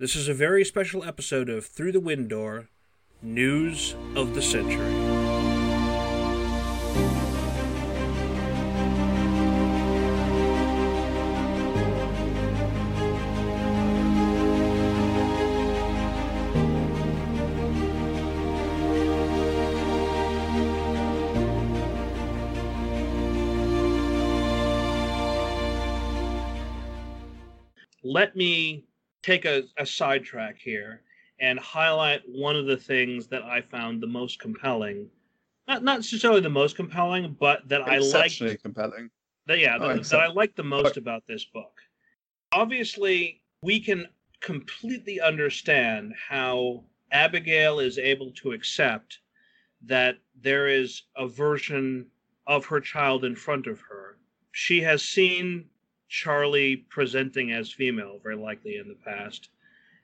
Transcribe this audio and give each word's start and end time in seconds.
This 0.00 0.14
is 0.14 0.28
a 0.28 0.34
very 0.34 0.64
special 0.64 1.02
episode 1.02 1.48
of 1.48 1.66
Through 1.66 1.90
the 1.90 1.98
Wind 1.98 2.28
Door 2.28 2.68
News 3.20 3.96
of 4.14 4.36
the 4.36 4.42
Century. 4.42 5.07
Take 29.28 29.44
a, 29.44 29.64
a 29.76 29.84
sidetrack 29.84 30.58
here 30.58 31.02
and 31.40 31.58
highlight 31.58 32.22
one 32.26 32.56
of 32.56 32.66
the 32.66 32.76
things 32.76 33.26
that 33.28 33.42
I 33.42 33.60
found 33.60 34.02
the 34.02 34.06
most 34.06 34.40
compelling. 34.40 35.08
Not 35.68 35.84
not 35.84 35.98
necessarily 35.98 36.40
the 36.40 36.48
most 36.48 36.76
compelling, 36.76 37.36
but 37.38 37.68
that 37.68 37.82
I 37.82 37.98
liked 37.98 38.62
compelling. 38.62 39.10
that 39.46 39.58
yeah, 39.58 39.76
Oh, 39.78 39.88
that, 39.88 40.04
that 40.04 40.20
I 40.20 40.28
like 40.28 40.56
the 40.56 40.64
most 40.64 40.96
oh. 40.96 41.00
about 41.00 41.26
this 41.26 41.44
book. 41.44 41.78
Obviously, 42.52 43.42
we 43.62 43.80
can 43.80 44.08
completely 44.40 45.20
understand 45.20 46.14
how 46.28 46.84
Abigail 47.12 47.80
is 47.80 47.98
able 47.98 48.32
to 48.32 48.52
accept 48.52 49.18
that 49.84 50.16
there 50.40 50.68
is 50.68 51.02
a 51.16 51.28
version 51.28 52.06
of 52.46 52.64
her 52.64 52.80
child 52.80 53.24
in 53.24 53.36
front 53.36 53.66
of 53.66 53.78
her. 53.80 54.16
She 54.52 54.80
has 54.80 55.04
seen 55.04 55.66
Charlie 56.08 56.76
presenting 56.88 57.52
as 57.52 57.70
female, 57.70 58.18
very 58.22 58.36
likely 58.36 58.76
in 58.76 58.88
the 58.88 58.94
past. 58.94 59.50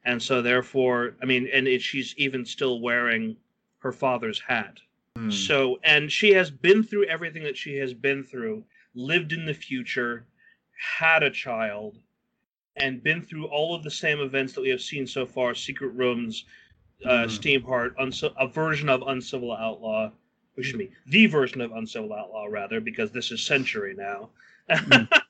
And 0.05 0.23
so, 0.23 0.43
therefore, 0.43 1.15
I 1.23 1.25
mean, 1.25 1.49
and 1.53 1.67
it, 1.67 1.81
she's 1.81 2.15
even 2.19 2.45
still 2.45 2.81
wearing 2.81 3.37
her 3.79 3.93
father's 3.93 4.41
hat. 4.41 4.79
Hmm. 5.17 5.31
So, 5.31 5.79
and 5.83 6.11
she 6.13 6.31
has 6.33 6.51
been 6.51 6.83
through 6.83 7.05
everything 7.07 7.43
that 7.45 7.57
she 7.57 7.77
has 7.77 7.95
been 7.95 8.23
through, 8.23 8.65
lived 8.95 9.33
in 9.33 9.47
the 9.47 9.55
future, 9.55 10.27
had 10.99 11.23
a 11.23 11.31
child, 11.31 11.99
and 12.77 13.03
been 13.03 13.23
through 13.23 13.47
all 13.47 13.75
of 13.75 13.83
the 13.83 13.91
same 13.91 14.21
events 14.21 14.53
that 14.53 14.61
we 14.61 14.69
have 14.69 14.83
seen 14.83 15.07
so 15.07 15.25
far 15.25 15.55
Secret 15.55 15.89
Rooms, 15.95 16.45
uh, 17.05 17.25
Mhm. 17.25 17.31
Steamheart, 17.63 17.95
Unci- 17.97 18.35
a 18.39 18.49
version 18.49 18.89
of 18.89 19.03
Uncivil 19.03 19.53
Outlaw, 19.53 20.11
excuse 20.57 20.77
me, 20.77 20.91
the 21.07 21.27
version 21.27 21.61
of 21.61 21.73
Uncivil 21.73 22.13
Outlaw, 22.13 22.47
rather, 22.47 22.81
because 22.81 23.11
this 23.13 23.31
is 23.31 23.43
Century 23.43 23.95
now. 23.95 24.29
Mm. 24.69 25.09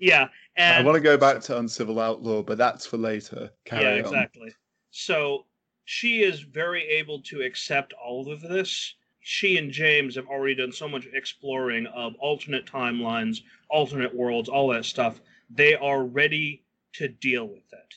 yeah. 0.00 0.28
I 0.58 0.82
want 0.82 0.96
to 0.96 1.00
go 1.00 1.16
back 1.16 1.40
to 1.42 1.58
Uncivil 1.58 2.00
Outlaw, 2.00 2.42
but 2.42 2.58
that's 2.58 2.86
for 2.86 2.96
later. 2.96 3.50
Carry 3.64 3.84
yeah, 3.84 3.92
on. 3.92 3.98
exactly. 3.98 4.54
So 4.90 5.46
she 5.84 6.22
is 6.22 6.40
very 6.40 6.84
able 6.84 7.20
to 7.22 7.42
accept 7.42 7.92
all 7.92 8.30
of 8.30 8.40
this. 8.40 8.94
She 9.20 9.58
and 9.58 9.70
James 9.70 10.14
have 10.14 10.26
already 10.26 10.54
done 10.54 10.72
so 10.72 10.88
much 10.88 11.06
exploring 11.12 11.86
of 11.86 12.14
alternate 12.18 12.66
timelines, 12.66 13.40
alternate 13.68 14.14
worlds, 14.14 14.48
all 14.48 14.68
that 14.68 14.84
stuff. 14.84 15.20
They 15.50 15.74
are 15.74 16.04
ready 16.04 16.64
to 16.94 17.08
deal 17.08 17.46
with 17.46 17.72
it. 17.72 17.94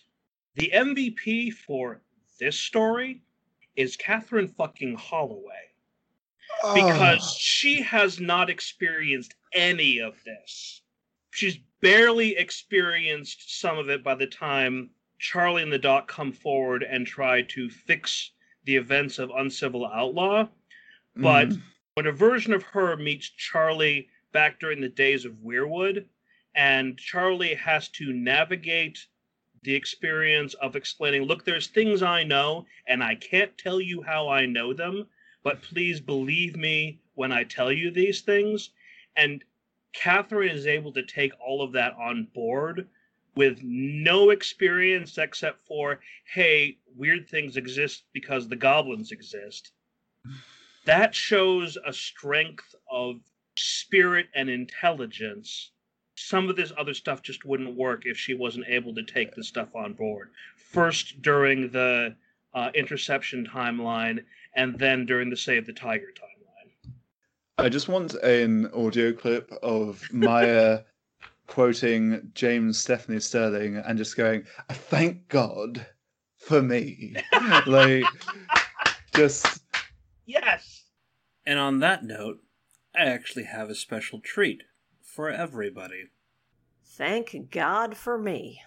The 0.56 0.72
MVP 0.74 1.54
for 1.54 2.02
this 2.40 2.60
story 2.60 3.22
is 3.76 3.96
Catherine 3.96 4.48
fucking 4.48 4.96
Holloway 4.96 5.70
because 6.74 7.22
Ah, 7.22 7.36
she 7.38 7.82
has 7.82 8.20
not 8.20 8.50
experienced 8.50 9.36
any 9.54 10.00
of 10.00 10.16
this. 10.26 10.82
She's 11.32 11.60
barely 11.82 12.38
experienced 12.38 13.60
some 13.60 13.78
of 13.78 13.90
it 13.90 14.04
by 14.04 14.16
the 14.16 14.28
time 14.28 14.90
Charlie 15.18 15.64
and 15.64 15.72
the 15.72 15.78
Doc 15.78 16.08
come 16.08 16.32
forward 16.32 16.84
and 16.84 17.06
try 17.06 17.42
to 17.44 17.70
fix 17.70 18.32
the 18.64 18.76
events 18.76 19.20
of 19.20 19.32
Uncivil 19.32 19.86
Outlaw. 19.86 20.48
But 21.16 21.50
mm, 21.50 21.62
when 21.96 22.08
a 22.08 22.12
version 22.12 22.54
of 22.54 22.64
her 22.64 22.96
meets 22.96 23.30
Charlie 23.30 24.10
back 24.32 24.60
during 24.60 24.80
the 24.80 24.90
days 24.90 25.26
of 25.26 25.34
Weirwood, 25.44 26.06
and 26.56 26.98
Charlie 26.98 27.56
has 27.56 27.90
to 27.90 28.14
navigate 28.14 29.06
the 29.64 29.76
experience 29.76 30.54
of 30.56 30.76
explaining, 30.76 31.24
look, 31.24 31.44
there's 31.44 31.68
things 31.68 32.02
I 32.02 32.24
know, 32.24 32.66
and 32.88 33.04
I 33.04 33.16
can't 33.16 33.58
tell 33.58 33.82
you 33.82 34.02
how 34.02 34.30
I 34.30 34.46
know 34.46 34.74
them, 34.74 35.08
but 35.44 35.62
please 35.62 36.00
believe 36.00 36.56
me 36.56 37.00
when 37.16 37.32
I 37.32 37.44
tell 37.44 37.72
you 37.72 37.92
these 37.92 38.22
things. 38.22 38.70
And 39.16 39.44
Catherine 39.94 40.56
is 40.56 40.68
able 40.68 40.92
to 40.94 41.04
take 41.04 41.32
all 41.40 41.62
of 41.62 41.72
that 41.74 41.94
on 41.94 42.28
board 42.34 42.88
with 43.36 43.60
no 43.64 44.32
experience 44.32 45.18
except 45.18 45.66
for, 45.66 46.00
hey, 46.34 46.78
weird 46.96 47.30
things 47.30 47.58
exist 47.58 48.04
because 48.14 48.48
the 48.48 48.56
goblins 48.56 49.12
exist. 49.12 49.72
That 50.86 51.14
shows 51.16 51.78
a 51.86 51.94
strength 51.94 52.76
of 52.90 53.22
spirit 53.58 54.28
and 54.36 54.50
intelligence. 54.50 55.72
Some 56.16 56.50
of 56.50 56.56
this 56.56 56.74
other 56.78 56.94
stuff 56.94 57.22
just 57.22 57.46
wouldn't 57.46 57.76
work 57.76 58.04
if 58.06 58.18
she 58.18 58.34
wasn't 58.34 58.68
able 58.68 58.94
to 58.96 59.04
take 59.04 59.36
this 59.36 59.48
stuff 59.48 59.76
on 59.76 59.94
board. 59.94 60.30
First 60.58 61.22
during 61.22 61.70
the 61.72 62.16
uh, 62.54 62.72
interception 62.74 63.46
timeline, 63.46 64.24
and 64.56 64.78
then 64.78 65.06
during 65.06 65.30
the 65.30 65.38
Save 65.38 65.66
the 65.66 65.74
Tiger 65.74 66.12
timeline. 66.16 66.29
I 67.60 67.68
just 67.68 67.90
want 67.90 68.14
an 68.14 68.72
audio 68.74 69.12
clip 69.12 69.52
of 69.62 70.02
Maya 70.14 70.80
quoting 71.48 72.32
James 72.34 72.80
Stephanie 72.80 73.20
Sterling 73.20 73.76
and 73.76 73.98
just 73.98 74.16
going, 74.16 74.46
"Thank 74.72 75.28
God 75.28 75.86
for 76.38 76.62
me." 76.62 77.16
like, 77.68 78.06
just 79.14 79.62
Yes! 80.26 80.86
And 81.46 81.60
on 81.60 81.80
that 81.80 82.06
note, 82.06 82.40
I 82.96 83.04
actually 83.06 83.44
have 83.44 83.70
a 83.70 83.76
special 83.76 84.22
treat 84.22 84.64
for 85.02 85.30
everybody. 85.30 86.06
Thank 86.86 87.52
God 87.52 87.98
for 87.98 88.18
me. 88.18 88.62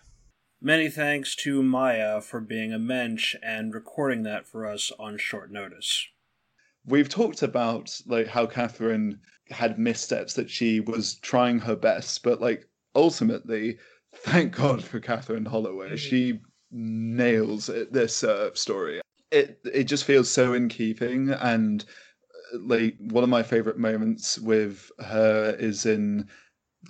Many 0.60 0.90
thanks 0.90 1.34
to 1.36 1.62
Maya 1.62 2.20
for 2.20 2.40
being 2.42 2.74
a 2.74 2.78
mensch 2.78 3.34
and 3.42 3.72
recording 3.72 4.22
that 4.24 4.46
for 4.46 4.66
us 4.66 4.92
on 4.98 5.16
short 5.16 5.50
notice. 5.50 6.08
We've 6.86 7.08
talked 7.08 7.42
about 7.42 7.98
like 8.06 8.26
how 8.26 8.46
Catherine 8.46 9.20
had 9.50 9.78
missteps 9.78 10.34
that 10.34 10.50
she 10.50 10.80
was 10.80 11.16
trying 11.16 11.58
her 11.60 11.76
best, 11.76 12.22
but 12.22 12.40
like 12.40 12.66
ultimately, 12.94 13.78
thank 14.14 14.54
God 14.54 14.82
for 14.82 15.00
Catherine 15.00 15.44
Holloway. 15.44 15.90
Mhm. 15.90 15.98
She 15.98 16.40
nails 16.70 17.68
it, 17.68 17.92
this 17.92 18.24
uh, 18.24 18.50
story. 18.54 19.00
It 19.30 19.60
it 19.64 19.84
just 19.84 20.04
feels 20.04 20.30
so 20.30 20.54
in 20.54 20.68
keeping, 20.68 21.30
and 21.30 21.84
uh, 22.54 22.58
like 22.60 22.96
one 22.98 23.24
of 23.24 23.30
my 23.30 23.42
favorite 23.42 23.78
moments 23.78 24.38
with 24.38 24.90
her 25.00 25.56
is 25.58 25.86
in 25.86 26.28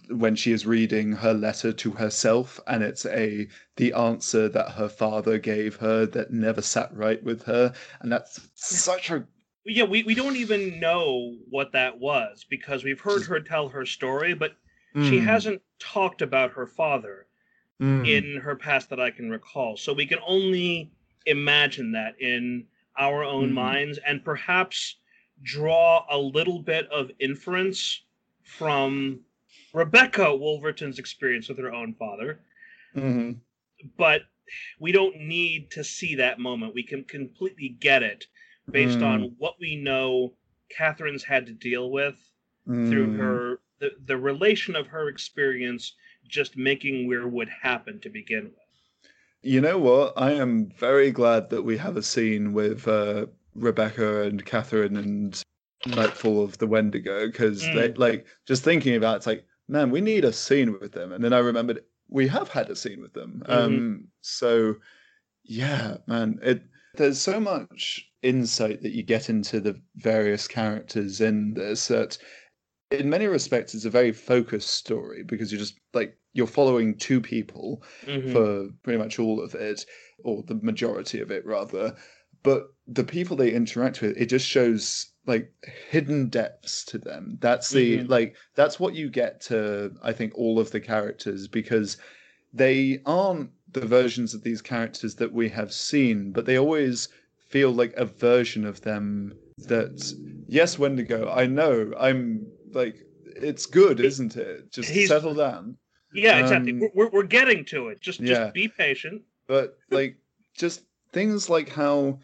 when 0.08 0.34
she 0.34 0.52
is 0.52 0.64
reading 0.66 1.12
her 1.12 1.34
letter 1.34 1.70
to 1.70 1.90
herself 1.90 2.58
and 2.66 2.82
it's 2.82 3.04
a 3.06 3.46
the 3.76 3.92
answer 3.92 4.48
that 4.48 4.70
her 4.70 4.88
father 4.88 5.38
gave 5.38 5.76
her 5.76 6.06
that 6.06 6.32
never 6.32 6.62
sat 6.62 6.94
right 6.96 7.22
with 7.22 7.42
her 7.42 7.72
and 8.00 8.10
that's 8.10 8.40
such 8.54 9.10
a 9.10 9.26
Yeah, 9.64 9.84
we, 9.84 10.02
we 10.02 10.14
don't 10.14 10.36
even 10.36 10.80
know 10.80 11.36
what 11.48 11.72
that 11.72 11.98
was 11.98 12.44
because 12.48 12.82
we've 12.84 13.00
heard 13.00 13.24
her 13.26 13.40
tell 13.40 13.68
her 13.68 13.86
story, 13.86 14.34
but 14.34 14.56
she 14.98 15.20
Mm, 15.20 15.20
hasn't 15.20 15.62
talked 15.78 16.20
about 16.22 16.52
her 16.52 16.66
father 16.66 17.26
mm, 17.80 18.24
in 18.24 18.38
her 18.38 18.56
past 18.56 18.90
that 18.90 19.00
I 19.00 19.10
can 19.10 19.30
recall. 19.30 19.76
So 19.76 19.92
we 19.92 20.06
can 20.06 20.18
only 20.26 20.92
imagine 21.26 21.92
that 21.92 22.20
in 22.20 22.68
our 22.98 23.24
own 23.24 23.52
Mhm. 23.52 23.52
minds 23.52 23.98
and 23.98 24.24
perhaps 24.24 24.96
draw 25.42 26.06
a 26.10 26.18
little 26.18 26.60
bit 26.60 26.86
of 26.90 27.10
inference 27.20 28.02
from 28.42 29.20
Rebecca 29.72 30.34
Wolverton's 30.36 30.98
experience 30.98 31.48
with 31.48 31.58
her 31.58 31.72
own 31.72 31.94
father. 31.94 32.40
mhm. 32.94 33.42
But 33.96 34.22
we 34.78 34.92
don't 34.92 35.16
need 35.20 35.70
to 35.72 35.84
see 35.84 36.16
that 36.16 36.38
moment. 36.38 36.74
We 36.74 36.82
can 36.82 37.04
completely 37.04 37.68
get 37.68 38.02
it 38.02 38.26
based 38.72 39.00
Mm. 39.00 39.06
on 39.06 39.22
what 39.38 39.54
we 39.60 39.76
know 39.76 40.34
Catherine's 40.70 41.24
had 41.24 41.46
to 41.46 41.52
deal 41.52 41.90
with 41.90 42.16
through 42.66 43.08
Mm. 43.12 43.18
her 43.18 43.58
the, 43.78 43.90
the 44.06 44.16
relation 44.16 44.76
of 44.76 44.86
her 44.86 45.08
experience 45.08 45.96
just 46.28 46.56
making 46.56 47.08
Weirwood 47.08 47.48
happen 47.48 47.98
to 48.00 48.08
begin 48.08 48.44
with. 48.44 48.54
You 49.42 49.60
know 49.60 49.76
what? 49.76 50.12
I 50.16 50.32
am 50.32 50.70
very 50.70 51.10
glad 51.10 51.50
that 51.50 51.62
we 51.62 51.76
have 51.78 51.96
a 51.96 52.02
scene 52.02 52.52
with 52.52 52.86
uh, 52.86 53.26
Rebecca 53.56 54.22
and 54.22 54.44
Catherine 54.46 54.96
and 54.96 55.42
Nightfall 55.84 56.44
of 56.44 56.58
the 56.58 56.66
Wendigo 56.68 57.26
because 57.26 57.60
they 57.60 57.88
Mm. 57.88 57.98
like 57.98 58.26
just 58.46 58.62
thinking 58.62 58.94
about 58.94 59.14
it, 59.14 59.16
it's 59.16 59.26
like, 59.26 59.44
man, 59.66 59.90
we 59.90 60.00
need 60.00 60.24
a 60.24 60.32
scene 60.32 60.78
with 60.78 60.92
them. 60.92 61.12
And 61.12 61.24
then 61.24 61.32
I 61.32 61.38
remembered 61.40 61.82
we 62.08 62.28
have 62.28 62.48
had 62.48 62.70
a 62.70 62.76
scene 62.76 63.00
with 63.00 63.14
them. 63.14 63.42
Um, 63.46 64.08
so 64.20 64.76
yeah, 65.42 65.96
man, 66.06 66.38
it 66.42 66.62
there's 66.94 67.20
so 67.20 67.40
much 67.40 68.11
insight 68.22 68.82
that 68.82 68.92
you 68.92 69.02
get 69.02 69.28
into 69.28 69.60
the 69.60 69.80
various 69.96 70.46
characters 70.48 71.20
in 71.20 71.54
this 71.54 71.88
that 71.88 72.16
in 72.90 73.08
many 73.10 73.26
respects 73.26 73.74
it's 73.74 73.84
a 73.84 73.90
very 73.90 74.12
focused 74.12 74.70
story 74.70 75.22
because 75.24 75.50
you're 75.50 75.58
just 75.58 75.78
like 75.92 76.16
you're 76.34 76.46
following 76.46 76.96
two 76.96 77.20
people 77.20 77.82
Mhm. 78.06 78.32
for 78.32 78.68
pretty 78.82 78.98
much 78.98 79.18
all 79.18 79.40
of 79.42 79.54
it, 79.54 79.84
or 80.24 80.42
the 80.44 80.54
majority 80.56 81.20
of 81.20 81.30
it 81.30 81.44
rather. 81.44 81.94
But 82.42 82.68
the 82.86 83.04
people 83.04 83.36
they 83.36 83.52
interact 83.52 84.00
with, 84.02 84.16
it 84.16 84.26
just 84.26 84.46
shows 84.46 85.12
like 85.26 85.52
hidden 85.90 86.28
depths 86.28 86.84
to 86.86 86.98
them. 86.98 87.38
That's 87.40 87.70
the 87.70 87.98
Mhm. 87.98 88.08
like 88.08 88.36
that's 88.54 88.80
what 88.80 88.94
you 88.94 89.10
get 89.10 89.40
to 89.42 89.92
I 90.02 90.12
think 90.12 90.34
all 90.34 90.58
of 90.58 90.70
the 90.70 90.80
characters 90.80 91.48
because 91.48 91.96
they 92.52 93.00
aren't 93.06 93.50
the 93.72 93.86
versions 93.86 94.34
of 94.34 94.42
these 94.42 94.60
characters 94.62 95.14
that 95.16 95.32
we 95.32 95.48
have 95.50 95.72
seen, 95.72 96.32
but 96.32 96.44
they 96.46 96.58
always 96.58 97.08
feel 97.52 97.70
like 97.70 97.92
a 97.96 98.06
version 98.06 98.64
of 98.64 98.80
them 98.80 99.32
that 99.58 100.12
yes, 100.48 100.78
Wendigo, 100.78 101.30
I 101.30 101.46
know, 101.46 101.92
I'm 102.00 102.46
like 102.72 102.96
it's 103.36 103.66
good, 103.66 104.00
isn't 104.00 104.36
it? 104.36 104.72
Just 104.72 104.88
He's- 104.90 105.08
settle 105.08 105.34
down. 105.34 105.76
Yeah, 106.14 106.38
exactly. 106.40 106.72
Um, 106.72 106.80
we're, 106.80 106.90
we're, 106.94 107.10
we're 107.10 107.22
getting 107.22 107.64
to 107.66 107.88
it. 107.88 108.00
Just 108.00 108.20
yeah. 108.20 108.34
just 108.34 108.54
be 108.54 108.68
patient. 108.68 109.22
but 109.46 109.78
like 109.90 110.16
just 110.56 110.82
things 111.12 111.48
like 111.48 111.68
how 111.70 112.18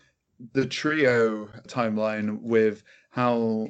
the 0.53 0.67
trio 0.67 1.47
timeline 1.69 2.41
with 2.43 2.83
how 3.11 3.69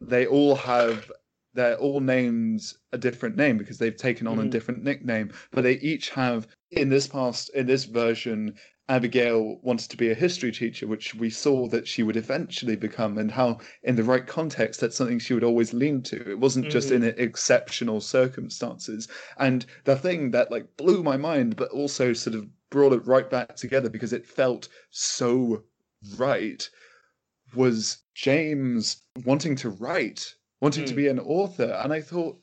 they 0.00 0.26
all 0.26 0.54
have 0.56 1.10
they're 1.54 1.76
all 1.76 2.00
named 2.00 2.60
a 2.92 2.98
different 2.98 3.36
name 3.36 3.56
because 3.58 3.78
they've 3.78 3.96
taken 3.96 4.26
on 4.26 4.38
a 4.38 4.42
Mhm. 4.42 4.50
different 4.50 4.82
nickname 4.82 5.30
but 5.52 5.62
they 5.62 5.74
each 5.78 6.10
have 6.10 6.48
in 6.72 6.88
this 6.88 7.06
past 7.06 7.50
in 7.54 7.66
this 7.66 7.84
version 7.84 8.54
abigail 8.88 9.58
wanted 9.62 9.88
to 9.90 9.96
be 9.96 10.10
a 10.10 10.14
history 10.14 10.50
teacher 10.52 10.86
which 10.86 11.14
we 11.14 11.30
saw 11.30 11.66
that 11.68 11.86
she 11.86 12.02
would 12.02 12.16
eventually 12.16 12.76
become 12.76 13.16
and 13.16 13.30
how 13.30 13.58
in 13.84 13.96
the 13.96 14.02
right 14.02 14.26
context 14.26 14.80
that's 14.80 14.96
something 14.96 15.18
she 15.18 15.34
would 15.34 15.44
always 15.44 15.72
lean 15.72 16.02
to 16.02 16.30
it 16.30 16.38
wasn't 16.38 16.68
just 16.68 16.90
in 16.90 17.02
exceptional 17.04 18.00
circumstances 18.00 19.08
and 19.38 19.66
the 19.84 19.96
thing 19.96 20.30
that 20.32 20.50
like 20.50 20.66
blew 20.76 21.02
my 21.02 21.16
mind 21.16 21.56
but 21.56 21.70
also 21.70 22.12
sort 22.12 22.34
of 22.34 22.46
brought 22.70 22.92
it 22.92 23.06
right 23.06 23.30
back 23.30 23.54
together 23.54 23.88
because 23.88 24.12
it 24.12 24.26
felt 24.26 24.68
so 24.90 25.62
right 26.16 26.68
was 27.54 27.98
James 28.14 29.02
wanting 29.24 29.56
to 29.56 29.70
write, 29.70 30.34
wanting 30.60 30.84
to 30.84 30.92
Mm. 30.92 30.96
be 30.96 31.08
an 31.08 31.18
author. 31.18 31.78
And 31.82 31.92
I 31.92 32.00
thought, 32.00 32.40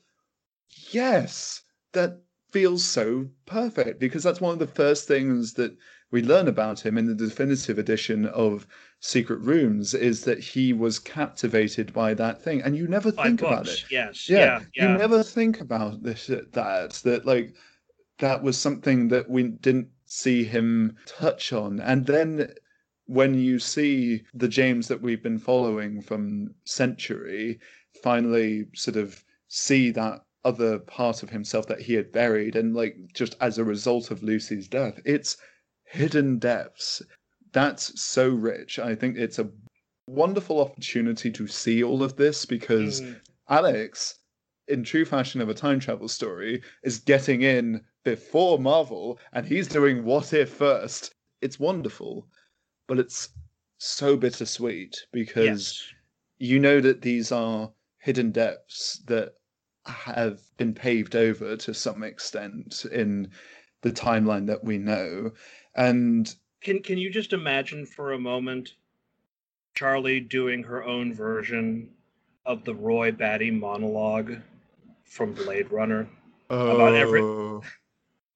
yes, 0.92 1.62
that 1.92 2.22
feels 2.50 2.84
so 2.84 3.28
perfect 3.46 4.00
because 4.00 4.22
that's 4.22 4.40
one 4.40 4.52
of 4.52 4.58
the 4.58 4.66
first 4.66 5.06
things 5.06 5.54
that 5.54 5.76
we 6.10 6.22
learn 6.22 6.48
about 6.48 6.80
him 6.84 6.98
in 6.98 7.06
the 7.06 7.14
definitive 7.14 7.78
edition 7.78 8.26
of 8.26 8.66
Secret 9.00 9.38
Rooms 9.40 9.94
is 9.94 10.24
that 10.24 10.40
he 10.40 10.72
was 10.72 10.98
captivated 10.98 11.92
by 11.92 12.14
that 12.14 12.42
thing. 12.42 12.60
And 12.62 12.76
you 12.76 12.88
never 12.88 13.12
By 13.12 13.24
think 13.24 13.42
about 13.42 13.68
it. 13.68 13.84
Yes. 13.90 14.28
Yeah, 14.28 14.38
Yeah. 14.38 14.60
Yeah. 14.74 14.92
you 14.92 14.98
never 14.98 15.22
think 15.22 15.60
about 15.60 16.02
this 16.02 16.26
that 16.26 17.00
that 17.04 17.26
like 17.26 17.54
that 18.18 18.42
was 18.42 18.58
something 18.58 19.08
that 19.08 19.30
we 19.30 19.44
didn't 19.44 19.88
see 20.04 20.44
him 20.44 20.96
touch 21.06 21.52
on. 21.52 21.80
And 21.80 22.04
then 22.06 22.52
when 23.06 23.34
you 23.34 23.58
see 23.58 24.22
the 24.34 24.48
James 24.48 24.88
that 24.88 25.00
we've 25.00 25.22
been 25.22 25.38
following 25.38 26.00
from 26.00 26.54
Century 26.64 27.58
finally 28.02 28.66
sort 28.74 28.96
of 28.96 29.24
see 29.48 29.90
that 29.90 30.20
other 30.44 30.78
part 30.78 31.22
of 31.22 31.30
himself 31.30 31.66
that 31.66 31.80
he 31.80 31.94
had 31.94 32.12
buried 32.12 32.56
and 32.56 32.74
like 32.74 32.96
just 33.12 33.36
as 33.40 33.58
a 33.58 33.64
result 33.64 34.10
of 34.10 34.22
Lucy's 34.22 34.68
death, 34.68 34.98
it's 35.04 35.36
hidden 35.90 36.38
depths. 36.38 37.02
That's 37.52 38.00
so 38.00 38.28
rich. 38.28 38.78
I 38.78 38.94
think 38.94 39.16
it's 39.16 39.38
a 39.40 39.50
wonderful 40.06 40.60
opportunity 40.60 41.30
to 41.32 41.46
see 41.46 41.82
all 41.82 42.02
of 42.02 42.16
this 42.16 42.44
because 42.46 43.00
Mhm. 43.00 43.20
Alex, 43.48 44.18
in 44.68 44.84
true 44.84 45.04
fashion 45.04 45.40
of 45.40 45.48
a 45.48 45.54
time 45.54 45.80
travel 45.80 46.08
story, 46.08 46.62
is 46.84 46.98
getting 47.00 47.42
in 47.42 47.84
before 48.04 48.58
Marvel 48.58 49.18
and 49.32 49.44
he's 49.44 49.66
doing 49.66 50.04
What 50.04 50.32
If 50.32 50.50
first. 50.50 51.12
It's 51.40 51.58
wonderful, 51.58 52.28
but 52.86 52.98
it's 52.98 53.30
so 53.78 54.16
bittersweet 54.16 54.94
because 55.12 55.44
Yes. 55.46 55.92
you 56.38 56.60
know 56.60 56.80
that 56.80 57.02
these 57.02 57.32
are 57.32 57.72
hidden 57.98 58.30
depths 58.30 58.98
that 59.06 59.34
have 59.86 60.40
been 60.56 60.74
paved 60.74 61.16
over 61.16 61.56
to 61.56 61.74
some 61.74 62.02
extent 62.04 62.84
in 62.92 63.32
the 63.82 63.90
timeline 63.90 64.46
that 64.46 64.62
we 64.62 64.78
know. 64.78 65.32
And 65.80 66.34
Can 66.60 66.82
Can 66.82 66.98
you 66.98 67.10
just 67.10 67.32
imagine 67.32 67.86
for 67.86 68.12
a 68.12 68.18
moment 68.18 68.74
Charlie 69.74 70.20
doing 70.20 70.62
her 70.64 70.84
own 70.84 71.14
version 71.14 71.90
of 72.44 72.64
the 72.64 72.74
Roy 72.74 73.12
Batty 73.12 73.50
monologue 73.50 74.36
from 75.04 75.32
Blade 75.32 75.70
Runner? 75.72 76.06
About 76.50 76.94
every- 76.94 77.22
Oh, 77.22 77.62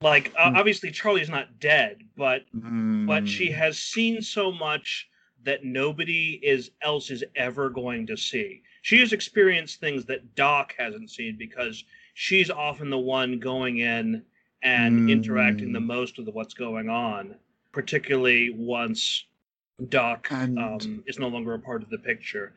Like, 0.00 0.32
uh, 0.38 0.52
obviously, 0.54 0.90
Charlie's 0.90 1.28
not 1.28 1.60
dead, 1.60 2.02
but 2.16 2.44
but 2.52 3.28
she 3.28 3.48
mm, 3.48 3.54
has 3.54 3.78
seen 3.78 4.22
so 4.22 4.50
much 4.50 5.08
that 5.42 5.64
nobody 5.64 6.40
is 6.42 6.70
else 6.80 7.10
is 7.10 7.24
ever 7.36 7.68
going 7.68 8.06
to 8.06 8.16
see. 8.16 8.62
She 8.82 8.98
has 9.00 9.12
experienced 9.12 9.80
things 9.80 10.06
that 10.06 10.34
Doc 10.34 10.74
hasn't 10.78 11.10
seen 11.10 11.36
because 11.36 11.84
she's 12.14 12.50
often 12.50 12.88
the 12.88 12.98
one 12.98 13.38
going 13.38 13.78
in 13.78 14.24
and 14.64 15.10
interacting 15.10 15.72
the 15.72 15.78
Mm. 15.78 15.86
most 15.86 16.18
with 16.18 16.28
what's 16.28 16.54
going 16.54 16.88
on, 16.88 17.36
particularly 17.70 18.50
once 18.50 19.24
Doc 19.88 20.28
And- 20.30 20.58
um, 20.58 21.04
is 21.06 21.18
no 21.18 21.28
longer 21.28 21.52
a 21.54 21.58
part 21.58 21.82
of 21.82 21.90
the 21.90 21.98
picture. 21.98 22.54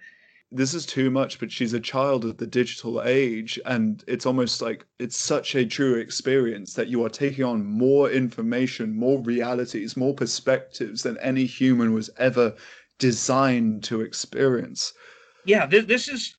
this 0.50 0.74
is 0.74 0.86
too 0.86 1.10
much, 1.12 1.40
but 1.42 1.52
she's 1.52 1.74
a 1.74 1.80
child 1.80 2.24
of 2.24 2.38
the 2.38 2.48
digital 2.48 3.02
age, 3.04 3.60
and 3.66 4.02
it's 4.08 4.26
almost 4.26 4.62
like 4.62 4.86
it's 4.98 5.18
such 5.18 5.56
a 5.56 5.66
true 5.66 5.96
experience 5.96 6.74
that 6.76 6.88
you 6.88 7.04
are 7.04 7.10
taking 7.10 7.44
on 7.44 7.66
more 7.66 8.10
information, 8.10 8.96
more 8.96 9.22
realities, 9.24 9.98
more 9.98 10.14
perspectives 10.14 11.04
than 11.04 11.18
any 11.18 11.46
human 11.46 11.92
was 11.92 12.10
ever 12.18 12.56
designed 12.98 13.84
to 13.84 14.00
experience. 14.00 14.94
Yeah, 15.44 15.66
this, 15.66 15.84
this 15.84 16.08
is 16.08 16.38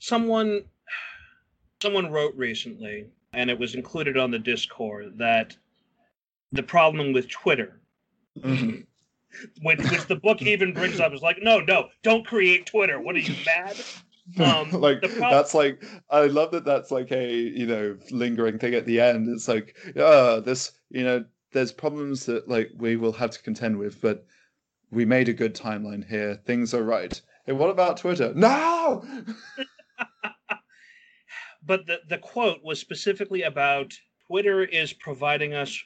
someone 0.00 0.64
someone 1.80 2.10
wrote 2.10 2.34
recently, 2.34 3.06
and 3.32 3.50
it 3.50 3.58
was 3.58 3.74
included 3.74 4.16
on 4.16 4.30
the 4.30 4.38
Discord 4.38 5.18
that 5.18 5.56
the 6.52 6.62
problem 6.62 7.12
with 7.12 7.28
Twitter 7.28 7.80
Mhm. 8.38 8.86
which, 9.62 9.78
which 9.90 10.06
the 10.06 10.16
book 10.16 10.42
even 10.54 10.72
brings 10.72 11.00
up 11.00 11.12
is 11.12 11.22
like, 11.22 11.38
no, 11.42 11.60
no, 11.60 11.88
don't 12.02 12.26
create 12.26 12.66
Twitter. 12.66 13.00
What 13.00 13.16
are 13.16 13.20
you 13.20 13.34
mad? 13.44 13.76
Um, 14.38 14.70
like 14.80 15.00
the 15.00 15.08
prob- 15.08 15.32
that's 15.32 15.54
like 15.54 15.84
I 16.10 16.26
love 16.26 16.50
that 16.52 16.64
that's 16.64 16.90
like 16.90 17.12
a 17.12 17.32
you 17.32 17.66
know 17.66 17.96
lingering 18.10 18.58
thing 18.58 18.74
at 18.74 18.84
the 18.86 19.00
end. 19.00 19.28
It's 19.28 19.48
like 19.48 19.76
yeah, 19.94 20.40
this 20.44 20.72
you 20.90 21.04
know 21.04 21.24
there's 21.52 21.72
problems 21.72 22.26
that 22.26 22.48
like 22.48 22.70
we 22.76 22.96
will 22.96 23.12
have 23.12 23.30
to 23.30 23.42
contend 23.42 23.78
with, 23.78 24.00
but 24.00 24.26
we 24.90 25.04
made 25.04 25.28
a 25.28 25.32
good 25.32 25.54
timeline 25.54 26.06
here. 26.06 26.40
Things 26.44 26.74
are 26.74 26.82
right. 26.82 27.20
Hey, 27.46 27.52
what 27.52 27.70
about 27.70 27.98
Twitter? 27.98 28.32
No. 28.34 29.04
But 31.66 31.86
the, 31.86 32.00
the 32.08 32.18
quote 32.18 32.62
was 32.62 32.78
specifically 32.78 33.42
about 33.42 33.92
Twitter 34.26 34.64
is 34.64 34.92
providing 34.92 35.52
us 35.54 35.82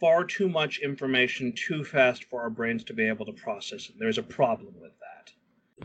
far 0.00 0.24
too 0.24 0.48
much 0.48 0.80
information 0.80 1.52
too 1.52 1.84
fast 1.84 2.24
for 2.24 2.42
our 2.42 2.50
brains 2.50 2.82
to 2.84 2.92
be 2.94 3.04
able 3.06 3.24
to 3.26 3.32
process 3.32 3.88
it. 3.88 3.94
There's 3.98 4.18
a 4.18 4.22
problem 4.24 4.74
with 4.80 4.92
that. 4.98 5.32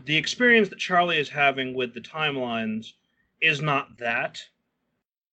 The 0.04 0.16
experience 0.16 0.68
that 0.70 0.78
Charlie 0.78 1.18
is 1.18 1.28
having 1.28 1.74
with 1.74 1.94
the 1.94 2.00
timelines 2.00 2.94
is 3.40 3.62
not 3.62 3.96
that, 3.98 4.40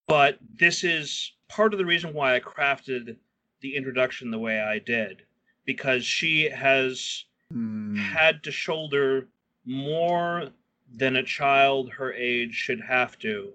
but 0.07 0.37
this 0.59 0.83
is 0.83 1.33
part 1.49 1.73
of 1.73 1.79
the 1.79 1.85
reason 1.85 2.13
why 2.13 2.35
I 2.35 2.39
crafted 2.39 3.17
the 3.61 3.75
introduction 3.75 4.29
the 4.29 4.39
way 4.39 4.59
I 4.59 4.79
did, 4.79 5.23
because 5.65 6.05
she 6.05 6.49
has 6.49 7.25
Hmm. 7.51 7.95
had 7.95 8.43
to 8.43 8.51
shoulder 8.51 9.29
more 9.65 10.49
than 10.91 11.15
a 11.15 11.23
child 11.23 11.89
her 11.91 12.13
age 12.13 12.53
should 12.53 12.81
have 12.81 13.17
to 13.19 13.53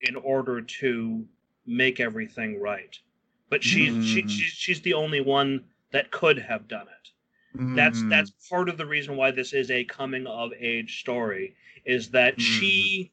in 0.00 0.16
order 0.16 0.60
to 0.62 1.26
make 1.66 2.00
everything 2.00 2.60
right. 2.60 2.98
But 3.50 3.62
she's 3.64 3.96
she, 4.02 4.22
Mm. 4.22 4.28
she's 4.28 4.52
she's 4.52 4.80
the 4.82 4.94
only 4.94 5.20
one 5.20 5.64
that 5.92 6.10
could 6.10 6.38
have 6.38 6.68
done 6.68 6.88
it. 6.88 7.10
That's 7.74 8.02
Hmm. 8.02 8.08
that's 8.10 8.30
part 8.48 8.68
of 8.68 8.76
the 8.78 8.86
reason 8.86 9.16
why 9.16 9.30
this 9.30 9.52
is 9.52 9.70
a 9.70 9.84
coming 9.84 10.26
of 10.26 10.52
age 10.54 11.00
story 11.00 11.56
is 11.84 12.10
that 12.10 12.40
she 12.40 13.12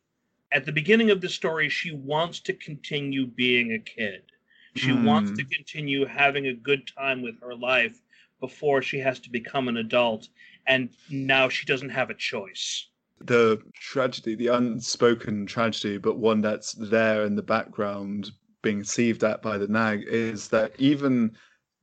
at 0.51 0.65
the 0.65 0.71
beginning 0.71 1.09
of 1.11 1.21
the 1.21 1.29
story 1.29 1.69
she 1.69 1.91
wants 1.91 2.39
to 2.41 2.53
continue 2.53 3.27
being 3.27 3.71
a 3.73 3.79
kid. 3.79 4.31
She 4.73 4.91
wants 4.93 5.31
Mm. 5.31 5.37
to 5.37 5.45
continue 5.45 6.05
having 6.05 6.47
a 6.47 6.53
good 6.53 6.87
time 6.87 7.21
with 7.21 7.39
her 7.41 7.55
life 7.55 8.01
before 8.39 8.81
she 8.81 8.99
has 8.99 9.19
to 9.21 9.29
become 9.31 9.67
an 9.67 9.77
adult 9.77 10.29
and 10.67 10.95
now 11.09 11.49
she 11.49 11.65
doesn't 11.65 11.89
have 11.89 12.09
a 12.09 12.15
choice. 12.15 12.89
The 13.19 13.61
tragedy, 13.75 14.35
the 14.35 14.47
unspoken 14.47 15.45
tragedy, 15.45 15.97
but 15.97 16.17
one 16.17 16.41
that's 16.41 16.73
there 16.73 17.23
in 17.25 17.35
the 17.35 17.43
background 17.43 18.31
being 18.61 18.83
sieved 18.83 19.23
at 19.23 19.41
by 19.41 19.57
the 19.57 19.67
nag, 19.67 20.03
is 20.07 20.47
that 20.49 20.71
even 20.77 21.35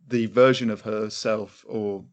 the 0.09 0.27
version 0.27 0.71
of 0.71 0.81
herself, 0.81 1.65
or 1.69 2.05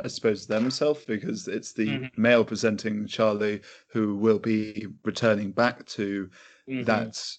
I 0.00 0.08
suppose 0.08 0.46
themself, 0.46 1.06
because 1.06 1.48
it's 1.48 1.72
the 1.72 1.86
Mhm. 1.86 2.10
male 2.18 2.44
presenting 2.44 3.06
Charlie 3.06 3.62
who 3.88 4.16
will 4.16 4.38
be 4.38 4.86
returning 5.04 5.52
back 5.52 5.86
to 5.86 6.30
Mhm. 6.68 6.84
that 6.86 7.36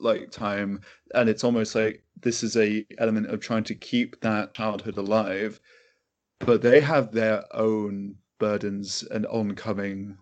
like 0.00 0.30
time 0.30 0.80
and 1.14 1.28
it's 1.28 1.42
almost 1.42 1.74
like 1.74 2.04
this 2.20 2.44
is 2.44 2.56
a 2.56 2.86
element 2.98 3.26
of 3.26 3.40
trying 3.40 3.64
to 3.64 3.74
keep 3.74 4.20
that 4.20 4.54
childhood 4.54 4.96
alive 4.96 5.60
but 6.38 6.62
they 6.62 6.80
have 6.80 7.10
their 7.10 7.44
own 7.54 8.14
burdens 8.38 9.02
and 9.10 9.26
oncoming 9.26 10.16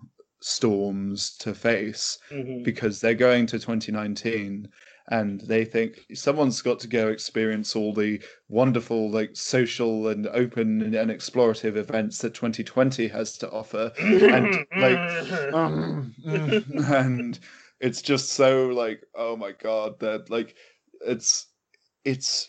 storms 0.47 1.37
to 1.39 1.53
face 1.53 2.19
Mhm. 2.31 2.63
because 2.63 3.01
they're 3.01 3.15
going 3.15 3.47
to 3.47 3.59
2019 3.59 4.69
and 5.09 5.41
they 5.43 5.65
think 5.65 6.07
someone's 6.15 6.63
got 6.63 6.79
to 6.81 6.89
go 6.89 7.09
experience 7.09 7.75
all 7.75 7.93
the 7.93 8.21
wonderful 8.49 9.11
like 9.11 9.31
social 9.35 10.09
and 10.09 10.27
open 10.29 10.95
and 10.95 11.11
explorative 11.11 11.77
events 11.77 12.19
that 12.19 12.35
2020 12.35 13.09
has 13.09 13.37
to 13.39 13.51
offer 13.51 13.93
and 13.99 14.65
like 14.77 15.01
um, 15.53 16.15
and 16.27 17.39
it's 17.81 18.01
just 18.03 18.31
so 18.31 18.69
like 18.69 19.03
oh 19.17 19.37
my 19.37 19.53
god 19.53 19.99
that 19.99 20.31
like 20.31 20.55
it's 21.01 21.49
it's 22.05 22.49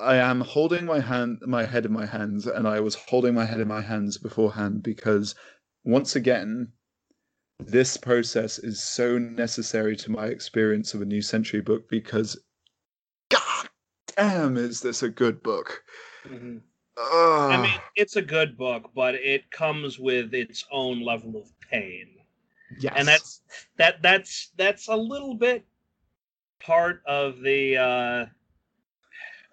I 0.00 0.16
am 0.16 0.40
holding 0.40 0.84
my 0.86 1.00
hand 1.00 1.40
my 1.46 1.64
head 1.64 1.84
in 1.84 1.92
my 1.92 2.06
hands 2.06 2.46
and 2.46 2.66
I 2.66 2.80
was 2.80 2.94
holding 2.94 3.34
my 3.34 3.44
head 3.44 3.60
in 3.60 3.68
my 3.68 3.80
hands 3.82 4.16
beforehand 4.16 4.82
because 4.82 5.34
once 5.88 6.16
again 6.16 6.70
this 7.58 7.96
process 7.96 8.58
is 8.58 8.80
so 8.80 9.16
necessary 9.18 9.96
to 9.96 10.10
my 10.12 10.26
experience 10.26 10.92
of 10.92 11.00
a 11.00 11.04
new 11.04 11.22
century 11.22 11.62
book 11.62 11.88
because 11.88 12.38
god 13.30 13.68
damn 14.16 14.56
is 14.58 14.80
this 14.80 15.02
a 15.02 15.08
good 15.08 15.42
book 15.42 15.82
Mhm. 16.26 16.60
I 17.00 17.62
mean, 17.62 17.80
it's 17.94 18.16
a 18.16 18.22
good 18.22 18.56
book, 18.58 18.90
but 18.92 19.14
it 19.14 19.48
comes 19.52 20.00
with 20.00 20.34
its 20.34 20.64
own 20.72 21.00
level 21.00 21.36
of 21.40 21.48
pain. 21.60 22.08
yes. 22.80 22.92
and 22.96 23.06
that's 23.06 23.40
that 23.76 24.02
that's 24.02 24.50
that's 24.56 24.88
a 24.88 24.96
little 24.96 25.34
bit 25.34 25.64
part 26.60 27.00
of 27.06 27.40
the 27.40 27.76
uh 27.76 28.26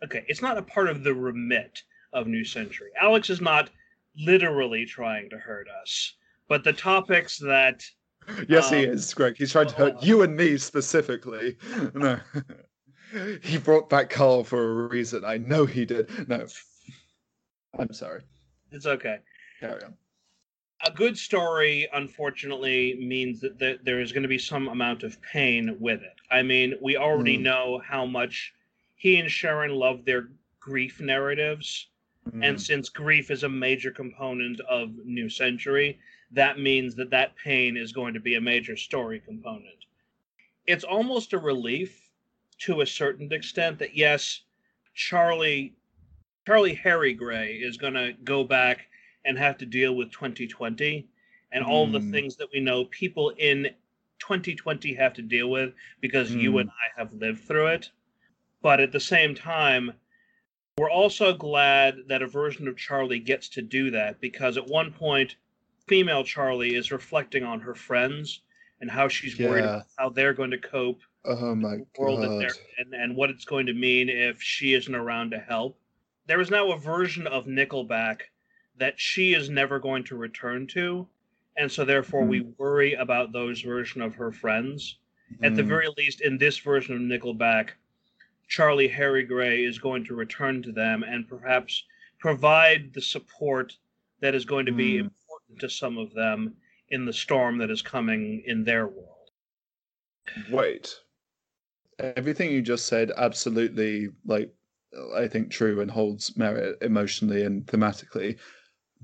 okay 0.03 0.25
it's 0.27 0.41
not 0.41 0.57
a 0.57 0.61
part 0.63 0.89
of 0.89 1.03
the 1.03 1.13
remit 1.13 1.83
of 2.13 2.25
new 2.27 2.43
century 2.43 2.89
alex 2.99 3.29
is 3.29 3.39
not 3.39 3.69
literally 4.17 4.85
trying 4.85 5.29
to 5.29 5.37
hurt 5.37 5.67
us 5.81 6.15
but 6.47 6.63
the 6.63 6.73
topics 6.73 7.37
that 7.39 7.83
Yes, 8.49 8.71
he 8.71 8.87
Um, 8.87 8.93
is, 8.95 9.13
Greg. 9.13 9.35
He's 9.37 9.51
trying 9.51 9.67
to 9.67 9.75
hurt 9.75 10.01
you 10.01 10.23
and 10.23 10.35
me 10.35 10.57
specifically. 10.57 11.57
No. 11.93 12.19
he 13.43 13.57
brought 13.59 13.87
back 13.89 14.09
Carl 14.09 14.43
for 14.43 14.85
a 14.85 14.87
reason. 14.87 15.23
I 15.23 15.37
know 15.37 15.65
he 15.67 15.85
did. 15.85 16.09
No. 16.27 16.47
I'm 17.77 17.93
sorry. 17.93 18.21
it's 18.71 18.85
okay 18.87 19.19
Carry 19.59 19.83
on. 19.83 19.93
a 20.85 20.91
good 20.91 21.17
story 21.17 21.87
unfortunately 21.93 22.95
means 22.99 23.39
that 23.41 23.59
th- 23.59 23.79
there 23.83 24.01
is 24.01 24.11
going 24.11 24.23
to 24.23 24.29
be 24.29 24.37
some 24.39 24.67
amount 24.69 25.03
of 25.03 25.21
pain 25.21 25.75
with 25.79 26.01
it 26.01 26.15
i 26.31 26.41
mean 26.41 26.73
we 26.81 26.97
already 26.97 27.35
Hmm. 27.37 27.43
know 27.43 27.81
how 27.85 28.05
much 28.05 28.53
he 28.95 29.17
and 29.17 29.29
sharon 29.29 29.71
love 29.71 30.03
their 30.05 30.29
grief 30.59 30.99
narratives 30.99 31.89
And 32.41 32.57
Mm. 32.57 32.59
since 32.59 32.89
grief 32.89 33.29
is 33.29 33.43
a 33.43 33.49
major 33.49 33.91
component 33.91 34.59
of 34.61 34.89
New 35.05 35.29
Century, 35.29 35.99
that 36.35 36.59
means 36.59 36.95
that 36.95 37.09
that 37.09 37.35
pain 37.37 37.77
is 37.77 37.91
going 37.93 38.13
to 38.13 38.19
be 38.19 38.35
a 38.35 38.41
major 38.41 38.75
story 38.75 39.19
component. 39.19 39.85
It's 40.67 40.83
almost 40.83 41.33
a 41.33 41.37
relief 41.39 42.11
to 42.59 42.81
a 42.81 42.85
certain 42.85 43.31
extent 43.31 43.79
that 43.79 43.95
yes, 43.95 44.41
Charlie 44.93 45.73
Charlie 46.45 46.75
Harry 46.75 47.13
Gray 47.13 47.53
is 47.55 47.77
going 47.77 47.93
to 47.95 48.13
go 48.23 48.43
back 48.43 48.87
and 49.25 49.37
have 49.37 49.57
to 49.57 49.65
deal 49.65 49.95
with 49.95 50.11
2020 50.11 51.07
and 51.51 51.63
all 51.63 51.87
the 51.87 51.99
Hmm. 51.99 52.11
things 52.11 52.35
that 52.35 52.49
we 52.53 52.59
know 52.59 52.85
people 52.85 53.29
in 53.31 53.73
2020 54.19 54.93
have 54.93 55.13
to 55.13 55.21
deal 55.21 55.49
with 55.49 55.73
because 56.01 56.31
you 56.31 56.51
Hmm. 56.51 56.57
and 56.59 56.69
I 56.69 56.99
have 56.99 57.13
lived 57.13 57.45
through 57.45 57.67
it. 57.67 57.89
But 58.61 58.79
at 58.79 58.91
the 58.91 58.99
same 58.99 59.33
time, 59.35 59.93
we're 60.77 60.91
also 60.91 61.33
glad 61.33 62.07
that 62.07 62.21
a 62.21 62.27
version 62.27 62.67
of 62.67 62.77
Charlie 62.77 63.19
gets 63.19 63.47
to 63.49 63.61
do 63.61 63.89
that 63.91 64.19
because 64.19 64.57
at 64.57 64.67
one 64.67 64.91
point, 64.91 65.35
female 65.87 66.23
Charlie 66.23 66.75
is 66.75 66.91
reflecting 66.91 67.43
on 67.43 67.59
her 67.59 67.75
friends 67.75 68.41
and 68.81 68.89
how 68.89 69.07
she's 69.07 69.37
worried 69.39 69.63
about 69.65 69.85
how 69.97 70.09
they're 70.09 70.33
going 70.33 70.51
to 70.51 70.57
cope 70.57 71.01
Oh 71.25 71.55
my 71.55 71.77
world 71.97 72.21
god. 72.21 72.39
they're 72.39 72.53
and 73.01 73.15
what 73.15 73.29
it's 73.29 73.45
going 73.45 73.65
to 73.65 73.73
mean 73.73 74.09
if 74.09 74.41
she 74.41 74.73
isn't 74.73 74.93
around 74.93 75.31
to 75.31 75.39
help. 75.39 75.77
There 76.27 76.41
is 76.41 76.51
now 76.51 76.71
a 76.71 76.77
version 76.77 77.25
of 77.27 77.45
Nickelback 77.45 78.21
that 78.77 78.99
she 78.99 79.33
is 79.33 79.49
never 79.49 79.79
going 79.79 80.03
to 80.05 80.15
return 80.17 80.67
to, 80.67 81.07
and 81.57 81.71
so 81.71 81.85
therefore 81.85 82.25
we 82.25 82.41
worry 82.57 82.93
about 82.93 83.31
those 83.31 83.61
version 83.61 84.01
of 84.01 84.13
her 84.15 84.31
friends. 84.31 84.97
At 85.41 85.55
the 85.55 85.63
Mm. 85.63 85.67
very 85.67 85.87
least, 85.97 86.21
in 86.21 86.37
this 86.37 86.59
version 86.59 86.93
of 86.95 87.01
Nickelback, 87.01 87.69
Charlie 88.47 88.87
Harry 88.87 89.23
Gray 89.23 89.63
is 89.63 89.79
going 89.79 90.03
to 90.05 90.15
return 90.15 90.61
to 90.63 90.71
them 90.71 91.03
and 91.03 91.27
perhaps 91.27 91.83
provide 92.19 92.93
the 92.93 93.01
support 93.01 93.75
that 94.19 94.35
is 94.35 94.45
going 94.45 94.65
to 94.67 94.71
be 94.71 94.99
Hmm. 95.01 95.07
To 95.59 95.69
some 95.69 95.97
of 95.97 96.13
them 96.13 96.55
in 96.89 97.05
the 97.05 97.13
storm 97.13 97.57
that 97.57 97.71
is 97.71 97.81
coming 97.81 98.43
in 98.45 98.63
their 98.63 98.87
world. 98.87 99.29
Wait. 100.51 100.95
Everything 101.99 102.51
you 102.51 102.61
just 102.61 102.87
said 102.87 103.11
absolutely 103.15 104.09
like 104.25 104.53
I 105.15 105.27
think 105.27 105.51
true 105.51 105.81
and 105.81 105.91
holds 105.91 106.37
merit 106.37 106.77
emotionally 106.81 107.43
and 107.43 107.65
thematically. 107.65 108.37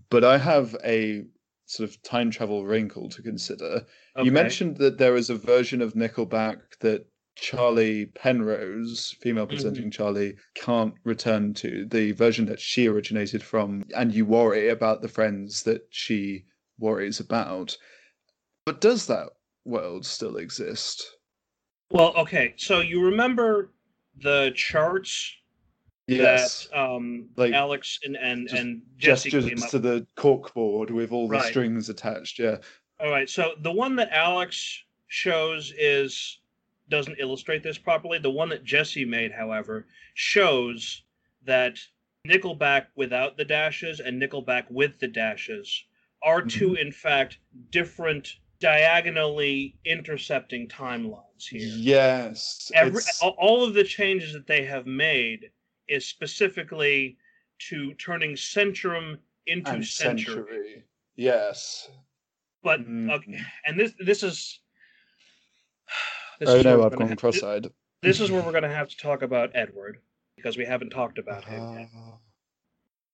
But 0.10 0.24
I 0.24 0.38
have 0.38 0.76
a 0.84 1.26
sort 1.66 1.90
of 1.90 2.02
time 2.04 2.32
travel 2.32 2.66
wrinkle 2.66 3.10
to 3.10 3.22
consider. 3.22 3.86
Okay. 4.16 4.26
You 4.26 4.32
mentioned 4.32 4.78
that 4.78 4.98
there 4.98 5.16
is 5.16 5.30
a 5.30 5.36
version 5.36 5.82
of 5.82 5.94
Nickelback 5.94 6.60
that 6.82 7.06
Charlie 7.42 8.06
Penrose, 8.06 9.16
female 9.20 9.48
presenting 9.48 9.90
Charlie, 9.90 10.36
can't 10.54 10.94
return 11.04 11.56
to, 11.56 11.86
the 11.90 12.12
version 12.12 12.46
that 12.46 12.60
she 12.60 12.88
originated 12.88 13.42
from, 13.42 13.84
and 13.98 14.14
you 14.14 14.26
worry 14.28 14.70
about 14.70 15.02
the 15.02 15.08
friends 15.08 15.64
that 15.64 15.88
she 15.90 16.46
worries 16.78 17.20
about. 17.20 17.76
But 18.64 18.80
does 18.80 19.08
that 19.08 19.30
world 19.66 20.06
still 20.06 20.38
exist? 20.38 21.04
Well, 21.90 22.14
okay. 22.16 22.54
So 22.58 22.80
you 22.80 23.04
remember 23.04 23.72
the 24.22 24.52
charts 24.56 25.36
Yes. 26.08 26.68
that 26.68 26.80
um, 26.80 27.30
Like, 27.38 27.54
Alex 27.54 28.00
and 28.04 28.18
and, 28.18 28.48
just 28.50 28.62
and 28.62 28.82
Jesse 28.98 29.32
came 29.32 29.64
up. 29.64 29.70
to 29.70 29.80
the 29.80 30.06
corkboard 30.16 30.92
with 30.92 31.12
all 31.12 31.28
the 31.28 31.42
strings 31.42 31.90
attached. 31.90 32.38
Yeah. 32.38 32.58
All 33.00 33.10
right. 33.10 33.30
So 33.30 33.54
the 33.62 33.72
one 33.72 33.96
that 33.96 34.12
Alex 34.12 34.84
shows 35.08 35.74
is 35.78 36.41
doesn't 36.92 37.18
illustrate 37.20 37.64
this 37.64 37.80
properly. 37.80 38.20
The 38.20 38.30
one 38.30 38.50
that 38.50 38.64
Jesse 38.64 39.06
made, 39.06 39.32
however, 39.32 39.88
shows 40.14 41.02
that 41.46 41.80
Nickelback 42.28 42.88
without 42.96 43.38
the 43.38 43.46
dashes 43.46 44.00
and 44.00 44.22
Nickelback 44.22 44.66
with 44.70 45.00
the 45.00 45.08
dashes 45.08 45.86
are 46.22 46.44
two, 46.44 46.76
in 46.76 46.92
fact, 46.92 47.40
different 47.72 48.36
diagonally 48.60 49.76
intercepting 49.86 50.68
timelines 50.68 51.48
here. 51.50 51.62
Yes. 51.78 52.72
every 52.76 53.02
all- 53.22 53.64
of 53.66 53.74
the 53.74 53.84
changes 53.84 54.34
that 54.34 54.46
they 54.46 54.64
have 54.66 54.86
made 54.86 55.50
is 55.88 56.06
specifically 56.06 57.18
to 57.70 57.96
turning 57.96 58.34
centrum 58.34 59.18
into 59.48 59.82
century. 59.82 60.36
century. 60.36 60.84
Yes. 61.16 61.90
But 62.62 62.82
Mhm. 62.82 63.12
okay, 63.12 63.40
and 63.66 63.80
this 63.80 63.94
this 64.00 64.22
is. 64.22 64.60
This 66.42 66.50
oh 66.50 66.62
no, 66.64 66.84
I've 66.84 66.98
gone 66.98 67.16
cross-eyed. 67.18 67.68
This 68.02 68.20
is 68.20 68.32
where 68.32 68.42
we're 68.42 68.50
going 68.50 68.64
to 68.64 68.70
have 68.70 68.90
to 68.90 68.98
talk 68.98 69.22
about 69.22 69.52
Edward 69.54 70.00
because 70.36 70.58
we 70.58 70.66
haven't 70.66 70.90
talked 70.90 71.20
about 71.20 71.44
him 71.44 71.78
yet. 71.78 71.90
Ah. 71.96 72.18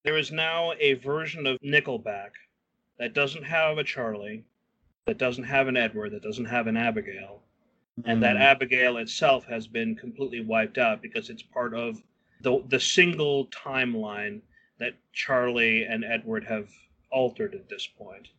There 0.05 0.17
is 0.17 0.31
now 0.31 0.71
a 0.79 0.93
version 0.93 1.45
of 1.45 1.57
Nickelback 1.59 2.29
that 2.97 3.13
doesn't 3.13 3.43
have 3.43 3.79
a 3.79 3.83
Charlie, 3.83 4.45
that 5.07 5.17
doesn't 5.17 5.43
have 5.43 5.67
an 5.67 5.75
Edward, 5.75 6.13
that 6.13 6.23
doesn't 6.23 6.45
have 6.45 6.67
an 6.67 6.77
Abigail, 6.77 7.41
and 8.05 8.23
that 8.23 8.37
Mm. 8.37 8.43
Abigail 8.43 8.95
itself 8.95 9.43
has 9.47 9.67
been 9.67 9.93
completely 9.93 10.39
wiped 10.39 10.77
out 10.77 11.01
because 11.01 11.29
it's 11.29 11.43
part 11.43 11.73
of 11.73 12.01
the 12.39 12.63
the 12.69 12.79
single 12.79 13.47
timeline 13.47 14.39
that 14.79 14.93
Charlie 15.11 15.83
and 15.83 16.05
Edward 16.05 16.45
have 16.45 16.69
altered 17.11 17.55
at 17.55 17.67
this 17.67 17.85
point. 17.87 18.29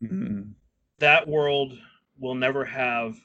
Mm. 0.00 0.52
That 1.00 1.26
world 1.26 1.76
will 2.20 2.36
never 2.36 2.64
have 2.64 3.18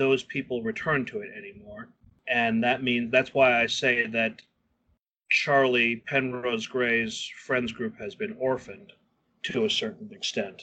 those 0.00 0.22
people 0.22 0.62
return 0.62 1.04
to 1.04 1.20
it 1.20 1.30
anymore, 1.36 1.86
and 2.26 2.64
that 2.64 2.82
means 2.82 3.12
that's 3.12 3.34
why 3.34 3.60
I 3.60 3.66
say 3.66 4.06
that 4.06 4.40
Charlie 5.28 5.96
Penrose 5.96 6.66
Gray's 6.66 7.30
friends 7.36 7.70
group 7.70 7.98
has 7.98 8.14
been 8.14 8.34
orphaned 8.38 8.94
to 9.42 9.66
a 9.66 9.70
certain 9.70 10.10
extent. 10.10 10.62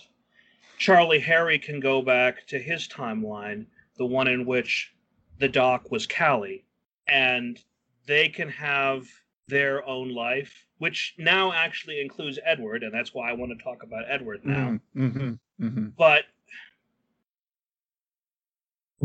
Charlie 0.80 1.20
Harry 1.20 1.60
can 1.60 1.80
go 1.80 2.02
back 2.02 2.48
to 2.48 2.58
his 2.58 2.88
timeline, 2.88 3.68
the 3.98 4.08
one 4.08 4.28
in 4.28 4.44
which 4.44 4.92
the 5.38 5.48
doc 5.48 5.92
was 5.92 6.08
Callie, 6.08 6.66
and 7.08 7.60
they 8.08 8.30
can 8.30 8.50
have 8.50 9.06
their 9.48 9.86
own 9.86 10.16
life, 10.16 10.66
which 10.80 11.14
now 11.20 11.54
actually 11.54 12.02
includes 12.02 12.40
Edward, 12.44 12.82
and 12.82 12.92
that's 12.92 13.14
why 13.14 13.30
I 13.30 13.34
want 13.34 13.56
to 13.56 13.64
talk 13.64 13.84
about 13.84 14.06
Edward 14.08 14.44
now. 14.44 14.80
Mm. 14.96 15.14
Mhm. 15.14 15.40
Mhm. 15.62 15.96
But 15.96 16.26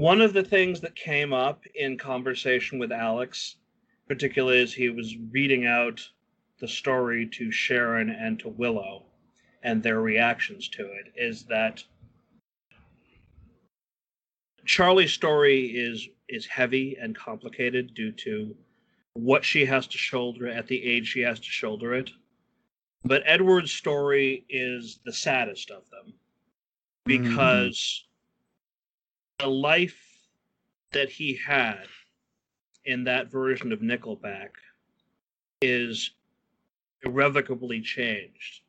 One 0.03 0.21
of 0.21 0.33
the 0.33 0.43
things 0.43 0.81
that 0.81 0.97
came 0.97 1.33
up 1.33 1.65
in 1.77 1.97
conversation 1.97 2.81
with 2.81 2.91
Alex, 2.91 3.55
particularly 4.09 4.61
as 4.61 4.75
he 4.75 4.91
was 4.91 5.17
reading 5.31 5.65
out 5.65 6.01
the 6.59 6.67
story 6.67 7.29
to 7.35 7.53
Sharon 7.53 8.11
and 8.11 8.37
to 8.41 8.49
Willow 8.49 9.07
and 9.63 9.81
their 9.81 10.01
reactions 10.01 10.69
to 10.71 10.83
it, 10.87 11.13
is 11.15 11.45
that 11.45 11.85
Charlie's 14.65 15.13
story 15.13 15.67
is 15.67 16.09
is 16.29 16.47
heavy 16.47 16.97
and 17.01 17.15
complicated 17.15 17.95
due 17.95 18.11
to 18.11 18.57
what 19.15 19.45
she 19.45 19.65
has 19.67 19.87
to 19.87 19.99
shoulder 19.99 20.49
at 20.49 20.67
the 20.67 20.83
age 20.83 21.07
she 21.07 21.21
has 21.21 21.39
to 21.39 21.49
shoulder 21.49 21.95
it. 21.95 22.11
But 23.05 23.23
Edward's 23.25 23.71
story 23.71 24.47
is 24.49 24.99
the 25.05 25.13
saddest 25.13 25.71
of 25.71 25.89
them 25.91 26.15
because 27.07 27.77
mm-hmm. 27.79 28.12
The 29.43 29.49
life 29.49 30.29
that 30.93 31.11
he 31.11 31.35
had 31.35 31.87
in 32.85 33.03
that 33.05 33.29
version 33.29 33.73
of 33.73 33.81
Nickelback 33.81 34.51
is 35.61 36.13
irrevocably 37.05 37.81
changed. 37.81 38.61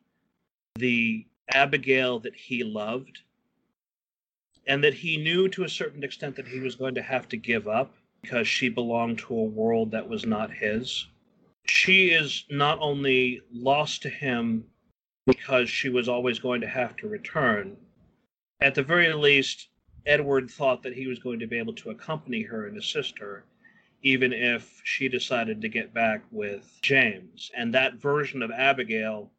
The 0.74 1.26
Abigail 1.52 2.18
that 2.20 2.34
he 2.34 2.64
loved 2.64 3.20
and 4.66 4.82
that 4.82 4.94
he 4.94 5.16
knew 5.16 5.48
to 5.50 5.62
a 5.62 5.68
certain 5.68 6.02
extent 6.02 6.34
that 6.34 6.48
he 6.48 6.58
was 6.58 6.74
going 6.74 6.96
to 6.96 7.02
have 7.02 7.28
to 7.28 7.36
give 7.36 7.68
up 7.68 7.94
because 8.22 8.48
she 8.48 8.68
belonged 8.68 9.18
to 9.18 9.38
a 9.38 9.44
world 9.44 9.92
that 9.92 10.08
was 10.08 10.26
not 10.26 10.50
his. 10.50 11.06
She 11.66 12.08
is 12.08 12.46
not 12.50 12.78
only 12.80 13.42
lost 13.52 14.02
to 14.02 14.08
him 14.08 14.64
because 15.24 15.70
she 15.70 15.88
was 15.88 16.08
always 16.08 16.40
going 16.40 16.62
to 16.62 16.68
have 16.68 16.96
to 16.96 17.06
return, 17.06 17.76
at 18.60 18.74
the 18.74 18.82
very 18.82 19.12
least, 19.12 19.68
Edward 20.06 20.50
thought 20.50 20.82
that 20.82 20.94
he 20.94 21.06
was 21.06 21.18
going 21.18 21.38
to 21.38 21.46
be 21.46 21.58
able 21.58 21.74
to 21.74 21.90
accompany 21.90 22.42
her 22.42 22.66
and 22.66 22.76
assist 22.76 23.18
her, 23.18 23.44
even 24.02 24.32
if 24.32 24.80
she 24.84 25.08
decided 25.08 25.60
to 25.60 25.68
get 25.68 25.94
back 25.94 26.22
with 26.30 26.78
James. 26.82 27.50
And 27.56 27.72
that 27.74 27.94
version 27.94 28.42
of 28.42 28.50
Abigail 28.50 29.30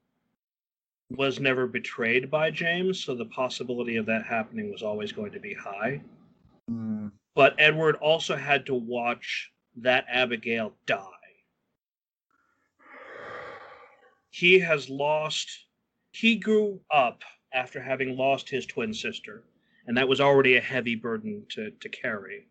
was 1.11 1.39
never 1.39 1.67
betrayed 1.67 2.31
by 2.31 2.49
James, 2.49 3.03
so 3.03 3.13
the 3.13 3.25
possibility 3.25 3.97
of 3.97 4.07
that 4.07 4.25
happening 4.25 4.71
was 4.71 4.81
always 4.81 5.11
going 5.11 5.31
to 5.31 5.39
be 5.39 5.53
high. 5.53 6.01
Mm. 6.69 7.11
But 7.35 7.55
Edward 7.59 7.95
also 7.97 8.35
had 8.35 8.65
to 8.65 8.73
watch 8.73 9.51
that 9.77 10.05
Abigail 10.09 10.73
die. 10.85 11.01
He 14.31 14.59
has 14.59 14.89
lost, 14.89 15.49
he 16.11 16.35
grew 16.35 16.81
up 16.91 17.21
after 17.53 17.81
having 17.81 18.17
lost 18.17 18.49
his 18.49 18.65
twin 18.65 18.93
sister, 18.93 19.43
and 19.87 19.97
that 19.97 20.07
was 20.07 20.21
already 20.21 20.57
a 20.57 20.61
heavy 20.61 20.95
burden 20.95 21.45
to, 21.49 21.71
to 21.71 21.89
carry. 21.89 22.47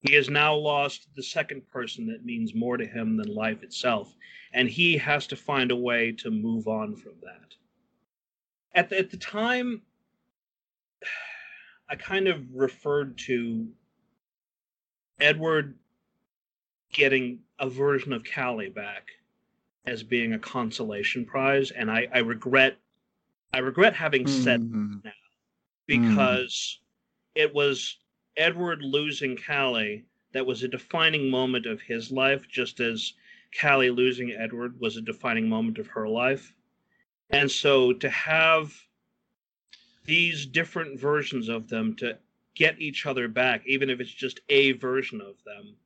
He 0.00 0.14
has 0.14 0.30
now 0.30 0.54
lost 0.54 1.08
the 1.14 1.22
second 1.22 1.68
person 1.68 2.06
that 2.06 2.24
means 2.24 2.54
more 2.54 2.76
to 2.76 2.86
him 2.86 3.16
than 3.16 3.34
life 3.34 3.62
itself, 3.62 4.14
and 4.52 4.68
he 4.68 4.96
has 4.96 5.26
to 5.28 5.36
find 5.36 5.70
a 5.70 5.76
way 5.76 6.12
to 6.12 6.30
move 6.30 6.66
on 6.68 6.96
from 6.96 7.12
that 7.22 7.50
at 8.74 8.88
the, 8.88 8.98
at 8.98 9.10
the 9.10 9.16
time 9.16 9.82
i 11.88 11.96
kind 11.96 12.28
of 12.28 12.42
referred 12.54 13.16
to 13.18 13.68
edward 15.20 15.76
getting 16.92 17.40
a 17.58 17.68
version 17.68 18.12
of 18.12 18.24
callie 18.24 18.68
back 18.68 19.08
as 19.86 20.02
being 20.02 20.32
a 20.32 20.38
consolation 20.38 21.24
prize 21.24 21.70
and 21.70 21.90
i, 21.90 22.06
I 22.12 22.18
regret 22.18 22.76
i 23.52 23.58
regret 23.58 23.94
having 23.94 24.26
said 24.26 24.60
mm-hmm. 24.60 24.98
that 25.04 25.04
now 25.04 25.12
because 25.98 26.78
mm. 27.36 27.42
it 27.42 27.54
was 27.54 27.98
edward 28.36 28.82
losing 28.82 29.36
callie 29.36 30.04
that 30.32 30.46
was 30.46 30.62
a 30.62 30.68
defining 30.68 31.28
moment 31.28 31.66
of 31.66 31.80
his 31.80 32.10
life 32.10 32.46
just 32.48 32.80
as 32.80 33.14
callie 33.60 33.90
losing 33.90 34.30
edward 34.32 34.78
was 34.80 34.96
a 34.96 35.02
defining 35.02 35.48
moment 35.48 35.78
of 35.78 35.86
her 35.88 36.08
life 36.08 36.54
and 37.30 37.50
so 37.50 37.92
to 37.92 38.08
have 38.08 38.72
these 40.04 40.46
different 40.46 40.98
versions 40.98 41.48
of 41.48 41.68
them 41.68 41.94
to 41.96 42.18
get 42.54 42.80
each 42.80 43.06
other 43.06 43.28
back, 43.28 43.62
even 43.66 43.88
if 43.88 44.00
it's 44.00 44.12
just 44.12 44.40
a 44.48 44.72
version 44.72 45.20
of 45.20 45.36
them, 45.44 45.76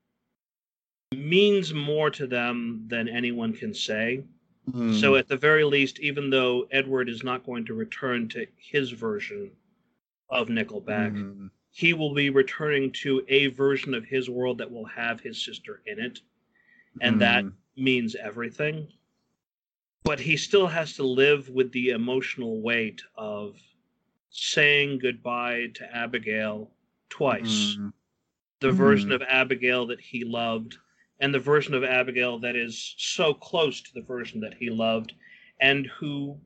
means 1.15 1.73
more 1.73 2.11
to 2.11 2.27
them 2.27 2.85
than 2.89 3.09
anyone 3.09 3.53
can 3.53 3.75
say. 3.75 4.25
Mm. 4.71 4.99
So, 4.99 5.17
at 5.17 5.29
the 5.29 5.37
very 5.37 5.65
least, 5.65 6.01
even 6.01 6.31
though 6.31 6.67
Edward 6.71 7.09
is 7.09 7.23
not 7.23 7.45
going 7.45 7.67
to 7.67 7.75
return 7.75 8.29
to 8.31 8.47
his 8.57 8.91
version 8.91 9.51
of 10.35 10.49
Nickelback, 10.49 11.15
mm. 11.15 11.49
he 11.71 11.95
will 11.95 12.13
be 12.13 12.29
returning 12.29 12.93
to 12.93 13.25
a 13.29 13.47
version 13.47 13.95
of 13.95 14.05
his 14.05 14.29
world 14.29 14.59
that 14.59 14.71
will 14.71 14.85
have 14.85 15.21
his 15.21 15.43
sister 15.43 15.81
in 15.87 15.99
it. 15.99 16.19
And 17.01 17.17
mm. 17.17 17.21
that 17.21 17.45
means 17.77 18.15
everything 18.15 18.89
but 20.05 20.21
he 20.21 20.37
still 20.37 20.67
has 20.67 20.95
to 20.95 21.03
live 21.03 21.49
with 21.49 21.73
the 21.73 21.89
emotional 21.89 22.61
weight 22.61 23.03
of 23.17 23.57
saying 24.31 24.99
goodbye 24.99 25.69
to 25.75 25.97
Abigail 25.97 26.71
twice. 27.09 27.77
Mm. 27.79 27.93
The 28.61 28.73
version 28.73 29.13
of 29.13 29.23
Abigail 29.23 29.87
that 29.87 30.01
he 30.01 30.25
loved, 30.25 30.77
and 31.21 31.35
the 31.35 31.39
version 31.39 31.75
of 31.75 31.85
Abigail 31.85 32.39
that 32.41 32.55
is 32.57 32.95
so 32.99 33.35
close 33.35 33.81
to 33.83 33.95
the 33.95 34.03
version 34.03 34.41
that 34.41 34.55
he 34.55 34.71
loved, 34.71 35.13
and 35.61 35.87
who 35.87 36.39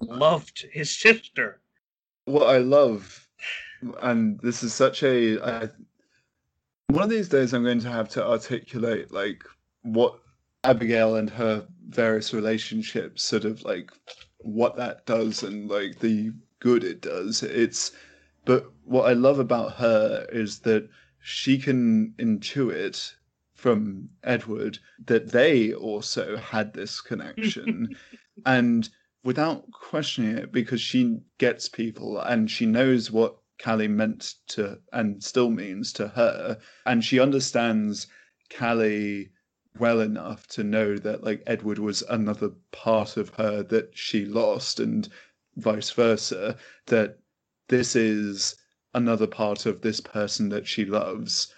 loved 0.00 0.66
his 0.72 0.98
sister. 0.98 1.60
What 2.26 2.46
I 2.46 2.58
love, 2.58 3.28
and 4.02 4.38
this 4.40 4.62
is 4.62 4.74
such 4.74 5.02
a. 5.02 5.40
I, 5.40 5.68
one 6.88 7.02
of 7.02 7.10
these 7.10 7.28
days, 7.28 7.52
I'm 7.52 7.64
going 7.64 7.80
to 7.80 7.90
have 7.90 8.08
to 8.10 8.26
articulate 8.26 9.12
like 9.12 9.42
what 9.82 10.20
Abigail 10.64 11.16
and 11.16 11.30
her 11.30 11.66
various 11.88 12.32
relationships, 12.32 13.24
sort 13.24 13.44
of 13.44 13.62
like 13.62 13.90
what 14.38 14.76
that 14.76 15.06
does 15.06 15.42
and 15.42 15.68
like 15.68 15.98
the 16.00 16.32
good 16.60 16.84
it 16.84 17.00
does. 17.00 17.42
It's 17.42 17.92
but 18.44 18.70
what 18.84 19.08
I 19.08 19.12
love 19.12 19.38
about 19.38 19.72
her 19.74 20.26
is 20.32 20.60
that 20.60 20.88
she 21.20 21.58
can 21.58 22.14
intuit 22.18 23.14
from 23.54 24.08
Edward 24.22 24.78
that 25.06 25.30
they 25.32 25.72
also 25.72 26.36
had 26.36 26.72
this 26.72 27.00
connection 27.00 27.96
and 28.46 28.88
without 29.26 29.68
questioning 29.72 30.38
it 30.38 30.52
because 30.52 30.80
she 30.80 31.18
gets 31.38 31.68
people 31.68 32.20
and 32.20 32.48
she 32.48 32.64
knows 32.64 33.10
what 33.10 33.36
Callie 33.60 33.88
meant 33.88 34.34
to 34.46 34.78
and 34.92 35.20
still 35.22 35.50
means 35.50 35.92
to 35.94 36.06
her. 36.06 36.56
And 36.86 37.04
she 37.04 37.18
understands 37.18 38.06
Callie 38.56 39.30
well 39.80 39.98
enough 40.00 40.46
to 40.46 40.62
know 40.62 40.96
that 40.98 41.24
like 41.24 41.42
Edward 41.44 41.80
was 41.80 42.02
another 42.02 42.50
part 42.70 43.16
of 43.16 43.30
her 43.30 43.64
that 43.64 43.98
she 43.98 44.24
lost 44.24 44.78
and 44.78 45.08
vice 45.56 45.90
versa 45.90 46.56
that 46.86 47.18
this 47.66 47.96
is 47.96 48.54
another 48.94 49.26
part 49.26 49.66
of 49.66 49.80
this 49.80 50.00
person 50.00 50.50
that 50.50 50.68
she 50.68 50.84
loves. 50.84 51.52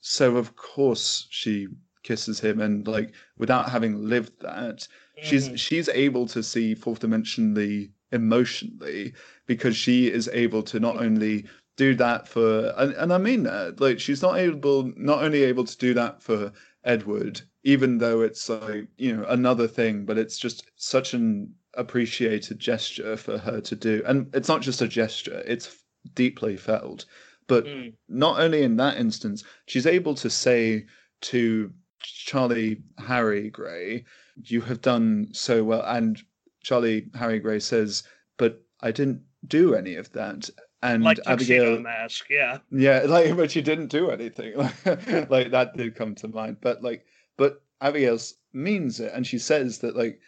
So 0.00 0.36
of 0.36 0.56
course 0.56 1.28
she 1.30 1.68
kisses 2.02 2.40
him 2.40 2.60
and 2.60 2.88
like 2.88 3.14
without 3.38 3.70
having 3.70 4.08
lived 4.08 4.40
that 4.40 4.88
she's 5.22 5.50
she's 5.60 5.88
able 5.90 6.26
to 6.26 6.42
see 6.42 6.74
fourth 6.74 7.00
dimensionally 7.00 7.90
emotionally 8.12 9.12
because 9.46 9.76
she 9.76 10.10
is 10.10 10.28
able 10.32 10.62
to 10.62 10.78
not 10.78 10.96
only 10.96 11.44
do 11.76 11.94
that 11.94 12.28
for 12.28 12.72
and, 12.76 12.92
and 12.94 13.12
i 13.12 13.18
mean 13.18 13.42
that 13.42 13.80
like 13.80 13.98
she's 13.98 14.22
not 14.22 14.36
able 14.36 14.92
not 14.96 15.22
only 15.22 15.42
able 15.42 15.64
to 15.64 15.76
do 15.78 15.92
that 15.94 16.22
for 16.22 16.52
edward 16.84 17.40
even 17.64 17.98
though 17.98 18.20
it's 18.20 18.48
like 18.48 18.86
you 18.96 19.16
know 19.16 19.24
another 19.28 19.66
thing 19.66 20.04
but 20.04 20.18
it's 20.18 20.38
just 20.38 20.70
such 20.76 21.14
an 21.14 21.52
appreciated 21.76 22.58
gesture 22.58 23.16
for 23.16 23.38
her 23.38 23.60
to 23.60 23.76
do. 23.76 24.02
And 24.06 24.34
it's 24.34 24.48
not 24.48 24.62
just 24.62 24.82
a 24.82 24.88
gesture 24.88 25.42
it's 25.46 25.84
deeply 26.14 26.56
felt. 26.56 27.06
But 27.46 27.66
mm. 27.66 27.92
not 28.08 28.40
only 28.40 28.62
in 28.62 28.76
that 28.76 28.96
instance 28.96 29.44
she's 29.66 29.86
able 29.86 30.14
to 30.16 30.30
say 30.30 30.86
to 31.22 31.72
charlie 32.04 32.80
harry 32.98 33.50
gray 33.50 34.04
you 34.44 34.60
have 34.60 34.80
done 34.80 35.28
so 35.32 35.62
well 35.64 35.82
and 35.82 36.22
charlie 36.62 37.08
harry 37.14 37.38
gray 37.38 37.58
says 37.58 38.02
but 38.36 38.62
i 38.82 38.90
didn't 38.90 39.20
do 39.46 39.74
any 39.74 39.94
of 39.94 40.10
that 40.12 40.48
and 40.82 41.02
like 41.02 41.18
Abigail 41.26 41.80
mask, 41.80 42.26
yeah, 42.28 42.58
yeah, 42.70 43.04
like 43.06 43.34
but 43.36 43.50
she 43.50 43.62
didn't 43.62 43.86
do 43.86 44.10
anything. 44.10 44.54
like 45.30 45.50
that 45.50 45.70
did 45.76 45.94
come 45.94 46.14
to 46.16 46.28
mind, 46.28 46.58
but 46.60 46.82
like 46.82 47.06
but 47.38 47.62
Abigail 47.80 48.18
means 48.52 49.00
it, 49.00 49.10
and 49.14 49.26
she 49.26 49.38
says 49.38 49.78
that 49.78 49.96
like 49.96 50.20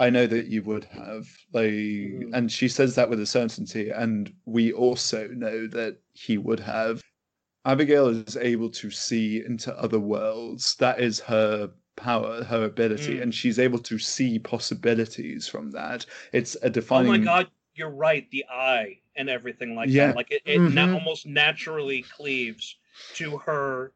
I 0.00 0.10
know 0.10 0.26
that 0.26 0.46
you 0.46 0.62
would 0.62 0.84
have 0.84 1.26
like, 1.52 1.72
mm. 1.72 2.30
and 2.32 2.50
she 2.50 2.68
says 2.68 2.94
that 2.94 3.10
with 3.10 3.20
a 3.20 3.26
certainty, 3.26 3.90
and 3.90 4.32
we 4.44 4.72
also 4.72 5.26
know 5.28 5.66
that 5.68 5.98
he 6.12 6.38
would 6.38 6.60
have. 6.60 7.02
Abigail 7.68 8.08
is 8.08 8.36
able 8.38 8.70
to 8.70 8.90
see 8.90 9.44
into 9.44 9.76
other 9.78 10.00
worlds. 10.00 10.74
That 10.76 11.00
is 11.00 11.20
her 11.20 11.70
power, 11.96 12.42
her 12.44 12.64
ability, 12.64 13.18
mm. 13.18 13.22
and 13.22 13.34
she's 13.34 13.58
able 13.58 13.78
to 13.80 13.98
see 13.98 14.38
possibilities 14.38 15.46
from 15.46 15.70
that. 15.72 16.06
It's 16.32 16.56
a 16.62 16.70
defining. 16.70 17.08
Oh 17.08 17.18
my 17.18 17.24
god, 17.24 17.50
you're 17.74 17.90
right. 17.90 18.28
The 18.30 18.46
eye 18.50 19.00
and 19.16 19.28
everything 19.28 19.74
like 19.74 19.90
yeah. 19.90 20.08
that. 20.08 20.16
Like 20.16 20.30
it, 20.30 20.42
it 20.46 20.58
mm-hmm. 20.58 20.74
na- 20.74 20.94
almost 20.94 21.26
naturally 21.26 22.02
cleaves 22.02 22.76
to 23.16 23.36
her 23.36 23.92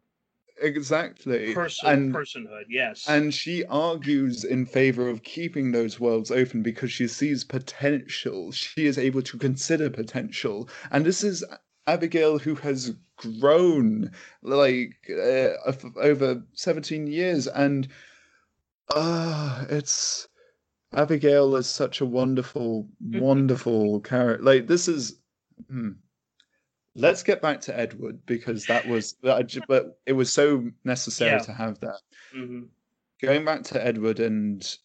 exactly 0.61 1.55
person 1.55 1.89
and 1.89 2.15
personhood. 2.15 2.65
Yes, 2.69 3.09
and 3.09 3.33
she 3.33 3.65
argues 3.65 4.45
in 4.45 4.67
favor 4.67 5.09
of 5.09 5.23
keeping 5.23 5.73
those 5.73 5.99
worlds 5.99 6.31
open 6.31 6.63
because 6.63 6.93
she 6.93 7.09
sees 7.09 7.43
potential 7.43 8.53
she 8.53 8.85
is 8.85 8.99
able 8.99 9.23
to 9.23 9.39
consider 9.39 9.89
potential 9.89 10.69
and 10.91 11.07
this 11.07 11.25
is 11.25 11.43
abigail 11.87 12.39
who 12.39 12.55
has 12.55 12.95
grown 13.41 14.11
like 14.43 14.95
uh, 15.11 15.51
over 15.97 16.43
17 16.55 17.07
years 17.07 17.47
and 17.47 17.89
uh 18.95 19.65
it's 19.71 20.29
abigail 20.95 21.57
is 21.57 21.67
such 21.67 22.01
a 22.01 22.07
wonderful 22.07 22.89
wonderful 23.01 24.01
character 24.01 24.43
like 24.43 24.67
this 24.67 24.89
is 24.89 25.21
hmm. 25.69 25.91
let's 26.97 27.23
get 27.23 27.41
back 27.41 27.61
to 27.61 27.79
edward 27.79 28.25
because 28.27 28.67
that 28.67 28.87
was 28.87 29.15
but 29.69 29.99
it 30.07 30.13
was 30.13 30.33
so 30.33 30.69
necessary 30.85 31.33
Yeah. 31.33 31.39
to 31.39 31.53
have 31.53 31.79
that 31.81 32.01
hmm 32.33 32.65
going 33.23 33.45
back 33.45 33.63
to 33.63 33.85
Edward 33.85 34.21
and 34.21 34.77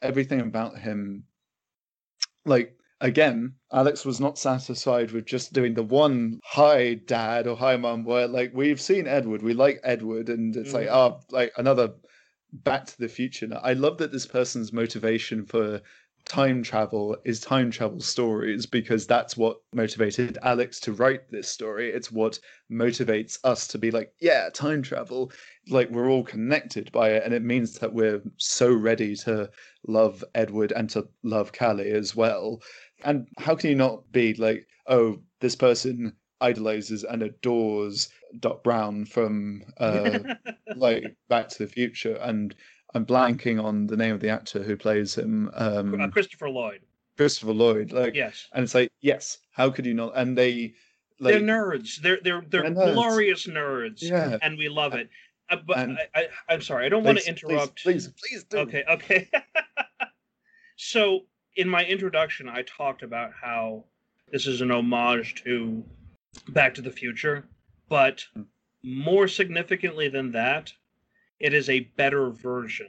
everything 0.00 0.40
about 0.40 0.78
him, 0.78 1.24
like 2.46 2.77
again, 3.00 3.54
Alex 3.72 4.04
was 4.04 4.20
not 4.20 4.38
satisfied 4.38 5.12
with 5.12 5.26
just 5.26 5.52
doing 5.52 5.74
the 5.74 5.82
one 5.82 6.40
hi 6.44 6.94
dad 6.94 7.46
or 7.46 7.56
hi 7.56 7.76
mom 7.76 8.04
where 8.04 8.26
like 8.28 8.52
we've 8.54 8.80
seen 8.80 9.06
Edward, 9.06 9.42
we 9.42 9.54
like 9.54 9.80
Edward, 9.84 10.28
and 10.28 10.54
it's 10.56 10.72
like 10.72 10.88
Mhm. 10.88 10.92
oh 10.94 11.20
like 11.30 11.52
another 11.56 11.94
back 12.52 12.86
to 12.86 12.98
the 12.98 13.08
future. 13.08 13.48
I 13.62 13.74
love 13.74 13.98
that 13.98 14.12
this 14.12 14.26
person's 14.26 14.72
motivation 14.72 15.44
for 15.44 15.80
time 16.24 16.62
travel 16.62 17.16
is 17.24 17.40
time 17.40 17.70
travel 17.70 18.00
stories 18.00 18.66
because 18.66 19.06
that's 19.06 19.36
what 19.36 19.58
motivated 19.72 20.36
Alex 20.42 20.78
to 20.80 20.92
write 20.92 21.30
this 21.30 21.48
story. 21.48 21.90
It's 21.90 22.12
what 22.12 22.38
motivates 22.70 23.38
us 23.44 23.66
to 23.68 23.78
be 23.78 23.90
like, 23.90 24.12
yeah, 24.20 24.48
time 24.52 24.82
travel. 24.82 25.32
Like 25.70 25.90
we're 25.90 26.10
all 26.10 26.24
connected 26.24 26.90
by 26.92 27.10
it, 27.10 27.22
and 27.24 27.32
it 27.32 27.42
means 27.42 27.74
that 27.78 27.92
we're 27.92 28.22
so 28.38 28.72
ready 28.72 29.14
to 29.16 29.50
love 29.86 30.24
Edward 30.34 30.72
and 30.72 30.88
to 30.90 31.06
love 31.22 31.52
Callie 31.52 31.90
as 31.92 32.16
well. 32.16 32.60
And 33.04 33.28
how 33.38 33.54
can 33.54 33.70
you 33.70 33.76
not 33.76 34.10
be 34.12 34.34
like, 34.34 34.66
oh, 34.86 35.18
this 35.40 35.54
person 35.56 36.12
idolizes 36.40 37.04
and 37.04 37.22
adores 37.22 38.08
Doc 38.40 38.62
Brown 38.62 39.04
from 39.04 39.62
uh, 39.78 40.18
like 40.76 41.04
Back 41.28 41.48
to 41.50 41.58
the 41.58 41.66
Future, 41.70 42.16
and 42.16 42.54
I'm 42.94 43.04
blanking 43.06 43.62
on 43.62 43.86
the 43.86 43.96
name 43.96 44.14
of 44.14 44.20
the 44.20 44.28
actor 44.30 44.62
who 44.62 44.76
plays 44.76 45.16
him, 45.16 45.50
Uh, 45.54 45.76
um, 45.78 46.10
Christopher 46.10 46.48
Lloyd. 46.50 46.80
Christopher 47.16 47.52
Lloyd. 47.52 47.92
Like, 47.92 48.14
Yes, 48.14 48.46
and 48.52 48.64
it's 48.64 48.74
like, 48.74 48.90
yes, 49.00 49.38
how 49.50 49.70
could 49.70 49.86
you 49.86 49.94
not? 49.94 50.12
And 50.16 50.36
they, 50.38 50.74
like, 51.20 51.34
they're 51.34 51.40
nerds. 51.42 52.00
They're 52.00 52.18
they're 52.22 52.42
they're, 52.48 52.62
They're 52.62 52.70
nerds. 52.72 52.94
glorious 52.94 53.46
nerds. 53.46 54.02
yeah. 54.02 54.38
and 54.42 54.56
we 54.58 54.68
love 54.68 54.94
it. 54.94 55.08
Uh, 55.50 55.56
but 55.66 55.78
And- 55.78 55.98
I, 56.14 56.28
I'm 56.48 56.60
sorry, 56.62 56.86
I 56.86 56.88
don't 56.88 57.04
want 57.04 57.18
to 57.18 57.24
Please, 57.24 57.40
please, 57.40 57.50
interrupt. 57.50 57.82
Please, 57.82 58.08
please, 58.08 58.44
do. 58.44 58.58
Okay, 58.58 58.84
okay. 58.88 59.28
so 60.76 61.20
in 61.58 61.68
my 61.68 61.84
introduction, 61.84 62.48
I 62.48 62.62
talked 62.62 63.02
about 63.02 63.32
how 63.38 63.84
this 64.30 64.46
is 64.46 64.60
an 64.60 64.70
homage 64.70 65.42
to 65.42 65.84
Back 66.50 66.72
to 66.74 66.82
the 66.82 66.90
Future, 66.90 67.48
but 67.88 68.24
more 68.84 69.26
significantly 69.26 70.08
than 70.08 70.30
that, 70.32 70.72
it 71.40 71.52
is 71.52 71.68
a 71.68 71.80
better 71.96 72.30
version 72.30 72.88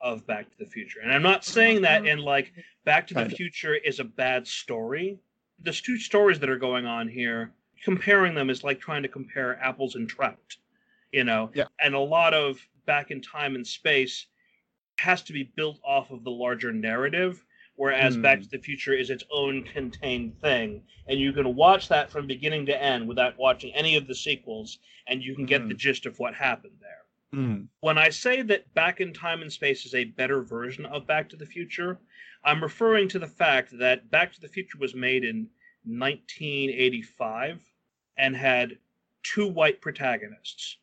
of 0.00 0.24
Back 0.28 0.48
to 0.48 0.58
the 0.58 0.70
Future. 0.70 1.00
And 1.02 1.12
I'm 1.12 1.22
not 1.22 1.44
saying 1.44 1.82
that 1.82 2.06
in 2.06 2.20
like 2.20 2.52
Back 2.84 3.08
to 3.08 3.14
the 3.14 3.28
Future 3.28 3.74
is 3.74 3.98
a 3.98 4.04
bad 4.04 4.46
story. 4.46 5.18
There's 5.58 5.80
two 5.80 5.98
stories 5.98 6.38
that 6.38 6.48
are 6.48 6.58
going 6.58 6.86
on 6.86 7.08
here. 7.08 7.52
Comparing 7.82 8.34
them 8.34 8.48
is 8.48 8.62
like 8.62 8.80
trying 8.80 9.02
to 9.02 9.08
compare 9.08 9.60
apples 9.60 9.96
and 9.96 10.08
trout, 10.08 10.56
you 11.12 11.24
know? 11.24 11.50
Yeah. 11.52 11.64
And 11.80 11.96
a 11.96 11.98
lot 11.98 12.32
of 12.32 12.60
Back 12.86 13.10
in 13.10 13.20
Time 13.20 13.56
and 13.56 13.66
Space 13.66 14.26
has 14.98 15.22
to 15.22 15.32
be 15.32 15.50
built 15.56 15.80
off 15.84 16.12
of 16.12 16.22
the 16.22 16.30
larger 16.30 16.72
narrative, 16.72 17.44
whereas 17.76 18.16
Back 18.16 18.38
Hmm. 18.38 18.42
to 18.44 18.50
the 18.50 18.58
Future 18.58 18.92
is 18.94 19.10
its 19.10 19.24
own 19.30 19.62
contained 19.64 20.40
thing. 20.40 20.82
And 21.06 21.18
you 21.18 21.32
can 21.32 21.54
watch 21.54 21.88
that 21.88 22.10
from 22.10 22.26
beginning 22.26 22.66
to 22.66 22.82
end 22.82 23.06
without 23.08 23.36
watching 23.38 23.74
any 23.74 23.96
of 23.96 24.06
the 24.06 24.14
sequels, 24.14 24.78
and 25.06 25.22
you 25.22 25.34
can 25.34 25.46
get 25.46 25.62
Hmm. 25.62 25.68
the 25.68 25.74
gist 25.74 26.06
of 26.06 26.18
what 26.18 26.34
happened 26.34 26.76
there. 26.80 26.90
Mm. 27.34 27.66
When 27.80 27.98
I 27.98 28.10
say 28.10 28.42
that 28.42 28.72
Back 28.74 29.00
in 29.00 29.12
Time 29.12 29.42
and 29.42 29.52
Space 29.52 29.84
is 29.84 29.94
a 29.94 30.04
better 30.04 30.42
version 30.42 30.86
of 30.86 31.06
Back 31.06 31.28
to 31.30 31.36
the 31.36 31.46
Future, 31.46 31.98
I'm 32.44 32.62
referring 32.62 33.08
to 33.08 33.18
the 33.18 33.26
fact 33.26 33.76
that 33.78 34.08
Back 34.10 34.32
to 34.34 34.40
the 34.40 34.48
Future 34.48 34.78
was 34.78 34.94
made 34.94 35.24
in 35.24 35.48
1985 35.84 37.60
and 38.16 38.36
had 38.36 38.78
two 39.22 39.48
white 39.48 39.80
protagonists, 39.80 40.78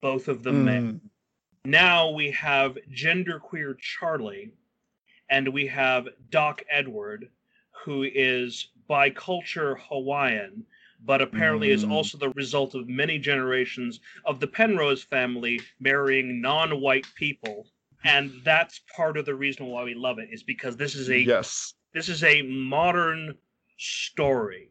both 0.00 0.28
of 0.28 0.42
them 0.44 0.64
men 0.64 1.00
Mm. 1.00 1.10
now 1.64 2.10
we 2.10 2.30
have 2.30 2.78
genderqueer 2.90 3.76
Charlie, 3.78 4.52
and 5.30 5.48
we 5.48 5.66
have 5.66 6.08
Doc 6.30 6.62
Edward, 6.70 7.28
who 7.84 8.02
is 8.02 8.68
biculture 8.88 9.78
Hawaiian, 9.88 10.64
but 11.04 11.22
apparently 11.22 11.70
is 11.70 11.84
Mm. 11.84 11.90
also 11.90 12.18
the 12.18 12.30
result 12.30 12.74
of 12.74 12.88
many 12.88 13.18
generations 13.18 14.00
of 14.24 14.40
the 14.40 14.46
Penrose 14.46 15.02
family 15.04 15.60
marrying 15.78 16.40
non-white 16.40 17.06
people. 17.14 17.68
And 18.04 18.32
that's 18.44 18.80
part 18.96 19.16
of 19.16 19.26
the 19.26 19.34
reason 19.34 19.66
why 19.66 19.84
we 19.84 19.94
love 19.94 20.18
it, 20.18 20.28
is 20.32 20.42
because 20.42 20.76
this 20.76 20.94
is 20.94 21.10
a 21.10 21.20
Yes. 21.20 21.74
this 21.92 22.08
is 22.08 22.22
a 22.22 22.42
modern 22.42 23.36
story, 23.76 24.70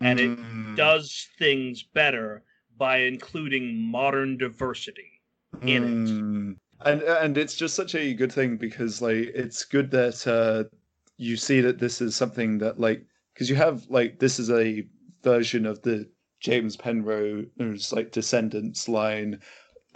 and 0.00 0.18
it 0.20 0.30
Mm. 0.38 0.76
does 0.76 1.28
things 1.38 1.82
better 1.82 2.42
by 2.76 2.98
including 2.98 3.76
modern 3.78 4.36
diversity. 4.36 5.12
in 5.62 5.84
it. 5.84 6.56
And 6.84 7.02
and 7.02 7.38
it's 7.38 7.56
just 7.56 7.74
such 7.74 7.94
a 7.94 8.14
good 8.14 8.32
thing 8.32 8.56
because 8.56 9.00
like 9.00 9.32
it's 9.34 9.64
good 9.64 9.90
that 9.92 10.26
uh, 10.26 10.64
you 11.16 11.36
see 11.36 11.60
that 11.60 11.78
this 11.78 12.00
is 12.00 12.14
something 12.14 12.58
that 12.58 12.78
like 12.78 13.04
because 13.32 13.48
you 13.48 13.56
have 13.56 13.86
like 13.88 14.18
this 14.18 14.38
is 14.38 14.50
a 14.50 14.86
version 15.22 15.66
of 15.66 15.82
the 15.82 16.08
James 16.40 16.76
Penrose 16.76 17.92
like 17.92 18.12
descendants 18.12 18.88
line 18.88 19.40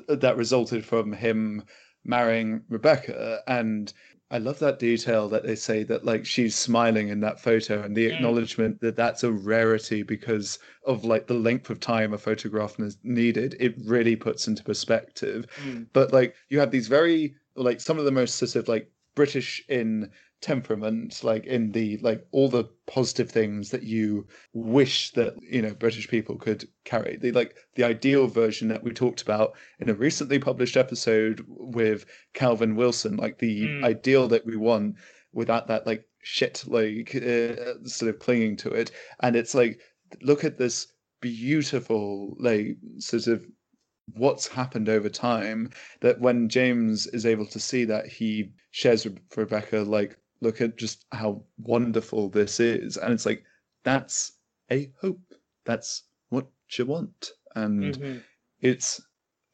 that 0.08 0.36
resulted 0.36 0.84
from 0.84 1.12
him 1.12 1.62
marrying 2.04 2.62
Rebecca. 2.68 3.40
And 3.46 3.92
I 4.32 4.38
love 4.38 4.60
that 4.60 4.78
detail 4.78 5.28
that 5.30 5.42
they 5.42 5.56
say 5.56 5.82
that 5.84 6.04
like 6.04 6.24
she's 6.24 6.54
smiling 6.54 7.08
in 7.08 7.20
that 7.20 7.40
photo 7.40 7.82
and 7.82 7.96
the 7.96 8.06
Mm. 8.08 8.14
acknowledgement 8.14 8.80
that 8.80 8.94
that's 8.96 9.24
a 9.24 9.32
rarity 9.32 10.02
because 10.04 10.58
of 10.86 11.04
like 11.04 11.26
the 11.26 11.34
length 11.34 11.68
of 11.68 11.80
time 11.80 12.12
a 12.12 12.18
photograph 12.18 12.78
is 12.78 12.96
needed. 13.02 13.56
It 13.58 13.74
really 13.84 14.14
puts 14.16 14.46
into 14.46 14.62
perspective. 14.62 15.46
But 15.92 16.12
like 16.12 16.36
you 16.48 16.60
have 16.60 16.70
these 16.70 16.86
very 16.88 17.34
like 17.56 17.80
some 17.80 17.98
of 17.98 18.04
the 18.04 18.12
most 18.12 18.36
sort 18.36 18.54
of 18.56 18.68
like 18.68 18.90
british 19.16 19.62
in 19.68 20.10
temperament 20.40 21.22
like 21.22 21.44
in 21.44 21.70
the 21.72 21.98
like 21.98 22.26
all 22.32 22.48
the 22.48 22.64
positive 22.86 23.30
things 23.30 23.70
that 23.70 23.82
you 23.82 24.26
wish 24.54 25.10
that 25.12 25.34
you 25.42 25.60
know 25.60 25.74
british 25.74 26.08
people 26.08 26.36
could 26.36 26.66
carry 26.84 27.18
the 27.18 27.30
like 27.32 27.54
the 27.74 27.84
ideal 27.84 28.26
version 28.26 28.66
that 28.68 28.82
we 28.82 28.90
talked 28.90 29.20
about 29.20 29.52
in 29.80 29.90
a 29.90 29.94
recently 29.94 30.38
published 30.38 30.76
episode 30.78 31.44
with 31.46 32.06
calvin 32.32 32.74
wilson 32.74 33.16
like 33.16 33.38
the 33.38 33.60
Mm. 33.62 33.84
ideal 33.84 34.28
that 34.28 34.46
we 34.46 34.56
want 34.56 34.96
without 35.32 35.66
that 35.68 35.86
like 35.86 36.04
shit 36.22 36.64
like 36.66 37.14
uh, 37.14 37.74
sort 37.84 38.08
of 38.08 38.18
clinging 38.18 38.56
to 38.56 38.70
it 38.70 38.90
and 39.20 39.36
it's 39.36 39.54
like 39.54 39.78
look 40.22 40.42
at 40.44 40.56
this 40.58 40.86
beautiful 41.20 42.34
like 42.40 42.76
sort 42.98 43.26
of 43.26 43.44
what's 44.14 44.48
happened 44.48 44.88
over 44.88 45.08
time 45.08 45.70
that 46.00 46.20
when 46.20 46.48
James 46.48 47.06
is 47.08 47.24
able 47.26 47.46
to 47.46 47.60
see 47.60 47.84
that 47.84 48.06
he 48.06 48.50
shares 48.72 49.04
with 49.04 49.18
Rebecca 49.36 49.78
like 49.80 50.16
look 50.40 50.60
at 50.60 50.76
just 50.76 51.04
how 51.12 51.42
wonderful 51.58 52.28
this 52.28 52.60
is 52.60 52.96
and 52.96 53.12
it's 53.12 53.26
like 53.26 53.44
that's 53.84 54.32
a 54.70 54.90
hope. 55.00 55.20
That's 55.64 56.04
what 56.28 56.46
you 56.78 56.86
want. 56.86 57.32
And 57.56 57.96
Mhm. 57.96 58.22
it's 58.60 59.00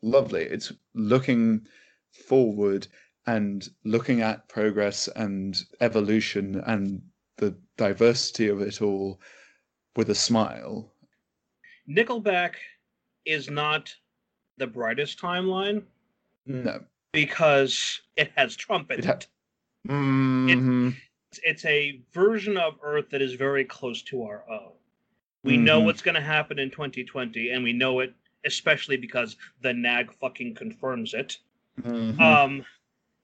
lovely. 0.03 0.43
It's 0.43 0.73
looking 0.95 1.67
forward 2.11 2.87
and 3.27 3.69
looking 3.85 4.21
at 4.21 4.49
progress 4.49 5.09
and 5.09 5.57
evolution 5.81 6.61
and 6.67 7.03
the 7.37 7.57
diversity 7.77 8.49
of 8.49 8.61
it 8.61 8.83
all 8.83 9.21
with 9.97 10.11
a 10.11 10.15
smile. 10.15 10.93
Nickelback 11.89 12.55
is 13.25 13.49
not 13.51 13.95
the 14.59 14.67
brightest 14.67 15.19
timeline 15.19 15.85
no. 16.47 16.85
because 17.13 18.01
it 18.17 18.31
has 18.37 18.57
Trump 18.57 18.91
in 18.91 18.99
It 19.01 19.05
it. 19.05 19.09
ha- 19.25 19.31
Mhm. 19.89 20.95
It's, 21.31 21.41
it's 21.43 21.65
a 21.65 22.01
version 22.13 22.57
of 22.57 22.79
Earth 22.83 23.11
that 23.11 23.23
is 23.23 23.35
very 23.35 23.65
close 23.65 24.03
to 24.03 24.23
our 24.25 24.49
own. 24.49 24.73
We 25.43 25.57
know 25.57 25.81
Mhm. 25.81 25.85
what's 25.85 26.03
going 26.03 26.15
to 26.15 26.21
happen 26.21 26.59
in 26.59 26.71
2020, 26.71 27.51
and 27.51 27.63
we 27.63 27.73
know 27.73 28.01
it 28.01 28.15
especially 28.45 28.97
because 28.97 29.37
the 29.61 29.73
NAG 29.73 30.13
fucking 30.13 30.55
confirms 30.55 31.15
it. 31.15 31.39
Mhm. 31.81 32.21
Um, 32.21 32.65